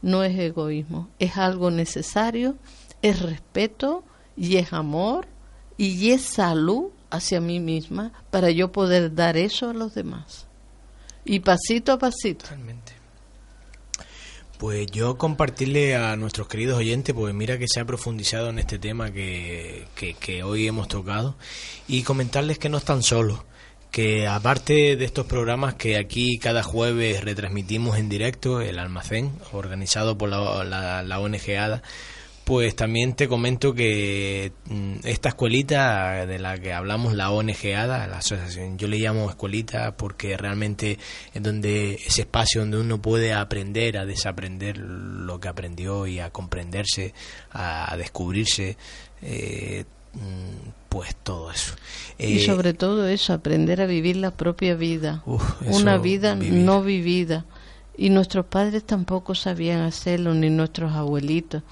No 0.00 0.22
es 0.22 0.38
egoísmo, 0.38 1.08
es 1.18 1.36
algo 1.36 1.70
necesario 1.70 2.56
es 3.04 3.20
respeto 3.20 4.02
y 4.34 4.56
es 4.56 4.72
amor 4.72 5.26
y 5.76 6.12
es 6.12 6.22
salud 6.22 6.86
hacia 7.10 7.38
mí 7.38 7.60
misma 7.60 8.12
para 8.30 8.50
yo 8.50 8.72
poder 8.72 9.14
dar 9.14 9.36
eso 9.36 9.68
a 9.68 9.74
los 9.74 9.94
demás. 9.94 10.46
Y 11.26 11.40
pasito 11.40 11.92
a 11.92 11.98
pasito. 11.98 12.46
Pues 14.58 14.86
yo 14.90 15.18
compartirle 15.18 15.96
a 15.96 16.16
nuestros 16.16 16.46
queridos 16.46 16.78
oyentes, 16.78 17.14
pues 17.14 17.34
mira 17.34 17.58
que 17.58 17.66
se 17.66 17.80
ha 17.80 17.84
profundizado 17.84 18.50
en 18.50 18.60
este 18.60 18.78
tema 18.78 19.10
que, 19.10 19.84
que, 19.94 20.42
hoy 20.44 20.68
hemos 20.68 20.86
tocado 20.86 21.36
y 21.88 22.02
comentarles 22.02 22.58
que 22.58 22.68
no 22.68 22.78
están 22.78 23.02
solos, 23.02 23.40
que 23.90 24.28
aparte 24.28 24.96
de 24.96 25.04
estos 25.04 25.26
programas 25.26 25.74
que 25.74 25.96
aquí 25.96 26.38
cada 26.38 26.62
jueves 26.62 27.24
retransmitimos 27.24 27.98
en 27.98 28.08
directo, 28.08 28.60
el 28.60 28.78
almacén, 28.78 29.32
organizado 29.52 30.16
por 30.16 30.28
la, 30.28 30.62
la, 30.62 31.02
la 31.02 31.20
ONG 31.20 31.50
ADA, 31.58 31.82
pues 32.44 32.76
también 32.76 33.14
te 33.14 33.26
comento 33.26 33.72
que 33.74 34.52
mm, 34.68 34.96
esta 35.04 35.30
escuelita 35.30 36.26
de 36.26 36.38
la 36.38 36.58
que 36.58 36.74
hablamos, 36.74 37.14
la 37.14 37.30
ONGADA, 37.30 38.06
la 38.06 38.18
asociación, 38.18 38.76
yo 38.76 38.86
le 38.86 38.98
llamo 38.98 39.28
escuelita 39.30 39.96
porque 39.96 40.36
realmente 40.36 40.98
es 41.32 41.42
donde 41.42 41.94
ese 41.94 42.22
espacio 42.22 42.60
donde 42.60 42.78
uno 42.78 43.00
puede 43.00 43.32
aprender 43.32 43.96
a 43.96 44.04
desaprender 44.04 44.76
lo 44.76 45.40
que 45.40 45.48
aprendió 45.48 46.06
y 46.06 46.20
a 46.20 46.30
comprenderse, 46.30 47.14
a, 47.50 47.96
descubrirse, 47.96 48.76
eh, 49.22 49.84
mm, 50.12 50.68
pues 50.90 51.16
todo 51.16 51.50
eso. 51.50 51.74
y 52.18 52.38
eh, 52.38 52.44
sobre 52.44 52.74
todo 52.74 53.08
eso, 53.08 53.32
aprender 53.32 53.80
a 53.80 53.86
vivir 53.86 54.16
la 54.16 54.32
propia 54.32 54.74
vida, 54.74 55.24
una 55.66 55.96
vida 55.96 56.34
no 56.34 56.82
vivida. 56.82 57.46
Y 57.96 58.10
nuestros 58.10 58.46
padres 58.46 58.82
tampoco 58.82 59.36
sabían 59.36 59.82
hacerlo, 59.82 60.34
ni 60.34 60.50
nuestros 60.50 60.92
abuelitos 60.94 61.62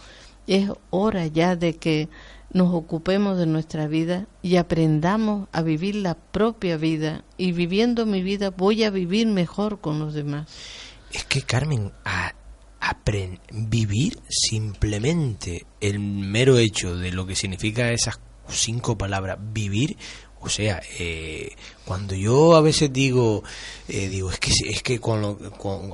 es 0.47 0.71
hora 0.91 1.27
ya 1.27 1.57
de 1.57 1.75
que 1.75 2.09
nos 2.53 2.75
ocupemos 2.75 3.39
de 3.39 3.47
nuestra 3.47 3.87
vida 3.87 4.27
y 4.43 4.57
aprendamos 4.57 5.49
a 5.53 5.63
vivir 5.63 5.97
la 5.97 6.15
propia 6.15 6.77
vida 6.77 7.25
y 7.37 7.53
viviendo 7.53 8.05
mi 8.07 8.23
vida 8.23 8.51
voy 8.51 8.85
a 8.85 8.91
vivir 8.91 9.27
mejor 9.27 9.81
con 9.81 9.99
los 9.99 10.15
demás. 10.15 10.49
Es 11.13 11.25
que 11.25 11.43
Carmen, 11.43 11.93
a, 12.05 12.35
vivir 13.53 14.19
simplemente 14.29 15.67
el 15.81 15.99
mero 15.99 16.59
hecho 16.59 16.97
de 16.97 17.11
lo 17.11 17.27
que 17.27 17.35
significa 17.35 17.91
esas 17.91 18.21
cinco 18.49 18.99
palabras, 18.99 19.39
vivir, 19.53 19.97
o 20.45 20.49
sea, 20.49 20.83
eh, 20.99 21.55
cuando 21.85 22.15
yo 22.15 22.57
a 22.57 22.61
veces 22.61 22.93
digo, 22.93 23.45
eh, 23.89 24.09
digo, 24.09 24.31
es 24.31 24.39
que 24.39 24.51
es 24.69 24.83
que 24.83 24.99
con, 24.99 25.39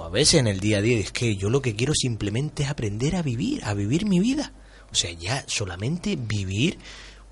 a 0.02 0.08
veces 0.08 0.40
en 0.40 0.46
el 0.46 0.58
día 0.58 0.78
a 0.78 0.82
día 0.82 0.98
es 0.98 1.12
que 1.12 1.36
yo 1.36 1.50
lo 1.50 1.60
que 1.60 1.76
quiero 1.76 1.92
simplemente 1.94 2.62
es 2.62 2.70
aprender 2.70 3.16
a 3.16 3.22
vivir, 3.22 3.62
a 3.64 3.74
vivir 3.74 4.06
mi 4.06 4.20
vida. 4.20 4.52
O 4.90 4.94
sea, 4.94 5.12
ya 5.12 5.44
solamente 5.46 6.16
vivir. 6.16 6.78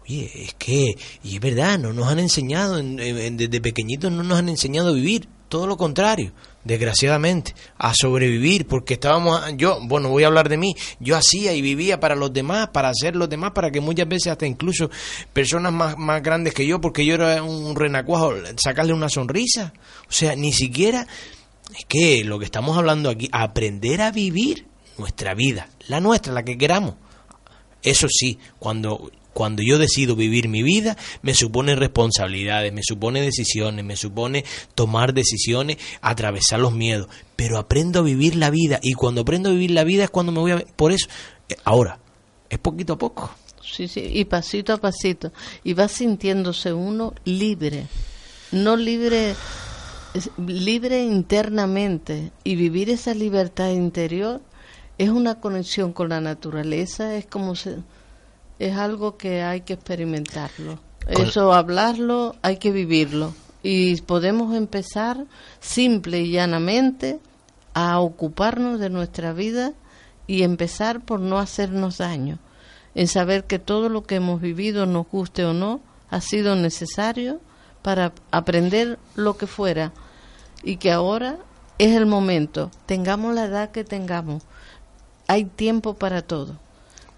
Oye, 0.02 0.30
es 0.44 0.54
que, 0.54 0.96
y 1.24 1.34
es 1.34 1.40
verdad, 1.40 1.78
no 1.78 1.92
nos 1.92 2.06
han 2.08 2.18
enseñado, 2.18 2.76
desde 2.76 3.60
pequeñitos 3.60 4.12
no 4.12 4.22
nos 4.22 4.38
han 4.38 4.48
enseñado 4.48 4.90
a 4.90 4.92
vivir, 4.92 5.26
todo 5.48 5.66
lo 5.66 5.76
contrario 5.76 6.32
desgraciadamente, 6.66 7.54
a 7.78 7.94
sobrevivir, 7.94 8.66
porque 8.66 8.94
estábamos, 8.94 9.40
yo, 9.56 9.78
bueno, 9.84 10.08
voy 10.08 10.24
a 10.24 10.26
hablar 10.26 10.48
de 10.48 10.56
mí, 10.56 10.74
yo 10.98 11.16
hacía 11.16 11.54
y 11.54 11.62
vivía 11.62 12.00
para 12.00 12.16
los 12.16 12.32
demás, 12.32 12.68
para 12.68 12.88
hacer 12.88 13.14
los 13.14 13.28
demás, 13.28 13.52
para 13.52 13.70
que 13.70 13.80
muchas 13.80 14.08
veces 14.08 14.32
hasta 14.32 14.46
incluso 14.46 14.90
personas 15.32 15.72
más, 15.72 15.96
más 15.96 16.22
grandes 16.22 16.54
que 16.54 16.66
yo, 16.66 16.80
porque 16.80 17.06
yo 17.06 17.14
era 17.14 17.42
un 17.42 17.76
renacuajo, 17.76 18.34
sacarle 18.56 18.92
una 18.92 19.08
sonrisa, 19.08 19.72
o 20.08 20.12
sea, 20.12 20.34
ni 20.34 20.52
siquiera, 20.52 21.06
es 21.76 21.84
que 21.86 22.24
lo 22.24 22.38
que 22.38 22.44
estamos 22.44 22.76
hablando 22.76 23.10
aquí, 23.10 23.28
aprender 23.30 24.02
a 24.02 24.10
vivir 24.10 24.66
nuestra 24.98 25.34
vida, 25.34 25.70
la 25.86 26.00
nuestra, 26.00 26.32
la 26.32 26.44
que 26.44 26.58
queramos. 26.58 26.94
Eso 27.82 28.08
sí, 28.10 28.38
cuando 28.58 29.12
cuando 29.36 29.62
yo 29.62 29.76
decido 29.76 30.16
vivir 30.16 30.48
mi 30.48 30.62
vida, 30.62 30.96
me 31.20 31.34
supone 31.34 31.76
responsabilidades, 31.76 32.72
me 32.72 32.80
supone 32.82 33.20
decisiones, 33.20 33.84
me 33.84 33.94
supone 33.94 34.46
tomar 34.74 35.12
decisiones, 35.12 35.76
atravesar 36.00 36.58
los 36.58 36.72
miedos. 36.72 37.08
Pero 37.36 37.58
aprendo 37.58 37.98
a 37.98 38.02
vivir 38.02 38.34
la 38.34 38.48
vida 38.48 38.80
y 38.82 38.94
cuando 38.94 39.20
aprendo 39.20 39.50
a 39.50 39.52
vivir 39.52 39.72
la 39.72 39.84
vida 39.84 40.04
es 40.04 40.10
cuando 40.10 40.32
me 40.32 40.40
voy 40.40 40.52
a... 40.52 40.64
Por 40.74 40.90
eso, 40.90 41.06
eh, 41.50 41.56
ahora, 41.64 41.98
es 42.48 42.58
poquito 42.58 42.94
a 42.94 42.98
poco. 42.98 43.30
Sí, 43.62 43.88
sí, 43.88 44.08
y 44.10 44.24
pasito 44.24 44.72
a 44.72 44.78
pasito. 44.78 45.32
Y 45.62 45.74
va 45.74 45.86
sintiéndose 45.86 46.72
uno 46.72 47.12
libre. 47.26 47.88
No 48.52 48.74
libre 48.74 49.34
libre 50.38 51.02
internamente 51.02 52.32
y 52.42 52.56
vivir 52.56 52.88
esa 52.88 53.12
libertad 53.12 53.68
interior 53.68 54.40
es 54.96 55.10
una 55.10 55.40
conexión 55.40 55.92
con 55.92 56.08
la 56.08 56.22
naturaleza, 56.22 57.16
es 57.16 57.26
como 57.26 57.54
se, 57.54 57.76
es 58.58 58.76
algo 58.76 59.16
que 59.16 59.42
hay 59.42 59.62
que 59.62 59.74
experimentarlo. 59.74 60.78
Eso, 61.08 61.52
hablarlo, 61.52 62.34
hay 62.42 62.56
que 62.56 62.72
vivirlo. 62.72 63.34
Y 63.62 64.00
podemos 64.02 64.54
empezar 64.54 65.26
simple 65.60 66.20
y 66.20 66.30
llanamente 66.30 67.20
a 67.74 68.00
ocuparnos 68.00 68.80
de 68.80 68.90
nuestra 68.90 69.32
vida 69.32 69.72
y 70.26 70.42
empezar 70.42 71.04
por 71.04 71.20
no 71.20 71.38
hacernos 71.38 71.98
daño, 71.98 72.38
en 72.94 73.06
saber 73.06 73.44
que 73.44 73.58
todo 73.58 73.88
lo 73.88 74.04
que 74.04 74.16
hemos 74.16 74.40
vivido, 74.40 74.86
nos 74.86 75.06
guste 75.08 75.44
o 75.44 75.52
no, 75.52 75.80
ha 76.08 76.20
sido 76.20 76.56
necesario 76.56 77.40
para 77.82 78.12
aprender 78.30 78.98
lo 79.14 79.36
que 79.36 79.46
fuera 79.46 79.92
y 80.64 80.78
que 80.78 80.90
ahora 80.90 81.38
es 81.78 81.94
el 81.94 82.06
momento, 82.06 82.70
tengamos 82.86 83.34
la 83.34 83.44
edad 83.44 83.70
que 83.70 83.84
tengamos, 83.84 84.42
hay 85.28 85.44
tiempo 85.44 85.94
para 85.94 86.22
todo 86.22 86.58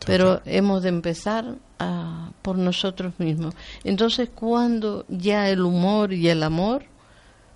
pero 0.08 0.40
hemos 0.46 0.82
de 0.82 0.88
empezar 0.88 1.56
a, 1.78 2.30
por 2.40 2.56
nosotros 2.56 3.12
mismos. 3.18 3.54
Entonces, 3.84 4.30
cuando 4.34 5.04
ya 5.10 5.50
el 5.50 5.60
humor 5.60 6.14
y 6.14 6.30
el 6.30 6.42
amor 6.42 6.86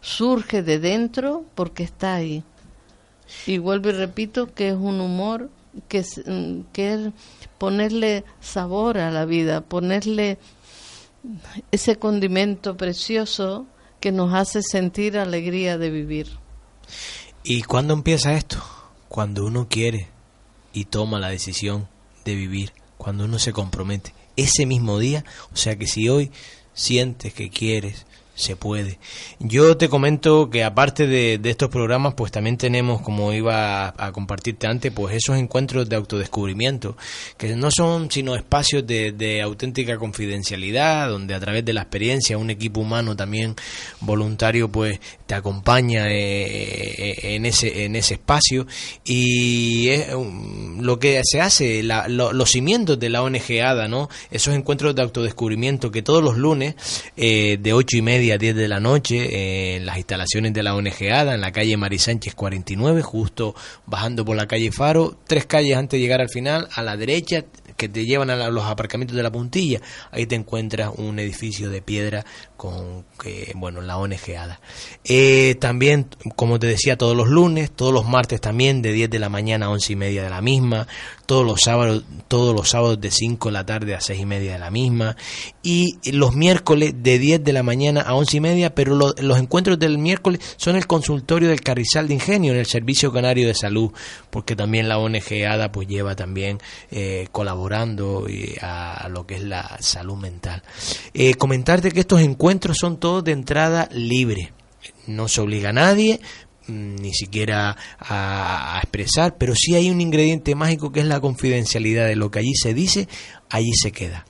surge 0.02 0.62
de 0.62 0.78
dentro, 0.78 1.46
porque 1.54 1.82
está 1.82 2.16
ahí. 2.16 2.44
Y 3.46 3.56
vuelvo 3.56 3.88
y 3.88 3.92
repito 3.92 4.52
que 4.52 4.68
es 4.68 4.74
un 4.74 5.00
humor 5.00 5.48
que 5.88 6.00
es, 6.00 6.22
que 6.74 6.92
es 6.92 7.00
ponerle 7.56 8.22
sabor 8.42 8.98
a 8.98 9.10
la 9.10 9.24
vida, 9.24 9.62
ponerle 9.62 10.36
ese 11.70 11.96
condimento 11.96 12.76
precioso 12.76 13.64
que 13.98 14.12
nos 14.12 14.34
hace 14.34 14.60
sentir 14.62 15.16
alegría 15.16 15.78
de 15.78 15.88
vivir. 15.88 16.28
¿Y 17.44 17.62
cuándo 17.62 17.94
empieza 17.94 18.34
esto? 18.34 18.62
Cuando 19.08 19.46
uno 19.46 19.68
quiere 19.70 20.10
y 20.74 20.84
toma 20.84 21.18
la 21.18 21.30
decisión 21.30 21.88
de 22.24 22.34
vivir 22.34 22.72
cuando 22.96 23.24
uno 23.24 23.38
se 23.38 23.52
compromete 23.52 24.14
ese 24.36 24.66
mismo 24.66 24.98
día. 24.98 25.24
O 25.52 25.56
sea 25.56 25.76
que 25.76 25.86
si 25.86 26.08
hoy 26.08 26.30
sientes 26.74 27.34
que 27.34 27.50
quieres 27.50 28.06
se 28.34 28.56
puede. 28.56 28.98
Yo 29.38 29.76
te 29.76 29.88
comento 29.88 30.48
que 30.48 30.64
aparte 30.64 31.06
de, 31.06 31.40
estos 31.44 31.68
programas, 31.68 32.14
pues 32.14 32.32
también 32.32 32.56
tenemos, 32.56 33.02
como 33.02 33.32
iba 33.32 33.94
a, 33.96 34.12
compartirte 34.12 34.66
antes, 34.66 34.90
pues 34.92 35.14
esos 35.14 35.36
encuentros 35.36 35.88
de 35.88 35.96
autodescubrimiento, 35.96 36.96
que 37.36 37.54
no 37.56 37.70
son 37.70 38.10
sino 38.10 38.34
espacios 38.34 38.86
de, 38.86 39.42
auténtica 39.42 39.98
confidencialidad, 39.98 41.08
donde 41.08 41.34
a 41.34 41.40
través 41.40 41.64
de 41.64 41.72
la 41.72 41.82
experiencia 41.82 42.38
un 42.38 42.50
equipo 42.50 42.80
humano 42.80 43.16
también 43.16 43.54
voluntario, 44.00 44.70
pues 44.70 44.98
te 45.26 45.34
acompaña 45.34 46.10
eh, 46.10 46.94
eh, 46.98 47.34
en 47.34 47.46
ese 47.46 47.84
en 47.84 47.96
ese 47.96 48.14
espacio 48.14 48.66
y 49.04 49.88
es 49.88 50.08
lo 50.78 50.98
que 50.98 51.20
se 51.24 51.40
hace, 51.40 51.82
los 51.82 52.50
cimientos 52.50 52.98
de 52.98 53.08
la 53.08 53.22
ONG 53.22 53.60
ADA, 53.62 53.88
¿no? 53.88 54.08
Esos 54.30 54.54
encuentros 54.54 54.94
de 54.94 55.02
autodescubrimiento 55.02 55.90
que 55.90 56.02
todos 56.02 56.22
los 56.22 56.36
lunes 56.36 56.74
eh, 57.16 57.58
de 57.60 57.72
ocho 57.72 57.96
y 57.96 58.02
media 58.02 58.21
a 58.30 58.38
10 58.38 58.54
de 58.54 58.68
la 58.68 58.80
noche 58.80 59.76
en 59.76 59.86
las 59.86 59.96
instalaciones 59.96 60.52
de 60.52 60.62
la 60.62 60.74
ONG 60.74 61.10
ADA, 61.12 61.34
en 61.34 61.40
la 61.40 61.52
calle 61.52 61.76
Mari 61.76 61.98
Sánchez 61.98 62.34
49, 62.34 63.02
justo 63.02 63.54
bajando 63.86 64.24
por 64.24 64.36
la 64.36 64.46
calle 64.46 64.70
Faro, 64.70 65.18
tres 65.26 65.46
calles 65.46 65.76
antes 65.76 65.98
de 65.98 66.02
llegar 66.02 66.20
al 66.20 66.28
final, 66.28 66.68
a 66.74 66.82
la 66.82 66.96
derecha 66.96 67.44
que 67.76 67.88
te 67.88 68.04
llevan 68.04 68.30
a 68.30 68.50
los 68.50 68.64
aparcamientos 68.64 69.16
de 69.16 69.22
la 69.22 69.32
puntilla, 69.32 69.80
ahí 70.10 70.26
te 70.26 70.34
encuentras 70.34 70.92
un 70.96 71.18
edificio 71.18 71.70
de 71.70 71.82
piedra 71.82 72.24
con 72.56 73.04
que 73.20 73.52
bueno 73.56 73.80
la 73.80 73.96
ONG 73.98 74.36
ADA. 74.38 74.60
Eh, 75.04 75.56
también, 75.58 76.06
como 76.36 76.58
te 76.60 76.68
decía, 76.68 76.96
todos 76.96 77.16
los 77.16 77.28
lunes, 77.28 77.72
todos 77.72 77.92
los 77.92 78.06
martes 78.06 78.40
también, 78.40 78.82
de 78.82 78.92
10 78.92 79.10
de 79.10 79.18
la 79.18 79.28
mañana 79.28 79.66
a 79.66 79.70
11 79.70 79.92
y 79.94 79.96
media 79.96 80.22
de 80.22 80.30
la 80.30 80.40
misma, 80.40 80.86
todos 81.26 81.44
los 81.44 81.60
sábados, 81.60 82.04
todos 82.28 82.54
los 82.54 82.68
sábados 82.68 83.00
de 83.00 83.10
5 83.10 83.48
de 83.48 83.52
la 83.52 83.66
tarde 83.66 83.94
a 83.94 84.00
6 84.00 84.20
y 84.20 84.26
media 84.26 84.52
de 84.52 84.58
la 84.58 84.70
misma, 84.70 85.16
y 85.62 85.98
los 86.12 86.36
miércoles 86.36 86.94
de 86.96 87.18
10 87.18 87.42
de 87.42 87.52
la 87.52 87.62
mañana 87.62 88.02
a 88.02 88.11
11 88.14 88.36
y 88.36 88.40
media, 88.40 88.74
pero 88.74 88.96
los 88.96 89.38
encuentros 89.38 89.78
del 89.78 89.98
miércoles 89.98 90.40
son 90.56 90.76
el 90.76 90.86
consultorio 90.86 91.48
del 91.48 91.60
Carrizal 91.60 92.08
de 92.08 92.14
Ingenio 92.14 92.52
en 92.52 92.58
el 92.58 92.66
Servicio 92.66 93.12
Canario 93.12 93.46
de 93.46 93.54
Salud, 93.54 93.92
porque 94.30 94.56
también 94.56 94.88
la 94.88 94.98
ONG 94.98 95.44
ADA 95.48 95.72
pues 95.72 95.88
lleva 95.88 96.16
también 96.16 96.58
eh, 96.90 97.28
colaborando 97.32 98.26
eh, 98.28 98.56
a, 98.60 99.08
lo 99.08 99.26
que 99.26 99.36
es 99.36 99.44
la 99.44 99.76
salud 99.80 100.16
mental. 100.16 100.62
Eh, 101.14 101.34
comentarte 101.34 101.90
que 101.90 102.00
estos 102.00 102.20
encuentros 102.20 102.78
son 102.78 102.98
todos 102.98 103.24
de 103.24 103.32
entrada 103.32 103.88
libre, 103.92 104.52
no 105.06 105.28
se 105.28 105.40
obliga 105.40 105.70
a 105.70 105.72
nadie, 105.72 106.20
mm, 106.66 106.96
ni 106.96 107.12
siquiera 107.12 107.76
a, 107.98 108.76
a, 108.76 108.78
expresar, 108.78 109.36
pero 109.36 109.54
sí 109.54 109.74
hay 109.74 109.90
un 109.90 110.00
ingrediente 110.00 110.54
mágico 110.54 110.92
que 110.92 111.00
es 111.00 111.06
la 111.06 111.20
confidencialidad 111.20 112.06
de 112.06 112.16
lo 112.16 112.30
que 112.30 112.40
allí 112.40 112.54
se 112.54 112.74
dice, 112.74 113.08
allí 113.48 113.72
se 113.74 113.92
queda. 113.92 114.26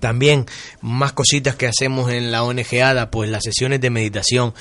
También 0.00 0.46
más 0.80 1.12
cositas 1.12 1.56
que 1.56 1.66
hacemos 1.66 2.10
en 2.10 2.30
la 2.30 2.42
ONG 2.42 2.82
ADA, 2.82 3.10
pues 3.10 3.30
las 3.30 3.44
sesiones 3.44 3.80
de 3.80 3.90
meditación, 3.90 4.54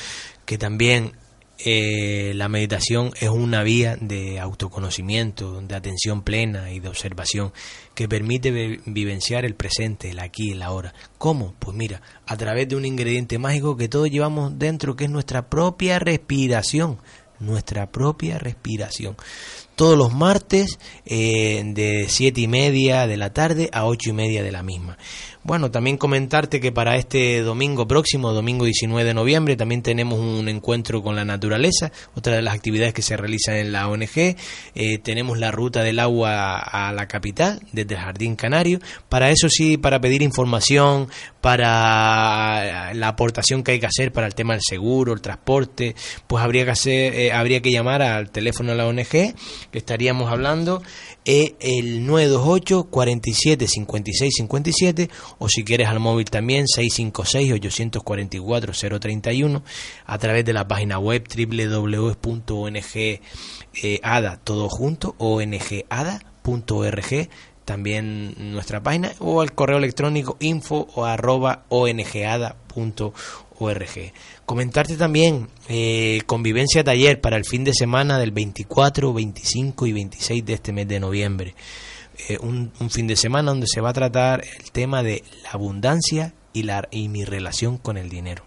que 0.46 0.58
también 0.58 1.14
eh, 1.58 2.34
la 2.36 2.50
meditación 2.50 3.12
es 3.20 3.30
una 3.30 3.64
vía 3.64 3.98
de 4.00 4.40
autoconocimiento, 4.40 5.62
de 5.62 5.76
atención 5.76 6.22
plena 6.22 6.72
y 6.72 6.80
de 6.80 6.90
observación 6.90 7.54
que 7.94 8.10
permite 8.10 8.52
vivenciar 8.86 9.46
el 9.46 9.56
presente, 9.56 10.10
el 10.10 10.20
aquí 10.20 10.52
el 10.52 10.62
ahora. 10.62 10.94
¿Cómo? 11.18 11.56
Pues 11.60 11.76
mira, 11.76 12.02
a 12.26 12.36
través 12.36 12.68
de 12.68 12.76
un 12.76 12.86
ingrediente 12.86 13.40
mágico 13.40 13.78
que 13.78 13.88
todos 13.88 14.10
llevamos 14.10 14.60
dentro, 14.60 14.96
que 14.96 15.06
es 15.06 15.10
nuestra 15.10 15.50
propia 15.50 15.98
respiración, 15.98 17.00
nuestra 17.40 17.90
propia 17.90 18.38
respiración 18.38 19.16
todos 19.76 19.98
los 19.98 20.14
martes 20.14 20.80
eh, 21.06 21.62
de 21.66 22.06
siete 22.10 22.42
y 22.42 22.48
media 22.48 23.08
de 23.08 23.18
la 23.18 23.34
tarde 23.34 23.70
a 23.72 23.86
ocho 23.86 24.10
y 24.10 24.14
media 24.14 24.44
de 24.44 24.52
la 24.52 24.64
misma. 24.64 24.98
Bueno, 25.46 25.70
también 25.70 25.98
comentarte 25.98 26.60
que 26.60 26.72
para 26.72 26.96
este 26.96 27.42
domingo 27.42 27.88
próximo, 27.88 28.34
domingo 28.34 28.66
19 28.66 29.06
de 29.06 29.14
noviembre, 29.14 29.56
también 29.56 29.84
tenemos 29.84 30.20
un 30.20 30.50
encuentro 30.50 31.04
con 31.04 31.16
la 31.16 31.24
naturaleza, 31.24 31.92
otra 32.16 32.34
de 32.36 32.42
las 32.42 32.56
actividades 32.56 32.96
que 32.96 33.04
se 33.04 33.16
realizan 33.16 33.58
en 33.58 33.72
la 33.72 33.88
ONG. 33.88 34.36
Eh, 34.74 34.98
tenemos 35.04 35.38
la 35.38 35.52
ruta 35.52 35.84
del 35.84 36.00
agua 36.00 36.58
a 36.58 36.92
la 36.94 37.08
capital, 37.08 37.62
desde 37.74 37.94
el 37.94 38.02
Jardín 38.02 38.36
Canario. 38.36 38.80
Para 39.08 39.30
eso 39.30 39.48
sí, 39.48 39.78
para 39.78 40.02
pedir 40.02 40.24
información, 40.24 41.10
para 41.42 42.92
la 42.96 43.08
aportación 43.10 43.64
que 43.64 43.74
hay 43.74 43.80
que 43.80 43.86
hacer 43.86 44.12
para 44.12 44.26
el 44.26 44.34
tema 44.34 44.54
del 44.54 44.64
seguro, 44.68 45.14
el 45.14 45.22
transporte, 45.22 45.96
pues 46.26 46.44
habría 46.44 46.66
que 46.66 46.72
hacer, 46.72 47.14
eh, 47.14 47.32
habría 47.32 47.62
que 47.62 47.70
llamar 47.70 48.02
al 48.02 48.32
teléfono 48.32 48.72
de 48.72 48.78
la 48.78 48.88
ONG, 48.88 49.36
estaríamos 49.78 50.32
hablando, 50.32 50.82
es 51.26 51.54
el 51.60 52.06
928 52.06 52.86
47 52.86 53.68
56 53.68 54.34
57 54.36 55.10
o 55.40 55.50
si 55.50 55.64
quieres 55.64 55.88
al 55.88 56.00
móvil 56.00 56.30
también 56.30 56.68
656 56.68 57.54
844 57.54 59.00
031 59.00 59.64
a 60.06 60.18
través 60.18 60.46
de 60.46 60.54
la 60.54 60.68
página 60.68 61.00
web 61.00 61.24
www.ongada 61.28 62.26
todo 64.44 64.70
junto 64.70 65.16
ongada.org 65.18 66.26
también 67.66 68.36
nuestra 68.52 68.82
página 68.82 69.12
o 69.20 69.42
al 69.42 69.54
correo 69.54 69.78
electrónico 69.78 70.38
info 70.40 70.88
o 70.96 71.06
arroba 71.06 71.66
ongada.org. 71.70 73.14
Comentarte 74.46 74.96
también 74.96 75.48
eh, 75.70 76.22
convivencia 76.28 76.84
taller 76.84 77.20
para 77.20 77.38
el 77.38 77.46
fin 77.46 77.64
de 77.64 77.74
semana 77.74 78.20
del 78.20 78.32
24, 78.32 79.14
25 79.14 79.88
y 79.88 79.94
26 79.94 80.46
de 80.46 80.54
este 80.54 80.72
mes 80.72 80.88
de 80.88 81.00
noviembre. 81.00 81.56
Eh, 82.30 82.38
un, 82.40 82.72
un, 82.80 82.90
fin 82.90 83.08
de 83.08 83.16
semana 83.16 83.52
donde 83.52 83.68
se 83.68 83.82
va 83.82 83.90
a 83.90 83.94
tratar 83.94 84.44
el 84.60 84.72
tema 84.72 85.04
de 85.04 85.24
la 85.44 85.50
abundancia 85.52 86.34
y, 86.54 86.64
la, 86.64 86.88
y 86.92 87.10
mi 87.10 87.26
relación 87.26 87.78
con 87.78 87.98
el 87.98 88.10
dinero 88.10 88.46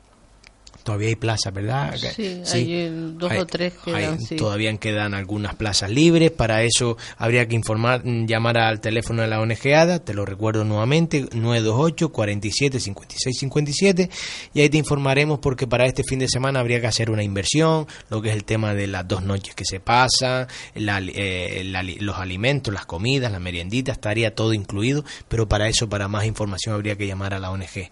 todavía 0.82 1.08
hay 1.08 1.16
plazas, 1.16 1.52
¿verdad? 1.52 1.94
Sí, 1.96 2.42
hay 2.52 2.88
dos 3.16 3.32
o 3.32 3.46
tres 3.46 3.74
que 3.84 4.36
Todavía 4.36 4.76
quedan 4.76 5.14
algunas 5.14 5.54
plazas 5.54 5.90
libres, 5.90 6.30
para 6.30 6.62
eso 6.62 6.96
habría 7.16 7.46
que 7.48 7.54
informar, 7.54 8.04
mm, 8.04 8.26
llamar 8.26 8.58
al 8.58 8.80
teléfono 8.80 9.22
de 9.22 9.28
la 9.28 9.40
ONG 9.40 9.74
ADA, 9.74 9.98
te 9.98 10.14
lo 10.14 10.24
recuerdo 10.24 10.64
nuevamente, 10.64 11.28
928 11.32 12.10
47 12.10 12.80
56 12.80 13.38
57 13.38 14.10
y 14.54 14.60
ahí 14.60 14.68
te 14.68 14.78
informaremos 14.78 15.38
porque 15.40 15.66
para 15.66 15.86
este 15.86 16.04
fin 16.04 16.18
de 16.18 16.28
semana 16.28 16.60
habría 16.60 16.80
que 16.80 16.86
hacer 16.86 17.10
una 17.10 17.22
inversión, 17.22 17.86
lo 18.10 18.22
que 18.22 18.30
es 18.30 18.34
el 18.34 18.44
tema 18.44 18.74
de 18.74 18.86
las 18.86 19.06
dos 19.06 19.22
noches 19.22 19.54
que 19.54 19.64
se 19.64 19.80
pasan, 19.80 20.46
eh, 20.74 21.96
los 22.00 22.16
alimentos, 22.16 22.72
las 22.72 22.86
comidas, 22.86 23.32
la 23.32 23.40
meriendita, 23.40 23.92
estaría 23.92 24.34
todo 24.34 24.52
incluido, 24.52 25.04
pero 25.28 25.48
para 25.48 25.68
eso, 25.68 25.88
para 25.88 26.08
más 26.08 26.24
información 26.24 26.74
habría 26.74 26.96
que 26.96 27.06
llamar 27.06 27.34
a 27.34 27.38
la 27.38 27.50
ONG. 27.50 27.90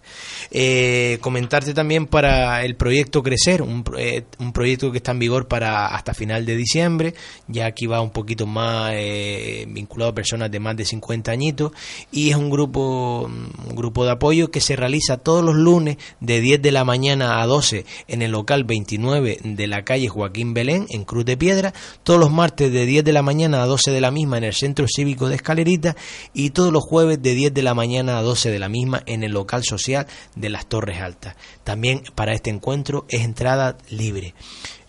Eh, 0.51 1.17
comentarte 1.21 1.73
también 1.73 2.05
para 2.05 2.63
el 2.63 2.75
proyecto 2.87 3.21
Crecer, 3.21 3.61
un, 3.63 3.83
eh, 3.97 4.23
un, 4.39 4.53
proyecto 4.53 4.93
que 4.93 4.99
está 4.99 5.11
en 5.11 5.19
vigor 5.19 5.49
para 5.49 5.87
hasta 5.87 6.13
final 6.13 6.45
de 6.45 6.55
diciembre, 6.55 7.15
ya 7.49 7.65
aquí 7.65 7.85
va 7.85 7.99
un 7.99 8.11
poquito 8.11 8.47
más 8.47 8.93
eh, 8.95 9.65
vinculado 9.67 10.11
a 10.11 10.15
personas 10.15 10.49
de 10.49 10.61
más 10.61 10.77
de 10.77 10.85
50 10.85 11.29
añitos 11.29 11.73
y 12.13 12.29
es 12.29 12.37
un 12.37 12.49
grupo, 12.49 13.23
un 13.25 13.75
grupo 13.75 14.05
de 14.05 14.11
apoyo 14.11 14.51
que 14.51 14.61
se 14.61 14.77
realiza 14.77 15.17
todos 15.17 15.43
los 15.43 15.55
lunes 15.55 15.97
de 16.21 16.39
10 16.39 16.61
de 16.61 16.71
la 16.71 16.85
mañana 16.85 17.41
a 17.41 17.45
12 17.45 17.83
en 18.07 18.21
el 18.21 18.31
local 18.31 18.63
29 18.63 19.39
de 19.43 19.67
la 19.67 19.83
calle 19.83 20.07
Joaquín 20.07 20.53
Belén 20.53 20.87
en 20.89 21.03
Cruz 21.03 21.25
de 21.25 21.35
Piedra, 21.35 21.73
todos 22.03 22.21
los 22.21 22.31
martes 22.31 22.71
de 22.71 22.85
10 22.85 23.03
de 23.03 23.11
la 23.11 23.21
mañana 23.21 23.63
a 23.63 23.65
12 23.65 23.91
de 23.91 23.99
la 23.99 24.11
misma 24.11 24.37
en 24.37 24.45
el 24.45 24.53
Centro 24.53 24.85
Cívico 24.87 25.27
de 25.27 25.35
Escalerita 25.35 25.97
y 26.33 26.51
todos 26.51 26.71
los 26.71 26.85
jueves 26.85 27.21
de 27.21 27.33
10 27.33 27.53
de 27.53 27.63
la 27.63 27.73
mañana 27.73 28.17
a 28.17 28.21
12 28.21 28.49
de 28.49 28.59
la 28.59 28.69
misma 28.69 29.03
en 29.07 29.25
el 29.25 29.33
local 29.33 29.65
social 29.65 30.07
de 30.35 30.49
las 30.49 30.67
Torres 30.67 31.01
Altas. 31.01 31.35
También 31.65 32.03
para 32.15 32.31
este 32.31 32.49
encuentro 32.49 32.66
es 33.09 33.21
entrada 33.21 33.77
libre. 33.89 34.33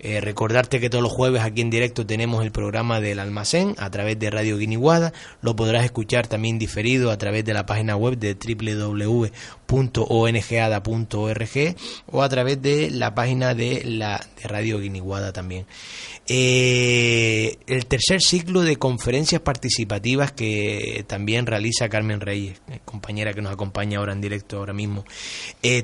Eh, 0.01 0.21
recordarte 0.21 0.79
que 0.79 0.91
todos 0.91 1.03
los 1.03 1.13
jueves 1.13 1.43
aquí 1.43 1.61
en 1.61 1.71
directo 1.71 2.07
tenemos 2.07 2.45
el 2.45 2.53
programa 2.53 3.01
del 3.01 3.19
almacén 3.19 3.75
a 3.79 3.91
través 3.91 4.17
de 4.19 4.31
Radio 4.31 4.57
Guiniguada. 4.57 5.13
Lo 5.43 5.57
podrás 5.57 5.85
escuchar 5.85 6.29
también 6.29 6.59
diferido 6.59 7.11
a 7.11 7.19
través 7.19 7.45
de 7.45 7.53
la 7.53 7.67
página 7.67 7.97
web 7.97 8.17
de 8.17 8.35
www.ongada.org 8.35 9.47
o 12.13 12.23
a 12.23 12.29
través 12.29 12.63
de 12.63 12.91
la 12.91 13.15
página 13.15 13.55
de 13.55 13.83
la 13.85 14.25
de 14.41 14.49
Radio 14.49 14.79
Guiniguada 14.79 15.33
también. 15.33 15.67
Eh, 16.29 17.57
el 17.67 17.87
tercer 17.87 18.21
ciclo 18.21 18.61
de 18.61 18.77
conferencias 18.77 19.41
participativas 19.41 20.31
que 20.31 21.05
también 21.09 21.47
realiza 21.47 21.89
Carmen 21.89 22.21
Reyes, 22.21 22.61
eh, 22.69 22.81
compañera 22.85 23.33
que 23.33 23.41
nos 23.41 23.53
acompaña 23.53 23.99
ahora 23.99 24.13
en 24.13 24.21
directo 24.21 24.59
ahora 24.59 24.75
mismo. 24.75 25.05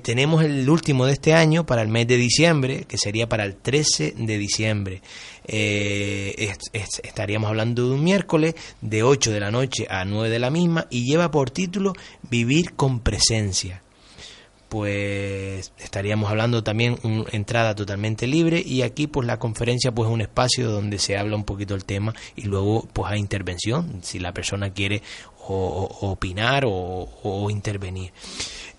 Tenemos 0.03 0.45
el 0.45 0.69
último 0.69 1.07
de 1.07 1.15
este 1.15 1.33
año 1.33 1.67
para 1.67 1.83
el 1.83 1.89
mes 1.89 2.07
de 2.07 2.17
diciembre, 2.17 2.85
que 2.87 2.99
sería 2.99 3.29
para 3.29 3.45
el 3.45 3.57
13 3.57 4.04
de 4.13 4.39
diciembre. 4.39 5.03
estaríamos 5.47 7.49
hablando 7.49 7.89
de 7.89 7.95
un 7.95 8.05
miércoles 8.05 8.55
de 8.81 9.03
8 9.03 9.31
de 9.31 9.41
la 9.41 9.51
noche 9.51 9.87
a 9.89 10.05
9 10.05 10.31
de 10.31 10.39
la 10.39 10.51
misma 10.51 10.87
y 10.91 11.05
lleva 11.05 11.31
por 11.31 11.51
título 11.51 11.93
Vivir 12.29 12.75
con 12.75 13.01
presencia 13.01 13.83
pues 14.75 15.73
estaríamos 15.79 16.29
hablando 16.29 16.65
también 16.65 16.99
una 17.05 17.27
entrada 17.31 17.77
totalmente 17.77 18.27
libre 18.27 18.61
y 18.61 18.83
aquí 18.83 19.07
pues 19.07 19.25
la 19.25 19.39
conferencia 19.39 19.93
pues 19.93 20.09
es 20.09 20.13
un 20.13 20.21
espacio 20.21 20.69
donde 20.69 20.99
se 20.99 21.17
habla 21.17 21.37
un 21.37 21.45
poquito 21.45 21.77
el 21.77 21.85
tema 21.85 22.13
y 22.35 22.43
luego 22.43 22.89
pues 22.93 23.13
hay 23.13 23.21
intervención 23.21 24.01
si 24.03 24.19
la 24.19 24.35
persona 24.35 24.73
quiere 24.73 25.01
opinar 25.49 26.65
o 26.67 27.49
intervenir. 27.51 28.13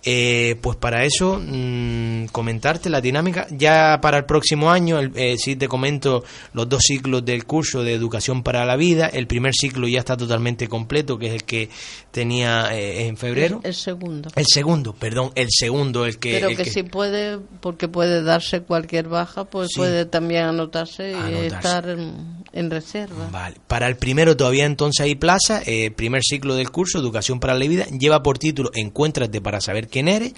Eh, 0.07 0.57
pues 0.61 0.77
para 0.77 1.03
eso 1.03 1.41
mmm, 1.43 2.25
comentarte 2.27 2.91
la 2.91 3.01
dinámica. 3.01 3.47
Ya 3.49 3.99
para 4.01 4.19
el 4.19 4.25
próximo 4.25 4.69
año, 4.69 4.99
el, 4.99 5.11
eh, 5.15 5.35
sí 5.39 5.55
te 5.55 5.67
comento 5.67 6.23
los 6.53 6.69
dos 6.69 6.83
ciclos 6.83 7.25
del 7.25 7.45
curso 7.45 7.83
de 7.83 7.93
educación 7.93 8.43
para 8.43 8.65
la 8.65 8.75
vida. 8.75 9.07
El 9.07 9.25
primer 9.25 9.53
ciclo 9.55 9.87
ya 9.87 9.99
está 9.99 10.15
totalmente 10.15 10.67
completo, 10.67 11.17
que 11.17 11.27
es 11.27 11.33
el 11.33 11.43
que 11.43 11.69
tenía 12.11 12.67
eh, 12.77 13.07
en 13.07 13.17
febrero. 13.17 13.61
El, 13.63 13.73
segundo. 13.73 14.29
El 14.35 14.45
segundo, 14.45 14.93
perdón, 14.93 15.31
el 15.33 15.47
segundo, 15.49 16.05
el 16.05 16.19
que. 16.19 16.33
Pero 16.39 16.49
que, 16.49 16.65
si 16.65 16.83
puede, 16.83 17.39
porque 17.59 17.87
puede 17.87 18.21
darse 18.21 18.61
cualquier 18.61 19.07
baja, 19.07 19.45
pues 19.45 19.71
puede 19.75 20.05
también 20.05 20.43
anotarse, 20.43 21.15
y 21.31 21.47
estar 21.47 21.89
en, 21.89 22.44
reserva. 22.55 23.29
Vale. 23.31 23.57
Para 23.67 23.87
el 23.87 23.97
primero 23.97 24.37
todavía 24.37 24.65
entonces 24.65 25.03
hay 25.03 25.15
plaza. 25.15 25.61
Eh, 25.65 25.91
primer 25.91 26.23
ciclo 26.23 26.55
del 26.55 26.71
curso, 26.71 26.97
educación 26.97 27.39
para 27.39 27.53
la 27.53 27.67
vida, 27.67 27.85
lleva 27.87 28.23
por 28.23 28.39
título 28.39 28.71
Encuéntrate 28.73 29.41
para 29.41 29.59
saber 29.59 29.89
quién 29.89 30.07
eres 30.07 30.33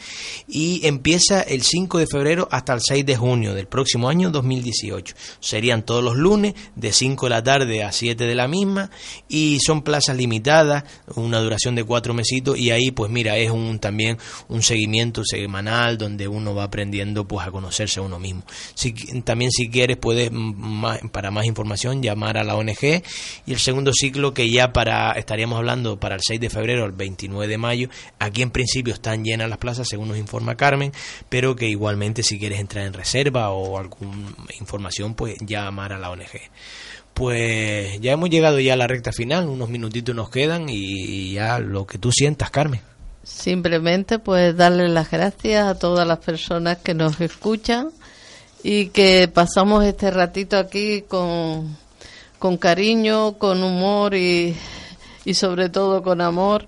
y 0.47 0.85
empieza 0.85 1.41
el 1.41 1.61
5 1.61 1.99
de 1.99 2.07
febrero 2.07 2.47
hasta 2.51 2.73
el 2.73 2.81
6 2.81 3.05
de 3.05 3.15
junio 3.15 3.53
del 3.53 3.67
próximo 3.67 4.09
año 4.09 4.31
2018. 4.31 5.15
Serían 5.39 5.83
todos 5.83 6.03
los 6.03 6.17
lunes 6.17 6.55
de 6.75 6.91
5 6.91 7.27
de 7.27 7.29
la 7.29 7.43
tarde 7.43 7.83
a 7.83 7.91
7 7.91 8.25
de 8.25 8.35
la 8.35 8.47
misma 8.47 8.89
y 9.29 9.59
son 9.59 9.83
plazas 9.83 10.17
limitadas, 10.17 10.83
una 11.15 11.39
duración 11.39 11.75
de 11.75 11.83
cuatro 11.83 12.13
mesitos 12.13 12.57
y 12.57 12.71
ahí 12.71 12.91
pues 12.91 13.11
mira 13.11 13.37
es 13.37 13.51
un 13.51 13.79
también 13.79 14.17
un 14.49 14.63
seguimiento 14.63 15.23
semanal 15.23 15.97
donde 15.97 16.27
uno 16.27 16.55
va 16.55 16.63
aprendiendo 16.63 17.27
pues 17.27 17.45
a 17.45 17.51
conocerse 17.51 17.99
a 17.99 18.03
uno 18.03 18.19
mismo. 18.19 18.43
Si, 18.73 18.93
también 19.21 19.51
si 19.51 19.69
quieres 19.69 19.97
puedes 19.97 20.31
para 21.11 21.31
más 21.31 21.45
información 21.45 22.01
llamar 22.07 22.37
a 22.37 22.43
la 22.43 22.55
ONG 22.55 23.03
y 23.45 23.53
el 23.53 23.59
segundo 23.59 23.91
ciclo 23.93 24.33
que 24.33 24.49
ya 24.49 24.73
para 24.73 25.11
estaríamos 25.13 25.57
hablando 25.57 25.99
para 25.99 26.15
el 26.15 26.21
6 26.21 26.39
de 26.39 26.49
febrero 26.49 26.85
al 26.85 26.91
29 26.91 27.47
de 27.47 27.57
mayo, 27.57 27.89
aquí 28.19 28.41
en 28.41 28.51
principio 28.51 28.93
están 28.93 29.23
llenas 29.23 29.49
las 29.49 29.57
plazas, 29.57 29.87
según 29.87 30.09
nos 30.09 30.17
informa 30.17 30.55
Carmen, 30.55 30.91
pero 31.29 31.55
que 31.55 31.67
igualmente 31.67 32.23
si 32.23 32.39
quieres 32.39 32.59
entrar 32.59 32.85
en 32.85 32.93
reserva 32.93 33.51
o 33.51 33.77
alguna 33.77 34.35
información, 34.59 35.13
pues 35.13 35.37
llamar 35.45 35.93
a 35.93 35.99
la 35.99 36.09
ONG. 36.09 36.41
Pues 37.13 37.99
ya 37.99 38.11
hemos 38.11 38.29
llegado 38.29 38.59
ya 38.59 38.73
a 38.73 38.77
la 38.77 38.87
recta 38.87 39.11
final, 39.11 39.47
unos 39.47 39.69
minutitos 39.69 40.15
nos 40.15 40.29
quedan 40.29 40.67
y 40.69 41.33
ya 41.33 41.59
lo 41.59 41.87
que 41.87 41.97
tú 41.97 42.11
sientas, 42.11 42.51
Carmen. 42.51 42.81
Simplemente 43.27 44.19
pues 44.19 44.55
darle 44.55 44.87
las 44.87 45.11
gracias 45.11 45.65
a 45.67 45.77
todas 45.77 46.07
las 46.07 46.19
personas 46.19 46.77
que 46.77 46.93
nos 46.93 47.19
escuchan 47.19 47.89
y 48.63 48.87
que 48.87 49.29
pasamos 49.31 49.83
este 49.83 50.11
ratito 50.11 50.57
aquí 50.57 51.01
con, 51.01 51.77
con 52.39 52.57
cariño, 52.57 53.37
con 53.37 53.63
humor 53.63 54.15
y, 54.15 54.55
y 55.25 55.33
sobre 55.33 55.69
todo 55.69 56.03
con 56.03 56.21
amor 56.21 56.67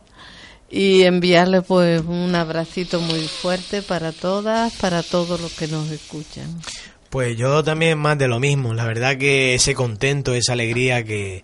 y 0.71 1.03
enviarle 1.03 1.61
pues 1.61 2.01
un 2.05 2.35
abracito 2.35 3.01
muy 3.01 3.21
fuerte 3.21 3.81
para 3.81 4.11
todas, 4.11 4.73
para 4.73 5.01
todos 5.01 5.41
los 5.41 5.53
que 5.53 5.67
nos 5.67 5.89
escuchan. 5.89 6.61
Pues 7.09 7.35
yo 7.37 7.63
también 7.63 7.97
más 7.97 8.17
de 8.19 8.27
lo 8.27 8.39
mismo, 8.39 8.73
la 8.73 8.85
verdad 8.85 9.17
que 9.17 9.55
ese 9.55 9.73
contento, 9.73 10.35
esa 10.35 10.53
alegría 10.53 11.03
que 11.03 11.43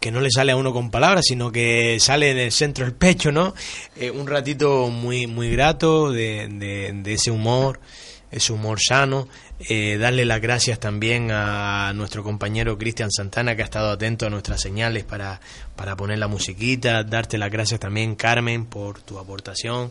que 0.00 0.10
no 0.10 0.20
le 0.20 0.30
sale 0.30 0.52
a 0.52 0.56
uno 0.56 0.72
con 0.72 0.90
palabras, 0.90 1.26
sino 1.26 1.52
que 1.52 1.98
sale 2.00 2.30
en 2.30 2.38
el 2.38 2.52
centro 2.52 2.84
del 2.84 2.94
pecho, 2.94 3.30
¿no? 3.32 3.54
Eh, 3.96 4.10
un 4.10 4.26
ratito 4.26 4.88
muy 4.88 5.26
muy 5.26 5.50
grato 5.50 6.10
de, 6.10 6.48
de, 6.50 6.92
de 6.92 7.12
ese 7.12 7.30
humor, 7.30 7.80
ese 8.30 8.52
humor 8.52 8.78
sano, 8.80 9.28
eh, 9.68 9.98
darle 9.98 10.24
las 10.24 10.40
gracias 10.40 10.78
también 10.78 11.30
a 11.30 11.92
nuestro 11.94 12.22
compañero 12.22 12.78
Cristian 12.78 13.10
Santana 13.10 13.54
que 13.54 13.62
ha 13.62 13.66
estado 13.66 13.90
atento 13.90 14.26
a 14.26 14.30
nuestras 14.30 14.60
señales 14.60 15.04
para, 15.04 15.40
para 15.76 15.96
poner 15.96 16.18
la 16.18 16.28
musiquita, 16.28 17.04
darte 17.04 17.36
las 17.36 17.50
gracias 17.50 17.78
también 17.78 18.14
Carmen 18.14 18.64
por 18.64 19.02
tu 19.02 19.18
aportación. 19.18 19.90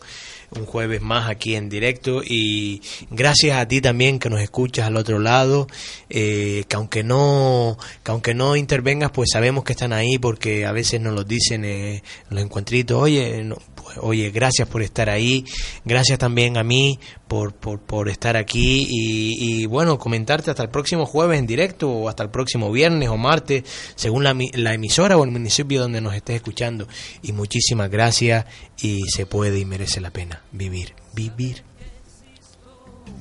Un 0.52 0.66
jueves 0.66 1.02
más 1.02 1.30
aquí 1.30 1.56
en 1.56 1.70
directo. 1.70 2.24
Y 2.26 2.82
gracias 3.12 3.58
a 3.58 3.68
ti 3.68 3.80
también 3.80 4.18
que 4.18 4.32
nos 4.32 4.42
escuchas 4.42 4.88
al 4.88 4.98
otro 4.98 5.20
lado, 5.20 5.68
eh, 6.10 6.64
que 6.68 6.76
aunque 6.76 7.04
no 7.04 7.78
que 8.04 8.12
aunque 8.12 8.34
no 8.34 8.56
intervengas 8.56 9.12
pues 9.12 9.30
sabemos 9.32 9.64
que 9.64 9.74
están 9.74 9.94
ahí 9.94 10.18
porque 10.18 10.66
a 10.66 10.72
veces 10.72 11.00
nos 11.00 11.14
lo 11.14 11.24
dicen 11.24 11.64
eh, 11.64 12.02
los 12.32 12.42
encuentritos, 12.42 13.00
oye, 13.00 13.44
no, 13.44 13.58
oye, 13.98 14.32
gracias 14.32 14.68
por 14.68 14.82
estar 14.82 15.10
ahí, 15.10 15.46
gracias 15.86 16.20
también 16.20 16.58
a 16.58 16.64
mí 16.64 17.00
por, 17.28 17.54
por, 17.54 18.10
estar 18.10 18.36
aquí 18.38 18.88
y, 18.90 19.62
y, 19.62 19.66
bueno, 19.66 20.00
comentarte 20.00 20.50
hasta 20.50 20.64
el 20.64 20.70
próximo 20.70 21.06
jueves 21.06 21.38
en 21.38 21.46
directo 21.46 21.90
o 21.90 22.10
hasta 22.10 22.24
el 22.24 22.30
próximo 22.30 22.72
viernes 22.72 23.10
o 23.10 23.18
martes, 23.18 23.64
según 23.96 24.24
la, 24.24 24.36
la 24.54 24.74
emisora 24.74 25.18
o 25.18 25.24
el 25.24 25.32
municipio 25.32 25.82
donde 25.82 26.02
nos 26.02 26.16
estés 26.16 26.38
escuchando. 26.38 26.88
Y 27.22 27.32
muchísimas 27.32 27.90
gracias 27.90 28.46
y 28.82 29.04
se 29.10 29.26
puede 29.26 29.60
y 29.60 29.66
merece 29.66 30.02
la 30.02 30.12
pena 30.12 30.42
vivir, 30.52 30.94
vivir. 31.14 31.64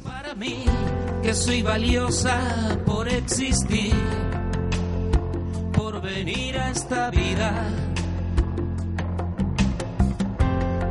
Para 0.03 0.35
mí, 0.35 0.65
que 1.23 1.35
soy 1.35 1.63
valiosa 1.63 2.79
por 2.87 3.09
existir, 3.09 3.95
por 5.73 6.01
venir 6.01 6.59
a 6.59 6.71
esta 6.71 7.11
vida 7.11 7.88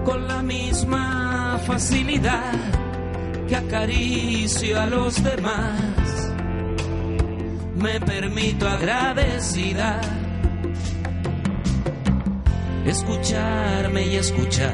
con 0.07 0.25
la 0.25 0.41
misma 0.41 1.59
facilidad 1.67 2.53
que 3.45 3.57
acaricio 3.57 4.79
a 4.79 4.85
los 4.85 5.21
demás. 5.21 6.31
Me 7.75 7.99
permito 7.99 8.69
agradecida 8.69 9.99
escucharme 12.85 14.07
y 14.07 14.15
escuchar, 14.15 14.71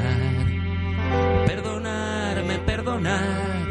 perdonarme, 1.46 2.60
perdonar, 2.60 3.66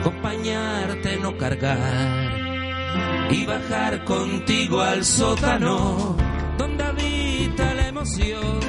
acompañarte, 0.00 1.16
no 1.18 1.38
cargar 1.38 3.30
y 3.30 3.46
bajar 3.46 4.04
contigo 4.04 4.80
al 4.80 5.04
sótano 5.04 6.16
donde 6.58 6.82
habita 6.82 7.72
la 7.72 7.86
emoción, 7.86 8.60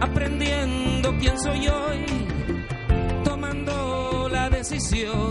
aprendiendo 0.00 0.83
quién 1.24 1.38
soy 1.38 1.68
hoy, 1.68 2.04
tomando 3.24 4.28
la 4.30 4.50
decisión 4.50 5.30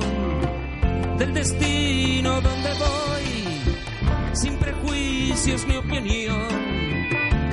del 1.20 1.34
destino 1.36 2.42
donde 2.42 2.70
voy, 2.86 4.34
sin 4.34 4.58
prejuicios 4.58 5.68
mi 5.68 5.76
opinión, 5.76 6.48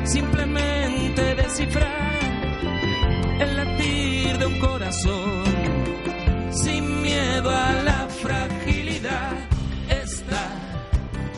simplemente 0.04 1.34
descifrar 1.34 2.18
el 3.40 3.56
latir 3.58 4.38
de 4.38 4.46
un 4.46 4.58
corazón, 4.58 5.44
sin 6.50 7.02
miedo 7.02 7.50
a 7.50 7.72
la 7.82 8.08
fragilidad, 8.22 9.32
está 9.90 10.48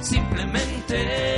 simplemente. 0.00 1.31